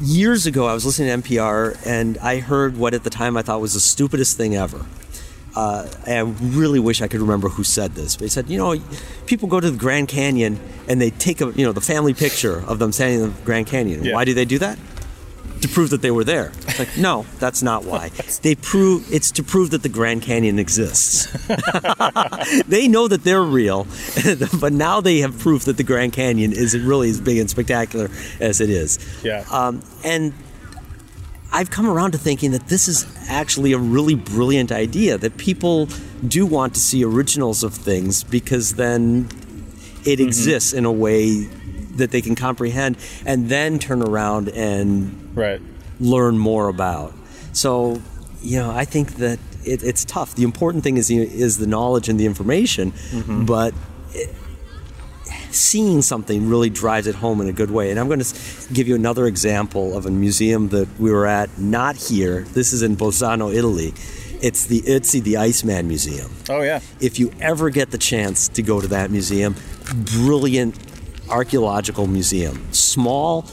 years 0.01 0.47
ago, 0.47 0.67
I 0.67 0.75
was 0.75 0.85
listening 0.85 1.23
to 1.23 1.29
NPR 1.29 1.87
and 1.87 2.19
I 2.19 2.41
heard 2.41 2.77
what 2.77 2.95
at 2.95 3.05
the 3.05 3.11
time 3.11 3.37
I 3.37 3.43
thought 3.43 3.61
was 3.61 3.75
the 3.75 3.81
stupidest 3.81 4.37
thing 4.37 4.57
ever. 4.57 4.85
Uh, 5.57 5.89
I 6.07 6.21
really 6.21 6.79
wish 6.79 7.03
I 7.03 7.09
could 7.09 7.21
remember 7.21 7.49
who 7.49 7.65
said 7.65 7.93
this. 7.93 8.17
But 8.17 8.25
he 8.25 8.29
said, 8.29 8.49
you 8.49 8.59
know, 8.59 8.77
people 9.27 9.49
go 9.49 9.61
to 9.61 9.71
the 9.71 9.79
Grand 9.79 10.09
Canyon 10.09 10.61
and 10.89 11.01
they 11.01 11.11
take 11.11 11.41
a, 11.41 11.51
you 11.53 11.65
know, 11.65 11.73
the 11.73 11.81
family 11.81 12.15
picture 12.15 12.65
of 12.67 12.79
them 12.79 12.93
standing 12.93 13.23
in 13.23 13.33
the 13.35 13.43
Grand 13.43 13.67
Canyon. 13.67 14.05
Yeah. 14.05 14.15
Why 14.15 14.25
do 14.25 14.35
they 14.35 14.45
do 14.45 14.59
that? 14.59 14.79
to 15.61 15.69
prove 15.69 15.91
that 15.91 16.01
they 16.03 16.11
were 16.11 16.25
there. 16.25 16.53
It's 16.63 16.79
like, 16.79 16.97
no, 16.97 17.27
that's 17.39 17.63
not 17.63 17.85
why. 17.85 18.11
They 18.43 18.55
prove 18.55 19.13
it's 19.13 19.31
to 19.33 19.43
prove 19.43 19.71
that 19.71 19.83
the 19.83 19.89
Grand 19.89 20.23
Canyon 20.23 20.59
exists. 20.59 21.27
they 22.67 22.89
know 22.89 23.09
that 23.09 23.25
they're 23.25 23.43
real, 23.43 23.87
but 24.61 24.73
now 24.73 25.01
they 25.01 25.19
have 25.19 25.39
proof 25.39 25.65
that 25.67 25.77
the 25.77 25.85
Grand 25.85 26.13
Canyon 26.13 26.53
isn't 26.53 26.87
really 26.87 27.11
as 27.11 27.21
big 27.21 27.39
and 27.39 27.51
spectacular 27.51 28.11
as 28.41 28.61
it 28.61 28.71
is. 28.71 28.99
yeah 29.23 29.45
Um, 29.51 29.83
and 30.05 30.33
I've 31.53 31.71
come 31.71 31.89
around 31.89 32.13
to 32.13 32.19
thinking 32.19 32.53
that 32.53 32.69
this 32.69 32.87
is 32.87 33.07
actually 33.29 33.73
a 33.73 33.79
really 33.79 34.15
brilliant 34.15 34.71
idea 34.71 35.19
that 35.19 35.37
people 35.37 35.89
do 36.27 36.47
want 36.47 36.75
to 36.75 36.81
see 36.81 37.05
originals 37.05 37.65
of 37.65 37.75
things 37.75 38.23
because 38.23 38.75
then 38.75 39.29
it 40.05 40.19
mm-hmm. 40.19 40.27
exists 40.27 40.73
in 40.73 40.85
a 40.85 40.93
way 40.93 41.45
that 41.97 42.13
they 42.13 42.21
can 42.21 42.35
comprehend 42.35 42.97
and 43.27 43.49
then 43.49 43.79
turn 43.79 44.03
around 44.03 44.49
and 44.51 45.37
right 45.37 45.61
learn 45.99 46.39
more 46.39 46.69
about. 46.69 47.13
So, 47.53 48.01
you 48.41 48.59
know, 48.59 48.71
I 48.71 48.85
think 48.85 49.17
that 49.17 49.39
it, 49.65 49.83
it's 49.83 50.05
tough. 50.05 50.35
The 50.35 50.45
important 50.45 50.83
thing 50.83 50.97
is 50.97 51.09
the, 51.09 51.19
is 51.19 51.59
the 51.59 51.67
knowledge 51.67 52.09
and 52.09 52.19
the 52.19 52.27
information, 52.27 52.93
mm-hmm. 52.93 53.45
but 53.45 53.75
it, 54.13 54.35
seeing 55.53 56.03
something 56.03 56.49
really 56.49 56.71
drives 56.71 57.07
it 57.07 57.15
home 57.17 57.41
in 57.41 57.49
a 57.49 57.53
good 57.53 57.71
way. 57.71 57.91
And 57.91 57.99
I'm 57.99 58.07
going 58.09 58.21
to 58.21 58.35
give 58.73 58.89
you 58.89 58.95
another 58.95 59.27
example 59.27 59.97
of 59.97 60.07
a 60.07 60.11
museum 60.11 60.69
that 60.69 60.89
we 60.99 61.11
were 61.11 61.27
at, 61.27 61.59
not 61.59 61.97
here. 61.97 62.43
This 62.53 62.73
is 62.73 62.83
in 62.83 62.97
Bolzano, 62.97 63.55
Italy. 63.55 63.93
It's 64.43 64.67
the 64.67 64.81
Ötzi 64.83 65.23
the 65.23 65.37
Iceman 65.37 65.87
Museum. 65.87 66.31
oh 66.49 66.63
yeah 66.63 66.81
If 67.01 67.19
you 67.19 67.31
ever 67.41 67.69
get 67.71 67.91
the 67.91 67.99
chance 67.99 68.49
to 68.49 68.63
go 68.63 68.81
to 68.81 68.89
that 68.89 69.11
museum, 69.11 69.55
brilliant 70.17 70.77
archaeological 71.29 72.07
museum. 72.07 72.73
Small, 72.73 73.45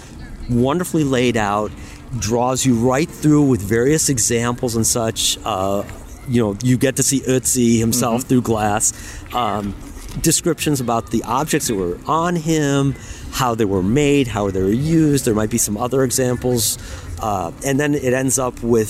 wonderfully 0.50 1.04
laid 1.04 1.36
out, 1.36 1.72
draws 2.20 2.66
you 2.66 2.76
right 2.76 3.10
through 3.10 3.44
with 3.44 3.62
various 3.62 4.08
examples 4.10 4.76
and 4.76 4.88
such. 4.88 5.38
Uh, 5.44 5.84
you 6.30 6.42
know, 6.42 6.58
you 6.64 6.78
get 6.78 6.96
to 6.98 7.04
see 7.04 7.20
Ötzi 7.22 7.80
himself 7.80 8.24
through 8.24 8.42
glass. 8.42 8.94
Um, 9.34 9.76
descriptions 10.22 10.82
about 10.82 11.12
the 11.12 11.24
objects 11.24 11.68
that 11.68 11.76
were 11.76 12.00
on 12.06 12.36
him, 12.36 12.96
how 13.32 13.56
they 13.56 13.66
were 13.66 13.84
made, 13.84 14.28
how 14.28 14.50
they 14.50 14.62
were 14.62 14.70
used. 14.70 15.26
There 15.26 15.36
might 15.36 15.50
be 15.50 15.58
some 15.58 15.78
other 15.78 16.04
examples. 16.04 16.78
Uh, 17.20 17.52
and 17.66 17.80
then 17.80 17.96
it 17.96 18.14
ends 18.14 18.38
up 18.40 18.62
with 18.62 18.90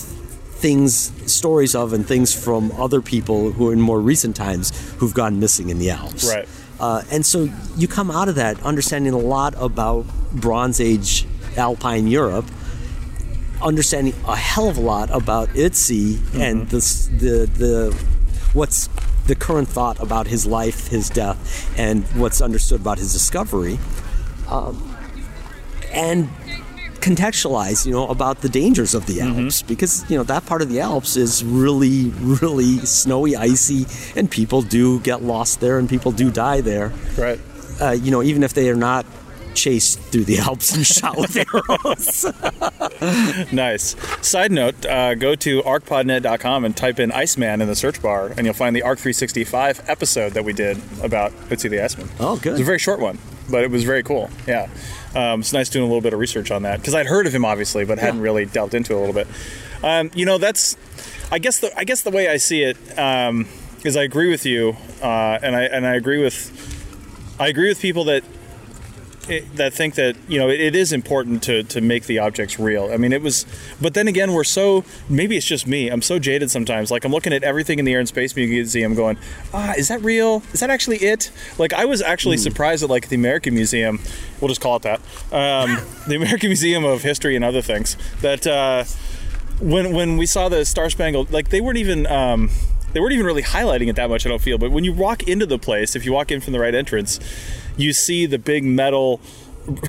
things, 0.57 1.11
stories 1.31 1.75
of, 1.75 1.93
and 1.93 2.05
things 2.05 2.33
from 2.33 2.71
other 2.73 3.01
people 3.01 3.51
who, 3.51 3.71
in 3.71 3.79
more 3.79 4.01
recent 4.01 4.35
times, 4.35 4.71
who've 4.97 5.13
gone 5.13 5.39
missing 5.39 5.69
in 5.69 5.79
the 5.79 5.91
Alps. 5.91 6.27
Right. 6.27 6.47
Uh, 6.79 7.03
and 7.11 7.25
so 7.25 7.49
you 7.75 7.87
come 7.87 8.11
out 8.11 8.27
of 8.29 8.35
that 8.35 8.61
understanding 8.63 9.13
a 9.13 9.17
lot 9.17 9.55
about 9.57 10.05
Bronze 10.33 10.79
Age 10.79 11.25
Alpine 11.55 12.07
Europe, 12.07 12.45
understanding 13.63 14.13
a 14.27 14.35
hell 14.35 14.69
of 14.69 14.77
a 14.77 14.81
lot 14.81 15.09
about 15.09 15.49
Ötzi 15.49 16.19
and 16.39 16.69
the, 16.69 16.77
the 17.17 17.45
the 17.57 17.93
what's 18.53 18.89
the 19.27 19.35
current 19.35 19.67
thought 19.67 20.01
about 20.01 20.27
his 20.27 20.45
life, 20.45 20.87
his 20.87 21.09
death, 21.09 21.69
and 21.77 22.03
what's 22.15 22.41
understood 22.41 22.81
about 22.81 22.97
his 22.97 23.13
discovery, 23.13 23.77
um, 24.49 24.97
and 25.91 26.29
contextualize, 27.01 27.85
you 27.85 27.91
know, 27.91 28.07
about 28.07 28.41
the 28.41 28.49
dangers 28.49 28.93
of 28.93 29.05
the 29.05 29.21
Alps. 29.21 29.61
Because 29.61 30.09
you 30.09 30.17
know 30.17 30.23
that 30.23 30.45
part 30.45 30.61
of 30.61 30.69
the 30.69 30.79
Alps 30.79 31.15
is 31.15 31.43
really, 31.43 32.09
really 32.19 32.79
snowy, 32.79 33.35
icy, 33.35 33.85
and 34.15 34.29
people 34.29 34.61
do 34.61 34.99
get 35.01 35.21
lost 35.23 35.59
there 35.59 35.77
and 35.77 35.89
people 35.89 36.11
do 36.11 36.31
die 36.31 36.61
there. 36.61 36.91
right. 37.17 37.39
Uh, 37.79 37.91
you 37.91 38.09
know, 38.09 38.23
even 38.23 38.41
if 38.41 38.53
they 38.55 38.69
are 38.69 38.75
not 38.75 39.05
chased 39.57 39.99
through 39.99 40.23
the 40.23 40.37
Alps 40.37 40.73
and 40.75 40.85
shot 40.85 41.17
with 41.17 41.35
arrows. 41.53 43.51
nice. 43.51 43.95
Side 44.25 44.51
note 44.51 44.85
uh, 44.85 45.15
go 45.15 45.35
to 45.35 45.61
arcpodnet.com 45.63 46.63
and 46.63 46.77
type 46.77 46.99
in 46.99 47.11
iceman 47.11 47.59
in 47.61 47.67
the 47.67 47.75
search 47.75 48.01
bar 48.01 48.27
and 48.37 48.45
you'll 48.45 48.53
find 48.53 48.75
the 48.75 48.83
arc 48.83 48.99
365 48.99 49.89
episode 49.89 50.33
that 50.33 50.45
we 50.45 50.53
did 50.53 50.77
about 51.03 51.31
Ötzi 51.49 51.69
the 51.69 51.83
Iceman. 51.83 52.07
Oh, 52.19 52.37
good. 52.37 52.53
it's 52.53 52.61
a 52.61 52.63
very 52.63 52.79
short 52.79 52.99
one 52.99 53.17
but 53.49 53.63
it 53.63 53.71
was 53.71 53.83
very 53.83 54.03
cool. 54.03 54.29
Yeah. 54.45 54.67
Um, 55.15 55.39
it's 55.39 55.53
nice 55.53 55.69
doing 55.69 55.83
a 55.83 55.87
little 55.87 56.01
bit 56.01 56.13
of 56.13 56.19
research 56.19 56.51
on 56.51 56.63
that 56.63 56.79
because 56.79 56.93
I'd 56.93 57.05
heard 57.07 57.25
of 57.25 57.33
him 57.33 57.45
obviously 57.45 57.85
but 57.85 57.97
hadn't 57.97 58.21
really 58.21 58.45
delved 58.45 58.73
into 58.73 58.93
it 58.93 58.97
a 58.97 58.99
little 58.99 59.15
bit. 59.15 59.27
Um, 59.83 60.11
you 60.13 60.25
know 60.25 60.37
that's 60.37 60.77
I 61.31 61.39
guess 61.39 61.59
the 61.59 61.77
I 61.77 61.83
guess 61.83 62.03
the 62.03 62.11
way 62.11 62.29
I 62.29 62.37
see 62.37 62.61
it 62.63 62.77
um, 62.99 63.47
is 63.83 63.97
I 63.97 64.03
agree 64.03 64.29
with 64.29 64.45
you 64.45 64.75
uh, 65.01 65.39
and 65.41 65.55
I 65.55 65.63
and 65.63 65.85
I 65.87 65.95
agree 65.95 66.21
with 66.21 66.51
I 67.39 67.47
agree 67.47 67.69
with 67.69 67.81
people 67.81 68.03
that 68.05 68.23
it, 69.29 69.55
that 69.55 69.73
think 69.73 69.95
that 69.95 70.15
you 70.27 70.37
know 70.37 70.49
it, 70.49 70.59
it 70.59 70.75
is 70.75 70.93
important 70.93 71.43
to 71.43 71.63
to 71.63 71.81
make 71.81 72.03
the 72.05 72.19
objects 72.19 72.59
real. 72.59 72.89
I 72.91 72.97
mean, 72.97 73.13
it 73.13 73.21
was, 73.21 73.45
but 73.81 73.93
then 73.93 74.07
again, 74.07 74.33
we're 74.33 74.43
so 74.43 74.83
maybe 75.09 75.37
it's 75.37 75.45
just 75.45 75.67
me. 75.67 75.89
I'm 75.89 76.01
so 76.01 76.19
jaded 76.19 76.51
sometimes. 76.51 76.91
Like 76.91 77.05
I'm 77.05 77.11
looking 77.11 77.33
at 77.33 77.43
everything 77.43 77.79
in 77.79 77.85
the 77.85 77.93
Air 77.93 77.99
and 77.99 78.07
Space 78.07 78.35
Museum, 78.35 78.95
going, 78.95 79.17
ah, 79.53 79.73
is 79.77 79.87
that 79.87 80.01
real? 80.03 80.43
Is 80.53 80.59
that 80.59 80.69
actually 80.69 80.97
it? 80.97 81.31
Like 81.57 81.73
I 81.73 81.85
was 81.85 82.01
actually 82.01 82.37
surprised 82.37 82.83
at 82.83 82.89
like 82.89 83.09
the 83.09 83.15
American 83.15 83.53
Museum. 83.53 83.99
We'll 84.41 84.49
just 84.49 84.61
call 84.61 84.77
it 84.77 84.83
that. 84.83 84.99
Um, 85.31 85.77
the 86.07 86.15
American 86.15 86.49
Museum 86.49 86.85
of 86.85 87.03
History 87.03 87.35
and 87.35 87.43
other 87.43 87.61
things 87.61 87.97
that. 88.21 88.45
Uh, 88.47 88.83
when 89.59 89.91
when 89.91 90.17
we 90.17 90.27
saw 90.27 90.49
the 90.49 90.65
Star 90.65 90.87
Spangled, 90.87 91.31
like 91.31 91.49
they 91.49 91.61
weren't 91.61 91.79
even 91.79 92.05
um, 92.05 92.51
they 92.93 92.99
weren't 92.99 93.13
even 93.13 93.25
really 93.25 93.43
highlighting 93.43 93.87
it 93.89 93.95
that 93.95 94.09
much. 94.09 94.25
I 94.25 94.29
don't 94.29 94.41
feel, 94.41 94.57
but 94.57 94.71
when 94.71 94.83
you 94.83 94.93
walk 94.93 95.23
into 95.23 95.45
the 95.45 95.59
place, 95.59 95.95
if 95.95 96.05
you 96.05 96.13
walk 96.13 96.31
in 96.31 96.41
from 96.41 96.53
the 96.53 96.59
right 96.59 96.73
entrance, 96.73 97.19
you 97.77 97.93
see 97.93 98.25
the 98.25 98.39
big 98.39 98.63
metal 98.63 99.21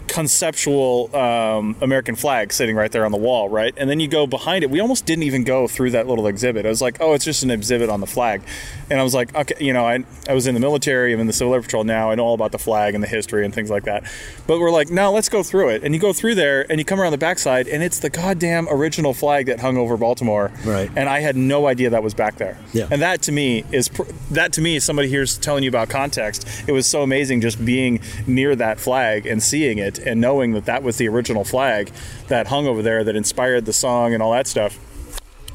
conceptual 0.06 1.14
um, 1.14 1.76
American 1.80 2.16
flag 2.16 2.52
sitting 2.52 2.76
right 2.76 2.90
there 2.90 3.04
on 3.04 3.12
the 3.12 3.18
wall, 3.18 3.48
right? 3.48 3.74
And 3.76 3.88
then 3.88 4.00
you 4.00 4.08
go 4.08 4.26
behind 4.26 4.64
it. 4.64 4.70
We 4.70 4.80
almost 4.80 5.06
didn't 5.06 5.24
even 5.24 5.44
go 5.44 5.68
through 5.68 5.92
that 5.92 6.06
little 6.06 6.26
exhibit. 6.26 6.66
I 6.66 6.68
was 6.68 6.82
like, 6.82 6.98
oh, 7.00 7.14
it's 7.14 7.24
just 7.24 7.42
an 7.42 7.50
exhibit 7.50 7.88
on 7.90 8.00
the 8.00 8.06
flag. 8.06 8.42
And 8.90 8.98
I 8.98 9.02
was 9.02 9.14
like, 9.14 9.34
okay, 9.34 9.54
you 9.64 9.72
know, 9.72 9.86
I, 9.86 10.04
I 10.28 10.34
was 10.34 10.46
in 10.46 10.54
the 10.54 10.60
military, 10.60 11.12
I'm 11.12 11.20
in 11.20 11.26
the 11.26 11.32
Civil 11.32 11.54
Air 11.54 11.62
Patrol 11.62 11.84
now, 11.84 12.10
I 12.10 12.14
know 12.14 12.24
all 12.24 12.34
about 12.34 12.52
the 12.52 12.58
flag 12.58 12.94
and 12.94 13.02
the 13.02 13.08
history 13.08 13.44
and 13.44 13.54
things 13.54 13.70
like 13.70 13.84
that. 13.84 14.04
But 14.46 14.58
we're 14.58 14.70
like, 14.70 14.90
no, 14.90 15.12
let's 15.12 15.28
go 15.28 15.42
through 15.42 15.68
it. 15.70 15.84
And 15.84 15.94
you 15.94 16.00
go 16.00 16.12
through 16.12 16.34
there 16.34 16.70
and 16.70 16.78
you 16.78 16.84
come 16.84 17.00
around 17.00 17.12
the 17.12 17.18
backside, 17.18 17.68
and 17.68 17.82
it's 17.82 18.00
the 18.00 18.10
goddamn 18.10 18.66
original 18.70 19.14
flag 19.14 19.46
that 19.46 19.60
hung 19.60 19.76
over 19.76 19.96
Baltimore. 19.96 20.50
Right. 20.64 20.90
And 20.96 21.08
I 21.08 21.20
had 21.20 21.36
no 21.36 21.66
idea 21.66 21.90
that 21.90 22.02
was 22.02 22.14
back 22.14 22.36
there. 22.36 22.58
Yeah. 22.72 22.88
And 22.90 23.02
that 23.02 23.22
to 23.22 23.32
me 23.32 23.64
is 23.72 23.88
pr- 23.88 24.02
that 24.30 24.52
to 24.54 24.60
me 24.60 24.80
somebody 24.80 25.08
here's 25.08 25.38
telling 25.38 25.62
you 25.62 25.68
about 25.68 25.88
context. 25.88 26.48
It 26.66 26.72
was 26.72 26.86
so 26.86 27.02
amazing 27.02 27.42
just 27.42 27.62
being 27.64 28.00
near 28.26 28.56
that 28.56 28.80
flag 28.80 29.26
and 29.26 29.42
seeing 29.42 29.67
it 29.76 29.98
and 29.98 30.22
knowing 30.22 30.52
that 30.54 30.64
that 30.64 30.82
was 30.82 30.96
the 30.96 31.06
original 31.08 31.44
flag 31.44 31.92
that 32.28 32.46
hung 32.46 32.66
over 32.66 32.80
there 32.80 33.04
that 33.04 33.14
inspired 33.14 33.66
the 33.66 33.74
song 33.74 34.14
and 34.14 34.22
all 34.22 34.32
that 34.32 34.46
stuff. 34.46 34.78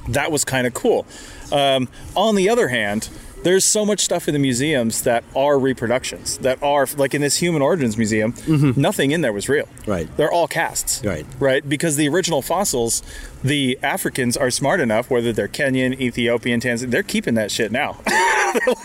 That 0.09 0.31
was 0.31 0.45
kind 0.45 0.67
of 0.67 0.75
cool. 0.75 1.07
Um, 1.51 1.89
on 2.15 2.35
the 2.35 2.49
other 2.49 2.67
hand, 2.67 3.09
there's 3.43 3.63
so 3.63 3.85
much 3.85 3.99
stuff 3.99 4.27
in 4.27 4.33
the 4.33 4.39
museums 4.39 5.03
that 5.03 5.23
are 5.35 5.59
reproductions 5.59 6.37
that 6.39 6.61
are 6.63 6.87
like 6.97 7.13
in 7.13 7.21
this 7.21 7.37
human 7.37 7.61
origins 7.61 7.97
museum 7.97 8.33
mm-hmm. 8.33 8.79
nothing 8.79 9.11
in 9.11 9.21
there 9.21 9.33
was 9.33 9.49
real. 9.49 9.67
Right. 9.85 10.07
they're 10.17 10.31
all 10.31 10.47
casts. 10.47 11.03
Right. 11.03 11.25
right? 11.39 11.67
Because 11.67 11.95
the 11.95 12.07
original 12.07 12.41
fossils 12.41 13.03
the 13.43 13.77
africans 13.83 14.37
are 14.37 14.49
smart 14.49 14.79
enough 14.79 15.09
whether 15.09 15.33
they're 15.33 15.49
kenyan 15.49 15.99
ethiopian 15.99 16.61
tanzanian 16.61 16.91
they're 16.91 17.03
keeping 17.03 17.35
that 17.35 17.51
shit 17.51 17.71
now. 17.71 17.99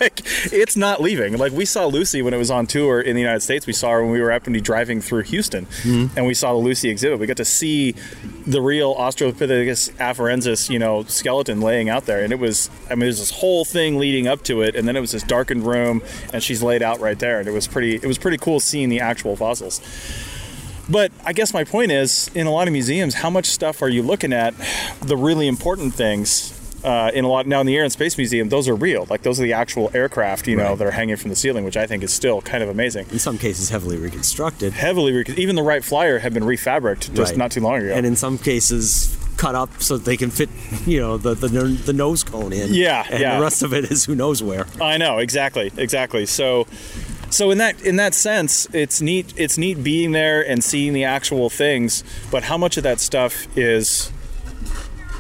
Like 0.01 0.23
it's 0.53 0.77
not 0.77 1.03
leaving. 1.03 1.37
Like 1.37 1.53
we 1.53 1.65
saw 1.65 1.87
lucy 1.87 2.23
when 2.23 2.33
it 2.33 2.39
was 2.39 2.51
on 2.51 2.67
tour 2.67 3.01
in 3.01 3.15
the 3.15 3.21
united 3.21 3.41
states. 3.41 3.67
We 3.67 3.73
saw 3.73 3.91
her 3.91 4.03
when 4.03 4.11
we 4.11 4.21
were 4.21 4.39
be 4.41 4.61
driving 4.61 5.01
through 5.01 5.25
houston. 5.25 5.67
Mm-hmm. 5.67 6.17
And 6.17 6.27
we 6.27 6.33
saw 6.33 6.53
the 6.53 6.59
lucy 6.59 6.89
exhibit. 6.89 7.19
We 7.19 7.27
got 7.27 7.37
to 7.37 7.45
see 7.45 7.95
the 8.47 8.63
real 8.63 8.95
australopithecus 8.95 9.93
afarensis 9.97 10.71
you 10.71 10.79
know 10.79 11.03
skeleton 11.05 11.61
laying 11.61 11.89
out 11.89 12.07
there. 12.07 12.23
And 12.23 12.33
it 12.33 12.39
was 12.39 12.71
i 12.87 12.95
mean 12.95 13.01
there's 13.01 13.19
this 13.19 13.31
whole 13.31 13.65
thing 13.65 13.99
leading 13.99 14.27
up 14.27 14.43
to 14.45 14.48
it 14.63 14.75
and 14.75 14.87
then 14.89 14.97
it 14.97 15.01
was 15.01 15.13
this 15.13 15.23
darkened 15.23 15.65
room 15.67 16.03
and 16.33 16.43
she's 16.43 16.63
laid 16.63 16.83
out 16.83 16.99
right 17.01 17.19
there 17.19 17.39
and 17.39 17.47
it 17.49 17.53
was 17.53 17.67
pretty 17.67 17.95
it 17.97 18.07
was 18.07 18.19
pretty 18.19 18.37
cool 18.39 18.59
seeing 18.61 18.89
the 18.89 19.01
actual 19.01 19.37
fossils 19.37 19.81
but 20.91 21.13
I 21.25 21.35
guess 21.35 21.53
my 21.53 21.65
point 21.65 21.93
is, 21.93 22.31
in 22.35 22.47
a 22.47 22.51
lot 22.51 22.67
of 22.67 22.73
museums, 22.73 23.13
how 23.13 23.29
much 23.29 23.45
stuff 23.45 23.83
are 23.83 23.91
you 23.91 24.03
looking 24.03 24.33
at? 24.33 24.55
The 25.03 25.19
really 25.19 25.47
important 25.47 25.93
things. 25.93 26.55
Uh, 26.83 27.11
in 27.13 27.25
a 27.25 27.29
lot 27.29 27.45
now 27.47 27.61
in 27.61 27.67
the 27.67 27.77
Air 27.77 27.83
and 27.83 27.93
Space 27.93 28.17
Museum, 28.17 28.49
those 28.49 28.69
are 28.69 28.75
real. 28.75 29.05
Like 29.11 29.21
those 29.23 29.39
are 29.39 29.43
the 29.43 29.53
actual 29.53 29.91
aircraft, 29.93 30.47
you 30.47 30.57
know, 30.57 30.71
Right. 30.71 30.79
that 30.79 30.87
are 30.87 30.91
hanging 30.93 31.17
from 31.17 31.29
the 31.29 31.37
ceiling, 31.37 31.65
which 31.65 31.77
I 31.77 31.87
think 31.87 32.03
is 32.05 32.13
still 32.13 32.41
kind 32.41 32.63
of 32.63 32.71
amazing. 32.71 33.07
In 33.11 33.19
some 33.19 33.37
cases, 33.37 33.69
heavily 33.69 33.99
reconstructed. 33.99 34.73
Heavily, 34.73 35.13
rec- 35.13 35.29
even 35.37 35.57
the 35.57 35.63
Wright 35.63 35.85
Flyer 35.85 36.21
had 36.21 36.33
been 36.33 36.45
refabricated 36.45 37.15
just 37.15 37.33
Right. 37.33 37.37
not 37.37 37.51
too 37.51 37.61
long 37.61 37.83
ago. 37.83 37.93
And 37.93 38.07
in 38.07 38.17
some 38.17 38.39
cases, 38.39 39.15
cut 39.39 39.55
up 39.55 39.81
so 39.81 39.97
that 39.97 40.05
they 40.05 40.17
can 40.17 40.31
fit, 40.31 40.51
you 40.87 41.01
know, 41.01 41.17
the 41.17 41.35
the, 41.35 41.49
the 41.49 41.93
nose 41.95 42.23
cone 42.23 42.53
in. 42.53 42.75
Yeah, 42.75 43.07
and 43.09 43.21
yeah. 43.21 43.37
the 43.37 43.43
rest 43.43 43.63
of 43.63 43.73
it 43.73 43.91
is 43.91 44.05
who 44.05 44.15
knows 44.15 44.43
where. 44.43 44.67
I 44.81 44.99
know 44.99 45.19
exactly, 45.19 45.73
exactly. 45.77 46.27
So, 46.27 46.67
so 47.31 47.51
in 47.51 47.59
that 47.59 47.81
in 47.83 47.97
that 47.97 48.13
sense, 48.13 48.69
it's 48.75 49.01
neat. 49.01 49.33
It's 49.37 49.57
neat 49.57 49.83
being 49.83 50.13
there 50.13 50.47
and 50.47 50.63
seeing 50.63 50.93
the 50.93 51.05
actual 51.05 51.49
things. 51.49 52.05
But 52.31 52.43
how 52.43 52.59
much 52.59 52.77
of 52.77 52.83
that 52.83 53.01
stuff 53.01 53.47
is 53.57 54.13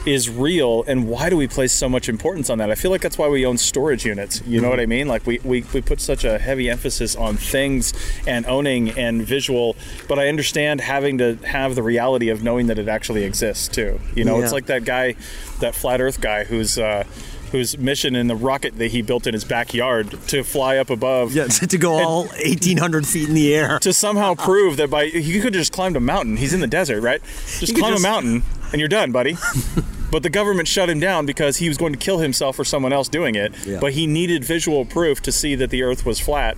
is 0.09 0.31
real, 0.31 0.85
and 0.87 1.07
why 1.09 1.29
do 1.29 1.37
we 1.37 1.47
place 1.47 1.73
so 1.73 1.89
much 1.89 2.09
importance 2.09 2.49
on 2.51 2.59
that? 2.59 2.71
I 2.71 2.75
feel 2.75 2.91
like 2.91 3.03
that's 3.03 3.19
why 3.19 3.29
we 3.29 3.45
own 3.45 3.59
storage 3.59 4.05
units. 4.07 4.43
You 4.47 4.61
know 4.61 4.71
what 4.71 4.81
I 4.81 4.87
mean? 4.87 5.07
Like 5.07 5.27
we, 5.27 5.39
we, 5.45 5.65
we 5.75 5.81
put 5.83 6.01
such 6.01 6.25
a 6.25 6.39
heavy 6.39 6.71
emphasis 6.71 7.15
on 7.15 7.37
things 7.37 7.93
and 8.27 8.47
owning 8.47 8.91
and 8.91 9.23
visual. 9.23 9.77
But 10.09 10.19
I 10.19 10.29
understand 10.29 10.81
having 10.81 11.19
to 11.19 11.37
have 11.45 11.75
the 11.75 11.83
reality 11.83 12.31
of 12.31 12.43
knowing 12.43 12.69
that 12.69 12.79
it 12.79 12.89
actually 12.89 13.25
exists 13.25 13.69
too. 13.69 14.01
You 14.15 14.25
know, 14.25 14.41
it's 14.41 14.53
like 14.53 14.67
that 14.67 14.85
guy, 14.85 15.15
that 15.61 15.75
flat 15.75 16.01
Earth 16.01 16.21
guy 16.21 16.45
who's. 16.45 16.79
Uh, 16.79 17.05
Whose 17.51 17.79
mission 17.79 18.15
in 18.15 18.27
the 18.27 18.37
rocket 18.37 18.77
that 18.77 18.89
he 18.89 19.01
built 19.01 19.27
in 19.27 19.33
his 19.33 19.43
backyard 19.43 20.11
to 20.29 20.45
fly 20.45 20.77
up 20.77 20.91
above 20.91 21.33
Yeah, 21.35 21.47
to 21.47 21.79
go 21.79 21.95
all 21.95 22.27
1,800 22.27 23.07
feet 23.07 23.27
in 23.27 23.35
the 23.35 23.55
air. 23.55 23.79
to 23.81 23.95
somehow 23.95 24.35
prove 24.35 24.77
that 24.77 24.91
by 24.91 25.07
he 25.07 25.33
could 25.41 25.55
have 25.55 25.61
just 25.63 25.73
climbed 25.73 25.97
a 25.97 26.01
mountain. 26.01 26.37
He's 26.37 26.53
in 26.53 26.61
the 26.61 26.67
desert, 26.67 27.01
right? 27.01 27.23
Just 27.59 27.75
climb 27.75 27.95
just- 27.95 28.05
a 28.05 28.07
mountain 28.07 28.43
and 28.71 28.81
you're 28.81 28.89
done, 28.89 29.13
buddy. 29.13 29.39
but 30.11 30.23
the 30.23 30.31
government 30.31 30.69
shut 30.69 30.89
him 30.89 31.01
down 31.01 31.27
because 31.27 31.59
he 31.59 31.69
was 31.69 31.77
going 31.79 31.93
to 31.93 31.99
kill 31.99 32.19
himself 32.19 32.59
or 32.59 32.65
someone 32.65 32.93
else 32.93 33.09
doing 33.09 33.35
it. 33.35 33.53
Yeah. 33.67 33.79
But 33.81 33.93
he 33.93 34.07
needed 34.07 34.45
visual 34.45 34.85
proof 34.85 35.21
to 35.23 35.33
see 35.33 35.55
that 35.57 35.71
the 35.71 35.83
Earth 35.83 36.07
was 36.07 36.19
flat. 36.21 36.57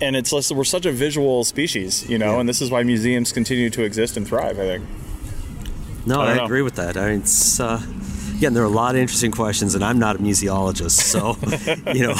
And 0.00 0.14
it's 0.14 0.30
less, 0.30 0.52
we're 0.52 0.64
such 0.64 0.84
a 0.84 0.92
visual 0.92 1.42
species, 1.44 2.08
you 2.08 2.18
know, 2.18 2.34
Yeah. 2.34 2.40
and 2.40 2.48
this 2.48 2.60
is 2.60 2.70
why 2.70 2.82
museums 2.82 3.32
continue 3.32 3.70
to 3.70 3.82
exist 3.82 4.16
and 4.18 4.26
thrive. 4.28 4.58
I 4.58 4.66
think. 4.66 4.84
No, 6.04 6.20
I 6.20 6.34
I, 6.36 6.44
agree 6.44 6.62
with 6.62 6.74
that. 6.76 6.96
I 6.98 7.10
mean, 7.10 7.20
it's 7.20 7.58
uh, 7.58 7.80
again, 8.36 8.52
there 8.52 8.62
are 8.62 8.66
a 8.66 8.70
lot 8.70 8.94
of 8.94 9.00
interesting 9.00 9.30
questions, 9.30 9.74
and 9.74 9.82
I'm 9.82 9.98
not 9.98 10.16
a 10.16 10.18
museologist, 10.18 10.90
so 10.90 11.36
you 11.92 12.06
know, 12.06 12.14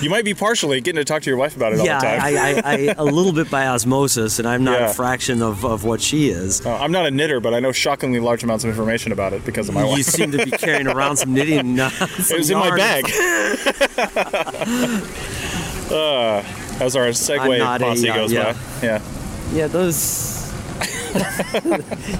You 0.00 0.08
might 0.10 0.24
be 0.24 0.34
partially 0.34 0.80
getting 0.80 0.98
to 0.98 1.04
talk 1.04 1.22
to 1.22 1.30
your 1.30 1.36
wife 1.36 1.56
about 1.56 1.72
it 1.74 1.84
yeah, 1.84 1.94
all 1.94 2.00
the 2.00 2.06
time. 2.06 2.20
I, 2.22 2.34
I, 2.36 2.62
I 2.64 2.94
a 2.96 3.04
little 3.04 3.32
bit 3.32 3.50
by 3.50 3.66
osmosis, 3.66 4.38
and 4.38 4.48
I'm 4.48 4.64
not 4.64 4.80
Yeah. 4.80 4.90
a 4.90 4.94
fraction 4.94 5.42
of, 5.42 5.64
of 5.64 5.84
what 5.84 6.00
she 6.00 6.30
is. 6.30 6.64
Uh, 6.64 6.76
I'm 6.76 6.92
not 6.92 7.06
a 7.06 7.10
knitter, 7.10 7.40
but 7.40 7.52
I 7.54 7.60
know 7.60 7.72
shockingly 7.72 8.20
large 8.20 8.42
amounts 8.42 8.64
of 8.64 8.70
information 8.70 9.12
about 9.12 9.32
it 9.32 9.44
because 9.44 9.68
of 9.68 9.74
my 9.74 9.82
You 9.82 9.88
wife. 9.88 9.98
You 9.98 10.02
seem 10.04 10.32
to 10.32 10.44
be 10.44 10.50
carrying 10.50 10.86
around 10.86 11.16
some 11.16 11.34
knitting. 11.34 11.78
Uh, 11.78 11.90
it 12.00 12.38
was 12.38 12.50
in 12.50 12.58
my 12.58 12.74
bag. 12.76 13.04
uh, 15.90 16.42
as 16.82 16.96
our 16.96 17.08
Segway 17.08 17.58
not 17.58 17.82
a, 17.82 17.86
uh, 17.86 17.94
goes 18.14 18.32
yeah. 18.32 18.52
by. 18.52 18.58
Yeah. 18.82 19.02
Yeah, 19.52 19.66
those. 19.66 20.38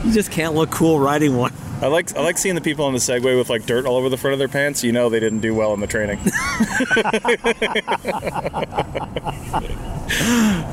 you 0.05 0.13
just 0.13 0.31
can't 0.33 0.55
look 0.55 0.71
cool 0.71 0.99
riding 0.99 1.37
one. 1.37 1.53
I 1.83 1.87
like 1.87 2.15
I 2.15 2.21
like 2.23 2.37
seeing 2.37 2.55
the 2.55 2.61
people 2.61 2.85
on 2.85 2.93
the 2.93 2.99
Segway 2.99 3.39
with 3.39 3.49
like 3.49 3.65
dirt 3.65 3.87
all 3.87 3.97
over 3.97 4.11
the 4.11 4.19
front 4.19 4.35
of 4.35 4.39
their 4.39 4.49
pants. 4.49 4.85
You 4.85 4.93
know 4.93 5.09
they 5.09 5.21
didn't 5.21 5.41
do 5.41 5.55
well 5.55 5.73
in 5.73 5.81
the 5.81 5.87
training. 5.87 6.19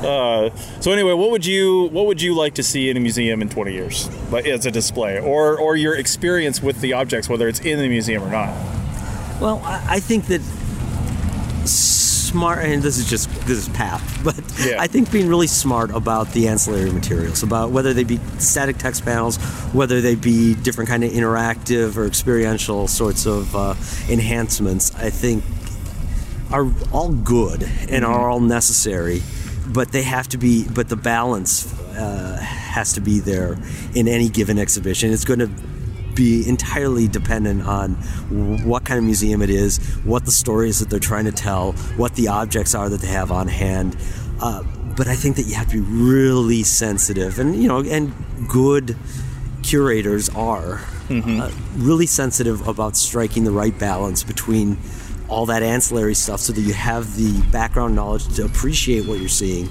uh, 0.04 0.50
so 0.80 0.92
anyway, 0.92 1.14
what 1.14 1.30
would 1.30 1.46
you 1.46 1.88
what 1.92 2.04
would 2.06 2.20
you 2.20 2.34
like 2.34 2.54
to 2.54 2.62
see 2.62 2.90
in 2.90 2.98
a 2.98 3.00
museum 3.00 3.40
in 3.40 3.48
20 3.48 3.72
years, 3.72 4.10
like 4.30 4.46
as 4.46 4.66
a 4.66 4.70
display, 4.70 5.18
or 5.18 5.58
or 5.58 5.76
your 5.76 5.94
experience 5.94 6.62
with 6.62 6.80
the 6.82 6.92
objects, 6.92 7.26
whether 7.26 7.48
it's 7.48 7.60
in 7.60 7.78
the 7.78 7.88
museum 7.88 8.22
or 8.22 8.30
not? 8.30 8.48
Well, 9.40 9.62
I 9.64 10.00
think 10.00 10.26
that 10.26 10.42
smart, 12.28 12.58
and 12.64 12.82
this 12.82 12.98
is 12.98 13.08
just 13.08 13.28
this 13.46 13.58
is 13.58 13.68
pap, 13.70 14.00
but 14.24 14.36
Yeah. 14.64 14.76
I 14.80 14.86
think 14.86 15.10
being 15.10 15.28
really 15.28 15.46
smart 15.46 15.90
about 15.90 16.32
the 16.32 16.48
ancillary 16.48 16.90
materials, 16.90 17.42
about 17.42 17.70
whether 17.70 17.92
they 17.94 18.04
be 18.04 18.18
static 18.38 18.78
text 18.78 19.04
panels, 19.04 19.36
whether 19.72 20.00
they 20.00 20.14
be 20.14 20.54
different 20.54 20.88
kind 20.90 21.04
of 21.04 21.12
interactive 21.12 21.96
or 21.96 22.06
experiential 22.06 22.88
sorts 22.88 23.26
of 23.26 23.54
uh, 23.54 23.74
enhancements, 24.08 24.94
I 24.96 25.10
think 25.10 25.44
are 26.50 26.66
all 26.92 27.12
good 27.12 27.62
and 27.90 28.04
are 28.04 28.30
all 28.30 28.40
necessary, 28.40 29.22
but 29.66 29.92
they 29.92 30.02
have 30.02 30.28
to 30.28 30.38
be. 30.38 30.66
But 30.68 30.88
the 30.88 30.96
balance 30.96 31.72
uh, 31.92 32.38
has 32.40 32.92
to 32.94 33.00
be 33.00 33.20
there 33.20 33.58
in 33.94 34.08
any 34.08 34.28
given 34.28 34.58
exhibition. 34.58 35.12
It's 35.12 35.24
going 35.24 35.40
to 35.40 35.50
be 36.18 36.46
entirely 36.48 37.06
dependent 37.06 37.62
on 37.62 37.92
what 38.64 38.84
kind 38.84 38.98
of 38.98 39.04
museum 39.04 39.40
it 39.40 39.50
is, 39.50 39.78
what 40.04 40.24
the 40.24 40.32
stories 40.32 40.80
that 40.80 40.90
they're 40.90 40.98
trying 40.98 41.24
to 41.24 41.32
tell, 41.32 41.72
what 41.96 42.14
the 42.16 42.28
objects 42.28 42.74
are 42.74 42.88
that 42.88 43.00
they 43.00 43.06
have 43.06 43.30
on 43.30 43.46
hand. 43.46 43.96
Uh, 44.42 44.64
but 44.96 45.06
I 45.06 45.14
think 45.14 45.36
that 45.36 45.44
you 45.44 45.54
have 45.54 45.68
to 45.68 45.74
be 45.74 45.80
really 45.80 46.64
sensitive, 46.64 47.38
and 47.38 47.54
you 47.54 47.68
know, 47.68 47.80
and 47.80 48.12
good 48.48 48.96
curators 49.62 50.28
are 50.30 50.80
uh, 51.08 51.50
really 51.76 52.06
sensitive 52.06 52.66
about 52.66 52.96
striking 52.96 53.44
the 53.44 53.50
right 53.50 53.78
balance 53.78 54.24
between 54.24 54.76
all 55.28 55.46
that 55.46 55.62
ancillary 55.62 56.14
stuff 56.14 56.40
so 56.40 56.52
that 56.52 56.62
you 56.62 56.72
have 56.72 57.16
the 57.16 57.40
background 57.52 57.94
knowledge 57.94 58.26
to 58.34 58.44
appreciate 58.44 59.06
what 59.06 59.20
you're 59.20 59.28
seeing 59.28 59.68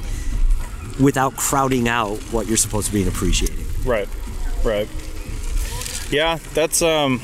without 0.99 1.35
crowding 1.35 1.87
out 1.87 2.17
what 2.31 2.47
you're 2.47 2.57
supposed 2.57 2.87
to 2.87 2.93
be 2.93 3.07
appreciating. 3.07 3.65
Right, 3.83 4.07
right. 4.63 4.87
Yeah, 6.10 6.39
that's 6.53 6.82
um. 6.82 7.22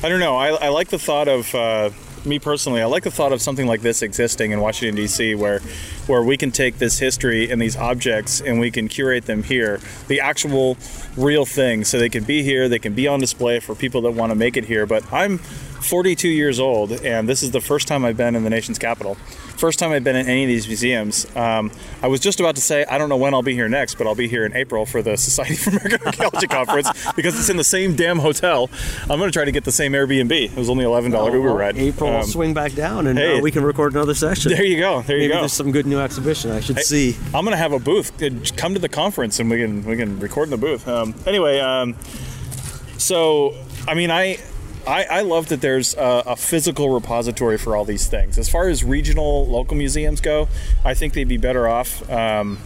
I 0.00 0.08
don't 0.08 0.20
know. 0.20 0.36
I, 0.36 0.50
I 0.50 0.68
like 0.68 0.88
the 0.88 0.98
thought 0.98 1.26
of 1.26 1.52
uh, 1.56 1.90
me 2.24 2.38
personally. 2.38 2.80
I 2.80 2.84
like 2.84 3.02
the 3.02 3.10
thought 3.10 3.32
of 3.32 3.42
something 3.42 3.66
like 3.66 3.80
this 3.80 4.00
existing 4.02 4.52
in 4.52 4.60
Washington 4.60 4.94
D.C., 4.94 5.34
where 5.34 5.60
where 6.06 6.22
we 6.22 6.36
can 6.36 6.52
take 6.52 6.78
this 6.78 6.98
history 6.98 7.50
and 7.50 7.60
these 7.60 7.76
objects 7.76 8.40
and 8.40 8.60
we 8.60 8.70
can 8.70 8.88
curate 8.88 9.26
them 9.26 9.42
here, 9.42 9.80
the 10.06 10.20
actual 10.20 10.76
real 11.16 11.44
thing, 11.44 11.84
so 11.84 11.98
they 11.98 12.08
can 12.08 12.24
be 12.24 12.42
here. 12.42 12.68
They 12.68 12.78
can 12.78 12.94
be 12.94 13.08
on 13.08 13.20
display 13.20 13.60
for 13.60 13.74
people 13.74 14.02
that 14.02 14.12
want 14.12 14.30
to 14.30 14.36
make 14.36 14.56
it 14.56 14.64
here. 14.64 14.86
But 14.86 15.12
I'm 15.12 15.38
42 15.38 16.28
years 16.28 16.60
old, 16.60 16.92
and 16.92 17.28
this 17.28 17.42
is 17.42 17.50
the 17.50 17.60
first 17.60 17.88
time 17.88 18.04
I've 18.04 18.16
been 18.16 18.36
in 18.36 18.44
the 18.44 18.50
nation's 18.50 18.78
capital. 18.78 19.16
First 19.58 19.80
time 19.80 19.90
I've 19.90 20.04
been 20.04 20.14
in 20.16 20.26
any 20.28 20.44
of 20.44 20.48
these 20.48 20.68
museums. 20.68 21.26
Um, 21.36 21.72
I 22.00 22.06
was 22.06 22.20
just 22.20 22.38
about 22.38 22.54
to 22.54 22.60
say 22.62 22.84
I 22.88 22.96
don't 22.96 23.08
know 23.08 23.16
when 23.16 23.34
I'll 23.34 23.42
be 23.42 23.54
here 23.54 23.68
next, 23.68 23.96
but 23.96 24.06
I'll 24.06 24.14
be 24.14 24.28
here 24.28 24.46
in 24.46 24.54
April 24.54 24.86
for 24.86 25.02
the 25.02 25.16
Society 25.28 25.56
for 25.56 25.70
American 25.70 26.06
Archaeology 26.06 26.46
conference 26.46 26.88
because 27.16 27.36
it's 27.38 27.48
in 27.50 27.56
the 27.56 27.64
same 27.64 27.96
damn 27.96 28.20
hotel. 28.20 28.70
I'm 29.02 29.18
going 29.18 29.28
to 29.28 29.32
try 29.32 29.44
to 29.44 29.50
get 29.50 29.64
the 29.64 29.72
same 29.72 29.92
Airbnb. 29.94 30.30
It 30.30 30.54
was 30.56 30.70
only 30.70 30.84
eleven 30.84 31.10
dollar 31.10 31.34
Uber 31.34 31.52
ride. 31.52 31.76
April, 31.76 32.08
Um, 32.18 32.22
swing 32.22 32.54
back 32.54 32.72
down 32.74 33.08
and 33.08 33.18
hey. 33.18 33.38
uh, 33.38 33.42
we 33.42 33.50
can 33.50 33.64
record 33.64 33.94
another 33.94 34.14
session. 34.14 34.52
There 34.52 34.64
you 34.64 34.78
go. 34.78 35.02
There 35.02 35.16
you 35.16 35.22
Maybe 35.24 35.34
go. 35.34 35.40
there's 35.40 35.52
some 35.52 35.72
good 35.72 35.86
new 35.86 35.98
exhibition. 35.98 36.52
I 36.52 36.60
should 36.60 36.76
Hey, 36.76 36.82
see. 36.82 37.16
I'm 37.34 37.44
gonna 37.44 37.56
have 37.56 37.72
a 37.72 37.80
booth. 37.80 38.22
Uh, 38.22 38.30
Come 38.56 38.74
to 38.74 38.80
the 38.80 38.88
conference 38.88 39.40
and 39.40 39.50
we 39.50 39.56
can 39.58 39.84
we 39.84 39.96
can 39.96 40.20
record 40.20 40.44
in 40.44 40.50
the 40.50 40.56
booth. 40.56 40.86
Um, 40.86 41.16
anyway, 41.26 41.58
um, 41.58 41.96
so 42.96 43.54
I 43.88 43.94
mean, 43.94 44.10
I, 44.10 44.38
I 44.88 45.04
I 45.04 45.20
love 45.20 45.48
that 45.48 45.60
there's 45.60 45.94
a, 45.94 46.22
a 46.26 46.36
physical 46.36 46.88
repository 46.88 47.58
for 47.58 47.76
all 47.76 47.84
these 47.84 48.06
things. 48.06 48.38
As 48.38 48.48
far 48.48 48.68
as 48.68 48.82
regional 48.82 49.46
local 49.46 49.76
museums 49.76 50.20
go, 50.20 50.48
I 50.84 50.94
think 50.94 51.12
they'd 51.12 51.28
be 51.28 51.36
better 51.36 51.68
off. 51.68 52.08
Um, 52.10 52.58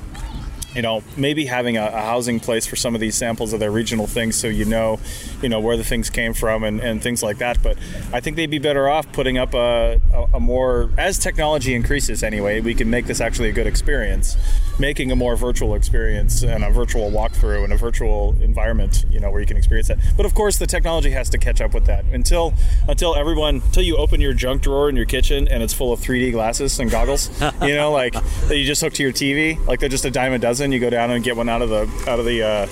you 0.74 0.80
know, 0.80 1.02
maybe 1.16 1.44
having 1.46 1.76
a, 1.76 1.84
a 1.84 2.00
housing 2.00 2.40
place 2.40 2.66
for 2.66 2.76
some 2.76 2.94
of 2.94 3.00
these 3.00 3.14
samples 3.14 3.52
of 3.52 3.60
their 3.60 3.70
regional 3.70 4.06
things, 4.06 4.36
so 4.36 4.46
you 4.46 4.64
know, 4.64 5.00
you 5.42 5.48
know 5.48 5.60
where 5.60 5.76
the 5.76 5.84
things 5.84 6.08
came 6.08 6.32
from 6.32 6.64
and, 6.64 6.80
and 6.80 7.02
things 7.02 7.22
like 7.22 7.38
that. 7.38 7.62
But 7.62 7.76
I 8.12 8.20
think 8.20 8.36
they'd 8.36 8.46
be 8.50 8.58
better 8.58 8.88
off 8.88 9.10
putting 9.12 9.36
up 9.36 9.52
a, 9.52 10.00
a, 10.14 10.36
a 10.36 10.40
more 10.40 10.90
as 10.96 11.18
technology 11.18 11.74
increases. 11.74 12.22
Anyway, 12.22 12.60
we 12.60 12.74
can 12.74 12.88
make 12.88 13.06
this 13.06 13.20
actually 13.20 13.50
a 13.50 13.52
good 13.52 13.66
experience, 13.66 14.36
making 14.78 15.10
a 15.10 15.16
more 15.16 15.36
virtual 15.36 15.74
experience 15.74 16.42
and 16.42 16.64
a 16.64 16.70
virtual 16.70 17.10
walkthrough 17.10 17.64
and 17.64 17.72
a 17.72 17.76
virtual 17.76 18.36
environment. 18.40 19.04
You 19.10 19.20
know, 19.20 19.30
where 19.30 19.40
you 19.40 19.46
can 19.46 19.56
experience 19.56 19.88
that. 19.88 19.98
But 20.16 20.26
of 20.26 20.34
course, 20.34 20.58
the 20.58 20.66
technology 20.66 21.10
has 21.10 21.28
to 21.30 21.38
catch 21.38 21.60
up 21.60 21.74
with 21.74 21.86
that. 21.86 22.04
Until 22.06 22.54
until 22.88 23.14
everyone 23.14 23.56
until 23.56 23.82
you 23.82 23.96
open 23.96 24.20
your 24.20 24.34
junk 24.34 24.62
drawer 24.62 24.88
in 24.88 24.96
your 24.96 25.06
kitchen 25.06 25.48
and 25.48 25.62
it's 25.62 25.74
full 25.74 25.92
of 25.92 26.00
3D 26.00 26.32
glasses 26.32 26.78
and 26.78 26.90
goggles. 26.90 27.30
you 27.62 27.74
know, 27.74 27.92
like 27.92 28.14
that 28.48 28.56
you 28.56 28.64
just 28.64 28.80
hook 28.80 28.92
to 28.94 29.02
your 29.02 29.12
TV. 29.12 29.64
Like 29.66 29.80
they're 29.80 29.88
just 29.88 30.04
a 30.04 30.10
dime 30.10 30.32
a 30.32 30.38
dozen. 30.38 30.72
You 30.72 30.80
go 30.80 30.90
down 30.90 31.10
and 31.10 31.22
get 31.22 31.36
one 31.36 31.48
out 31.48 31.62
of 31.62 31.68
the 31.70 32.10
out 32.10 32.18
of 32.18 32.24
the. 32.24 32.42
Uh, 32.42 32.66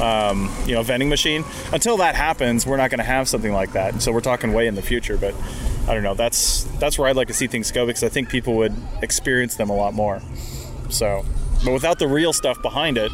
um, 0.00 0.50
you 0.66 0.74
know, 0.74 0.82
vending 0.82 1.08
machine. 1.08 1.44
Until 1.72 1.98
that 1.98 2.14
happens, 2.14 2.66
we're 2.66 2.76
not 2.76 2.90
going 2.90 2.98
to 2.98 3.04
have 3.04 3.28
something 3.28 3.52
like 3.52 3.72
that. 3.72 4.00
So 4.02 4.10
we're 4.10 4.20
talking 4.20 4.52
way 4.52 4.66
in 4.66 4.74
the 4.74 4.82
future. 4.82 5.16
But 5.16 5.34
I 5.88 5.94
don't 5.94 6.02
know. 6.02 6.14
That's 6.14 6.64
that's 6.78 6.98
where 6.98 7.08
I'd 7.08 7.16
like 7.16 7.28
to 7.28 7.34
see 7.34 7.46
things 7.46 7.70
go 7.70 7.86
because 7.86 8.02
I 8.02 8.08
think 8.08 8.28
people 8.28 8.56
would 8.56 8.74
experience 9.02 9.56
them 9.56 9.70
a 9.70 9.76
lot 9.76 9.94
more. 9.94 10.20
So, 10.92 11.24
but 11.64 11.72
without 11.72 11.98
the 11.98 12.06
real 12.06 12.32
stuff 12.32 12.60
behind 12.62 12.98
it, 12.98 13.10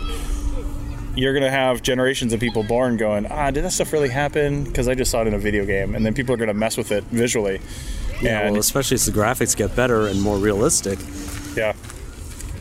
you're 1.14 1.33
to 1.45 1.51
have 1.51 1.83
generations 1.83 2.33
of 2.33 2.41
people 2.41 2.62
born 2.62 2.97
going, 2.97 3.26
ah, 3.26 3.51
did 3.51 3.64
that 3.64 3.72
stuff 3.72 3.93
really 3.93 4.09
happen? 4.09 4.64
Because 4.64 4.89
I 4.89 4.95
just 4.95 5.11
saw 5.11 5.22
it 5.22 5.26
in 5.26 5.35
a 5.35 5.39
video 5.39 5.64
game, 5.64 5.95
and 5.95 6.07
then 6.07 6.14
people 6.14 6.35
are 6.35 6.37
to 6.49 6.55
mess 6.55 6.76
with 6.76 6.93
it 6.93 7.05
visually. 7.05 7.61
Yeah, 8.20 8.41
and 8.41 8.53
well, 8.53 8.61
especially 8.61 8.97
as 8.97 9.07
the 9.07 9.12
graphics 9.12 9.57
get 9.57 9.74
better 9.74 10.07
and 10.07 10.20
more 10.20 10.37
realistic. 10.37 10.99
yeah, 11.57 11.74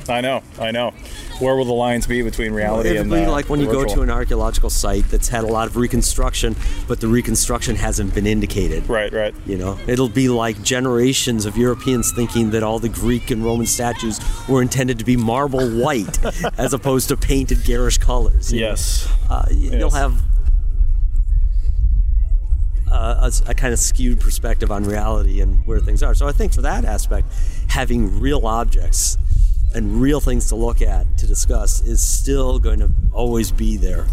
I 0.10 0.22
know, 0.22 0.41
I 0.60 0.72
know. 0.72 0.91
Where 1.39 1.55
will 1.55 1.66
the 1.66 1.74
lines 1.74 2.08
be 2.08 2.22
between 2.22 2.51
reality 2.53 2.89
It'll 2.89 3.01
and 3.03 3.12
be 3.12 3.26
uh, 3.26 3.32
like 3.32 3.47
when 3.49 3.60
you 3.60 3.68
go 3.68 3.86
to 3.86 4.01
an 4.01 4.10
archaeological 4.10 4.70
site 4.70 5.05
that's 5.10 5.28
had 5.28 5.43
a 5.43 5.47
lot 5.47 5.68
of 5.68 5.76
reconstruction, 5.78 6.55
but 6.88 6.99
the 6.99 7.08
reconstruction 7.08 7.76
hasn't 7.76 8.16
been 8.16 8.26
indicated. 8.26 8.88
Right, 8.89 9.12
right. 9.14 9.36
You 9.45 9.58
know, 9.58 9.78
it'll 9.88 10.10
be 10.10 10.30
like 10.30 10.62
generations 10.64 11.45
of 11.45 11.58
Europeans 11.58 12.12
thinking 12.12 12.51
that 12.51 12.64
all 12.64 12.80
the 12.80 12.89
Greek 12.89 13.30
and 13.32 13.43
Roman 13.43 13.68
statues 13.68 14.20
were 14.47 14.62
intended 14.62 14.97
to 14.99 15.05
be 15.05 15.16
marble 15.18 15.70
white 15.70 16.18
as 16.58 16.74
opposed 16.74 17.10
to 17.10 17.18
painted 17.18 17.64
garish 17.66 17.97
colors. 17.99 18.51
Yes. 18.51 19.08
Uh, 19.30 19.45
y- 19.49 19.55
You'll 19.78 19.91
have 19.91 20.22
uh, 22.91 23.30
a, 23.47 23.51
a 23.51 23.53
kind 23.53 23.74
of 23.74 23.80
skewed 23.80 24.20
perspective 24.20 24.72
on 24.72 24.84
reality 24.86 25.41
and 25.41 25.66
where 25.68 25.80
things 25.80 26.01
are. 26.01 26.14
So 26.16 26.28
I 26.28 26.32
think 26.32 26.53
for 26.53 26.62
that 26.62 26.86
aspect, 26.86 27.28
having 27.68 28.20
real 28.20 28.47
objects 28.47 29.18
and 29.78 30.01
real 30.01 30.19
things 30.19 30.47
to 30.47 30.55
look 30.55 30.82
at 30.82 31.05
to 31.19 31.28
discuss 31.28 31.82
is 31.82 32.01
still 32.01 32.57
going 32.57 32.80
to 32.80 32.89
always 33.13 33.51
be 33.51 33.78
there. 33.78 34.07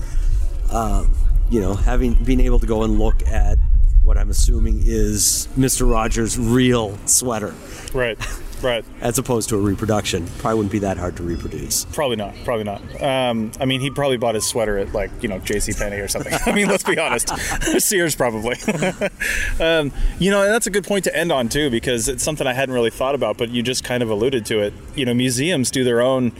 Um, 0.70 1.16
you 1.50 1.60
know, 1.60 1.74
having 1.74 2.14
being 2.22 2.40
able 2.40 2.58
to 2.58 2.66
go 2.66 2.82
and 2.82 2.98
look 2.98 3.26
at 3.26 3.58
what 4.02 4.18
I'm 4.18 4.28
assuming 4.28 4.82
is 4.84 5.48
Mr. 5.56 5.90
Rogers' 5.90 6.38
real 6.38 6.98
sweater, 7.06 7.54
Right, 7.94 8.18
right. 8.64 8.84
as 9.00 9.18
opposed 9.18 9.48
to 9.50 9.56
a 9.56 9.58
reproduction, 9.58 10.26
probably 10.38 10.56
wouldn't 10.56 10.72
be 10.72 10.78
that 10.80 10.96
hard 10.96 11.16
to 11.16 11.22
reproduce. 11.22 11.84
Probably 11.86 12.16
not. 12.16 12.34
Probably 12.44 12.64
not. 12.64 12.80
Um, 13.02 13.52
I 13.60 13.64
mean, 13.64 13.80
he 13.80 13.90
probably 13.90 14.16
bought 14.16 14.34
his 14.34 14.46
sweater 14.46 14.78
at 14.78 14.92
like 14.92 15.10
you 15.22 15.28
know 15.28 15.38
J.C. 15.38 15.72
Penney 15.72 15.96
or 15.96 16.08
something. 16.08 16.32
I 16.46 16.52
mean, 16.52 16.68
let's 16.68 16.82
be 16.82 16.98
honest, 16.98 17.28
Sears 17.78 18.14
probably. 18.16 18.56
um, 19.60 19.92
you 20.18 20.30
know, 20.30 20.42
and 20.42 20.52
that's 20.52 20.66
a 20.66 20.70
good 20.70 20.84
point 20.84 21.04
to 21.04 21.16
end 21.16 21.30
on 21.30 21.48
too, 21.48 21.70
because 21.70 22.08
it's 22.08 22.22
something 22.22 22.46
I 22.46 22.52
hadn't 22.54 22.74
really 22.74 22.90
thought 22.90 23.14
about, 23.14 23.38
but 23.38 23.50
you 23.50 23.62
just 23.62 23.84
kind 23.84 24.02
of 24.02 24.10
alluded 24.10 24.46
to 24.46 24.60
it. 24.60 24.74
You 24.94 25.04
know, 25.04 25.14
museums 25.14 25.70
do 25.70 25.84
their 25.84 26.00
own. 26.00 26.32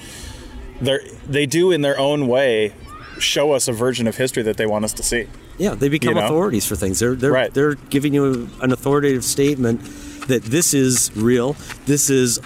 They 0.81 0.99
they 1.27 1.47
do 1.47 1.71
in 1.71 1.83
their 1.83 1.99
own 1.99 2.27
way 2.27 2.73
show 3.19 3.53
us 3.53 3.69
a 3.69 3.73
version 3.73 4.07
of 4.07 4.17
history 4.17 4.43
that 4.43 4.57
they 4.57 4.67
want 4.67 4.85
us 4.85 4.93
to 4.95 5.03
see. 5.03 5.27
Yeah, 5.57 5.75
they 5.75 5.89
become 5.89 6.11
You 6.11 6.15
know? 6.21 6.27
authorities 6.27 6.67
for 6.67 6.77
things. 6.77 6.99
They're 6.99 7.15
they're 7.15 7.33
Right. 7.33 7.55
they're 7.55 7.75
giving 7.75 8.15
you 8.15 8.49
an 8.61 8.73
authoritative 8.73 9.25
statement 9.25 9.81
that 10.27 10.43
this 10.43 10.75
is 10.75 11.11
real. 11.17 11.57
This 11.87 12.11
is 12.11 12.39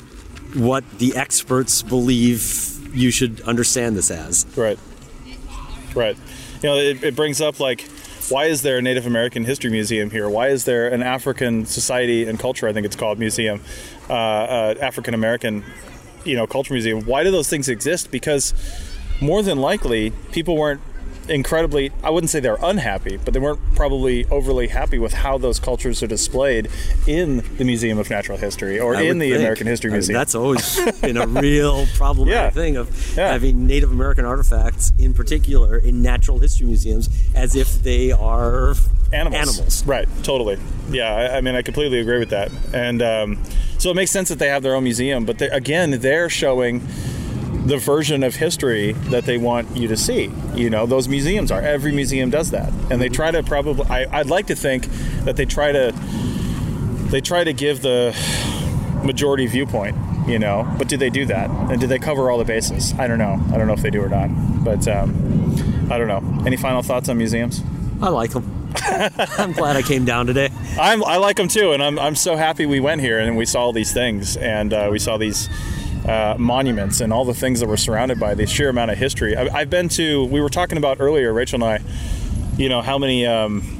what 0.54 0.84
the 0.98 1.14
experts 1.16 1.82
believe 1.82 2.74
you 2.94 3.10
should 3.10 3.40
understand 3.42 3.96
this 3.96 4.10
as. 4.10 4.46
Right. 4.56 4.78
Right. 5.94 6.16
You 6.62 6.68
know, 6.68 6.76
it, 6.76 7.02
it 7.04 7.16
brings 7.16 7.40
up 7.40 7.60
like, 7.60 7.88
why 8.28 8.46
is 8.46 8.62
there 8.62 8.78
a 8.78 8.82
Native 8.82 9.06
American 9.06 9.44
History 9.44 9.70
Museum 9.70 10.10
here? 10.10 10.28
Why 10.28 10.48
is 10.48 10.64
there 10.64 10.88
an 10.88 11.02
African 11.02 11.64
Society 11.66 12.26
and 12.26 12.38
Culture, 12.38 12.68
I 12.68 12.72
think 12.72 12.84
it's 12.84 12.96
called, 12.96 13.18
museum, 13.18 13.60
uh, 14.10 14.12
uh, 14.12 14.74
African 14.80 15.14
American, 15.14 15.64
you 16.24 16.36
know, 16.36 16.46
culture 16.46 16.74
museum? 16.74 17.06
Why 17.06 17.24
do 17.24 17.30
those 17.30 17.48
things 17.48 17.68
exist? 17.68 18.10
Because 18.10 18.54
more 19.20 19.42
than 19.42 19.58
likely, 19.58 20.10
people 20.32 20.56
weren't 20.56 20.80
incredibly 21.30 21.90
i 22.02 22.10
wouldn't 22.10 22.30
say 22.30 22.40
they're 22.40 22.58
unhappy 22.62 23.16
but 23.18 23.34
they 23.34 23.40
weren't 23.40 23.60
probably 23.74 24.24
overly 24.26 24.68
happy 24.68 24.98
with 24.98 25.12
how 25.12 25.36
those 25.38 25.58
cultures 25.60 26.02
are 26.02 26.06
displayed 26.06 26.68
in 27.06 27.42
the 27.58 27.64
museum 27.64 27.98
of 27.98 28.08
natural 28.10 28.38
history 28.38 28.78
or 28.80 28.96
I 28.96 29.02
in 29.02 29.18
the 29.18 29.30
think. 29.30 29.40
american 29.40 29.66
history 29.66 29.90
I 29.90 29.92
mean, 29.92 29.96
museum 29.98 30.14
that's 30.18 30.34
always 30.34 31.00
been 31.00 31.16
a 31.16 31.26
real 31.26 31.86
problematic 31.96 32.54
Yeah. 32.54 32.62
thing 32.62 32.76
of 32.76 33.16
Yeah. 33.16 33.32
having 33.32 33.66
Native 33.66 33.90
American 33.92 34.24
artifacts, 34.24 34.92
in 34.98 35.14
particular, 35.14 35.76
in 35.78 36.02
natural 36.02 36.38
history 36.38 36.66
museums, 36.66 37.08
as 37.34 37.54
if 37.56 37.82
they 37.82 38.12
are 38.12 38.74
animals. 39.12 39.58
Animals. 39.58 39.86
Right, 39.86 40.08
totally. 40.22 40.58
Yeah, 40.90 41.12
I, 41.14 41.38
I 41.38 41.40
mean, 41.40 41.54
I 41.54 41.62
completely 41.62 41.98
agree 42.00 42.18
with 42.18 42.30
that. 42.30 42.50
And 42.72 43.02
um, 43.02 43.42
so 43.78 43.90
it 43.90 43.94
makes 43.96 44.10
sense 44.10 44.28
that 44.28 44.38
they 44.38 44.48
have 44.48 44.62
their 44.62 44.74
own 44.74 44.84
museum, 44.84 45.24
but 45.24 45.38
they, 45.38 45.48
again, 45.48 45.90
they're 46.00 46.28
showing 46.28 46.80
the 47.68 47.76
version 47.76 48.22
of 48.22 48.34
history 48.34 48.92
that 49.10 49.24
they 49.24 49.36
want 49.36 49.76
you 49.76 49.88
to 49.88 49.96
see. 49.96 50.32
You 50.54 50.70
know, 50.70 50.86
those 50.86 51.06
museums 51.06 51.52
are. 51.52 51.60
Every 51.60 51.92
museum 51.92 52.30
does 52.30 52.50
that, 52.50 52.72
and 52.90 53.00
they 53.00 53.10
try 53.10 53.30
to 53.30 53.42
probably. 53.42 53.84
I, 53.86 54.20
I'd 54.20 54.26
like 54.26 54.46
to 54.46 54.56
think 54.56 54.86
that 55.24 55.36
they 55.36 55.44
try 55.44 55.72
to. 55.72 55.92
They 57.10 57.20
try 57.20 57.44
to 57.44 57.52
give 57.52 57.82
the 57.82 58.14
majority 59.04 59.46
viewpoint. 59.46 59.96
You 60.26 60.38
know, 60.38 60.70
but 60.76 60.88
do 60.88 60.98
they 60.98 61.08
do 61.08 61.24
that? 61.26 61.48
And 61.48 61.80
do 61.80 61.86
they 61.86 61.98
cover 61.98 62.30
all 62.30 62.36
the 62.36 62.44
bases? 62.44 62.92
I 62.98 63.06
don't 63.06 63.18
know. 63.18 63.42
I 63.50 63.56
don't 63.56 63.66
know 63.66 63.72
if 63.72 63.80
they 63.80 63.88
do 63.88 64.02
or 64.02 64.10
not. 64.10 64.28
But 64.62 64.86
um, 64.86 65.88
I 65.90 65.96
don't 65.96 66.08
know. 66.08 66.44
Any 66.44 66.58
final 66.58 66.82
thoughts 66.82 67.08
on 67.08 67.16
museums? 67.16 67.62
I 68.02 68.10
like 68.10 68.32
them. 68.32 68.54
I'm 68.76 69.52
glad 69.52 69.76
I 69.76 69.82
came 69.82 70.04
down 70.04 70.26
today. 70.26 70.50
I'm, 70.78 71.02
I 71.02 71.16
like 71.16 71.36
them 71.36 71.48
too, 71.48 71.72
and 71.72 71.82
I'm, 71.82 71.98
I'm 71.98 72.14
so 72.14 72.36
happy 72.36 72.66
we 72.66 72.78
went 72.78 73.00
here 73.00 73.18
and 73.18 73.38
we 73.38 73.46
saw 73.46 73.62
all 73.62 73.72
these 73.72 73.94
things, 73.94 74.36
and 74.36 74.74
uh, 74.74 74.88
we 74.92 74.98
saw 74.98 75.16
these 75.16 75.48
uh, 76.09 76.36
monuments 76.38 77.00
and 77.00 77.12
all 77.12 77.24
the 77.24 77.34
things 77.34 77.61
that 77.61 77.68
were 77.68 77.76
surrounded 77.76 78.18
by 78.18 78.34
the 78.34 78.46
sheer 78.46 78.70
amount 78.70 78.90
of 78.90 78.96
history. 78.96 79.36
I, 79.36 79.61
I've 79.61 79.70
been 79.70 79.88
to. 79.90 80.24
We 80.24 80.40
were 80.40 80.48
talking 80.48 80.78
about 80.78 80.98
earlier, 81.00 81.32
Rachel 81.32 81.62
and 81.62 81.64
I. 81.64 81.80
You 82.56 82.68
know 82.68 82.80
how 82.80 82.98
many. 82.98 83.26
Um, 83.26 83.74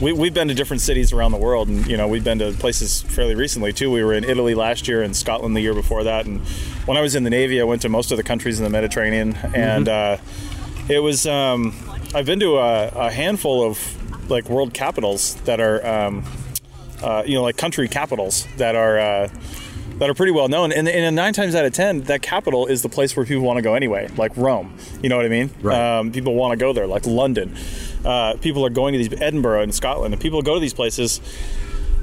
we, 0.00 0.12
we've 0.12 0.32
been 0.32 0.48
to 0.48 0.54
different 0.54 0.80
cities 0.80 1.12
around 1.12 1.32
the 1.32 1.38
world, 1.38 1.68
and 1.68 1.86
you 1.86 1.96
know 1.96 2.08
we've 2.08 2.24
been 2.24 2.38
to 2.38 2.52
places 2.52 3.02
fairly 3.02 3.34
recently 3.34 3.72
too. 3.72 3.90
We 3.90 4.02
were 4.02 4.14
in 4.14 4.24
Italy 4.24 4.54
last 4.54 4.88
year 4.88 5.02
and 5.02 5.14
Scotland 5.14 5.54
the 5.54 5.60
year 5.60 5.74
before 5.74 6.04
that, 6.04 6.24
and 6.24 6.40
when 6.86 6.96
I 6.96 7.02
was 7.02 7.14
in 7.14 7.24
the 7.24 7.30
Navy, 7.30 7.60
I 7.60 7.64
went 7.64 7.82
to 7.82 7.88
most 7.88 8.10
of 8.10 8.16
the 8.16 8.24
countries 8.24 8.58
in 8.58 8.64
the 8.64 8.70
Mediterranean, 8.70 9.36
and 9.54 9.88
uh, 9.88 10.16
it 10.88 11.00
was. 11.00 11.26
Um, 11.26 11.74
I've 12.14 12.24
been 12.24 12.40
to 12.40 12.56
a, 12.56 12.88
a 12.88 13.10
handful 13.10 13.62
of 13.62 14.30
like 14.30 14.48
world 14.48 14.72
capitals 14.72 15.34
that 15.42 15.60
are, 15.60 15.86
um, 15.86 16.24
uh, 17.02 17.22
you 17.26 17.34
know, 17.34 17.42
like 17.42 17.58
country 17.58 17.86
capitals 17.86 18.46
that 18.56 18.74
are. 18.74 18.98
Uh, 18.98 19.28
that 19.98 20.08
are 20.08 20.14
pretty 20.14 20.32
well 20.32 20.48
known, 20.48 20.72
and, 20.72 20.88
and 20.88 21.16
nine 21.16 21.32
times 21.32 21.54
out 21.54 21.64
of 21.64 21.72
ten, 21.72 22.02
that 22.02 22.22
capital 22.22 22.66
is 22.66 22.82
the 22.82 22.88
place 22.88 23.16
where 23.16 23.26
people 23.26 23.42
want 23.42 23.58
to 23.58 23.62
go 23.62 23.74
anyway, 23.74 24.08
like 24.16 24.36
Rome. 24.36 24.76
You 25.02 25.08
know 25.08 25.16
what 25.16 25.26
I 25.26 25.28
mean? 25.28 25.50
Right. 25.60 25.98
Um, 25.98 26.12
people 26.12 26.34
want 26.34 26.52
to 26.52 26.56
go 26.56 26.72
there, 26.72 26.86
like 26.86 27.06
London. 27.06 27.56
Uh, 28.04 28.34
people 28.40 28.64
are 28.64 28.70
going 28.70 28.92
to 28.92 28.98
these 28.98 29.20
Edinburgh 29.20 29.62
in 29.62 29.72
Scotland, 29.72 30.14
and 30.14 30.22
people 30.22 30.40
go 30.42 30.54
to 30.54 30.60
these 30.60 30.74
places. 30.74 31.20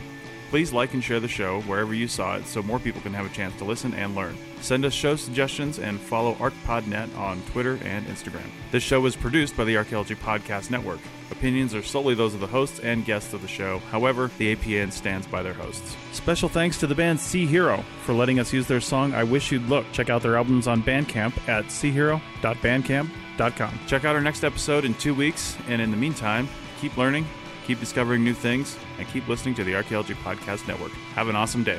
Please 0.50 0.72
like 0.72 0.94
and 0.94 1.04
share 1.04 1.20
the 1.20 1.28
show 1.28 1.60
wherever 1.62 1.94
you 1.94 2.08
saw 2.08 2.34
it 2.34 2.48
so 2.48 2.64
more 2.64 2.80
people 2.80 3.00
can 3.00 3.14
have 3.14 3.26
a 3.26 3.32
chance 3.32 3.56
to 3.58 3.64
listen 3.64 3.94
and 3.94 4.16
learn. 4.16 4.36
Send 4.60 4.84
us 4.84 4.92
show 4.92 5.16
suggestions 5.16 5.78
and 5.78 6.00
follow 6.00 6.34
ArcPodNet 6.34 7.16
on 7.16 7.40
Twitter 7.52 7.78
and 7.84 8.06
Instagram. 8.06 8.46
This 8.70 8.82
show 8.82 9.04
is 9.06 9.16
produced 9.16 9.56
by 9.56 9.64
the 9.64 9.76
Archaeology 9.76 10.14
Podcast 10.14 10.70
Network. 10.70 11.00
Opinions 11.30 11.74
are 11.74 11.82
solely 11.82 12.14
those 12.14 12.34
of 12.34 12.40
the 12.40 12.46
hosts 12.46 12.80
and 12.80 13.04
guests 13.04 13.32
of 13.34 13.42
the 13.42 13.48
show. 13.48 13.78
However, 13.90 14.30
the 14.38 14.56
APN 14.56 14.92
stands 14.92 15.26
by 15.26 15.42
their 15.42 15.54
hosts. 15.54 15.96
Special 16.12 16.48
thanks 16.48 16.78
to 16.80 16.86
the 16.86 16.94
band 16.94 17.20
Sea 17.20 17.46
Hero 17.46 17.84
for 18.04 18.14
letting 18.14 18.40
us 18.40 18.52
use 18.52 18.66
their 18.66 18.80
song 18.80 19.14
I 19.14 19.24
Wish 19.24 19.52
You'd 19.52 19.68
Look. 19.68 19.90
Check 19.92 20.10
out 20.10 20.22
their 20.22 20.36
albums 20.36 20.66
on 20.66 20.82
Bandcamp 20.82 21.48
at 21.48 21.66
seahero.bandcamp.com. 21.66 23.78
Check 23.86 24.04
out 24.04 24.16
our 24.16 24.22
next 24.22 24.44
episode 24.44 24.84
in 24.84 24.94
two 24.94 25.14
weeks, 25.14 25.56
and 25.68 25.80
in 25.80 25.90
the 25.90 25.96
meantime, 25.96 26.48
keep 26.80 26.96
learning, 26.96 27.26
keep 27.66 27.78
discovering 27.80 28.24
new 28.24 28.34
things, 28.34 28.76
and 28.98 29.06
keep 29.08 29.28
listening 29.28 29.54
to 29.54 29.64
the 29.64 29.76
Archaeology 29.76 30.14
Podcast 30.14 30.66
Network. 30.66 30.92
Have 31.14 31.28
an 31.28 31.36
awesome 31.36 31.62
day. 31.62 31.78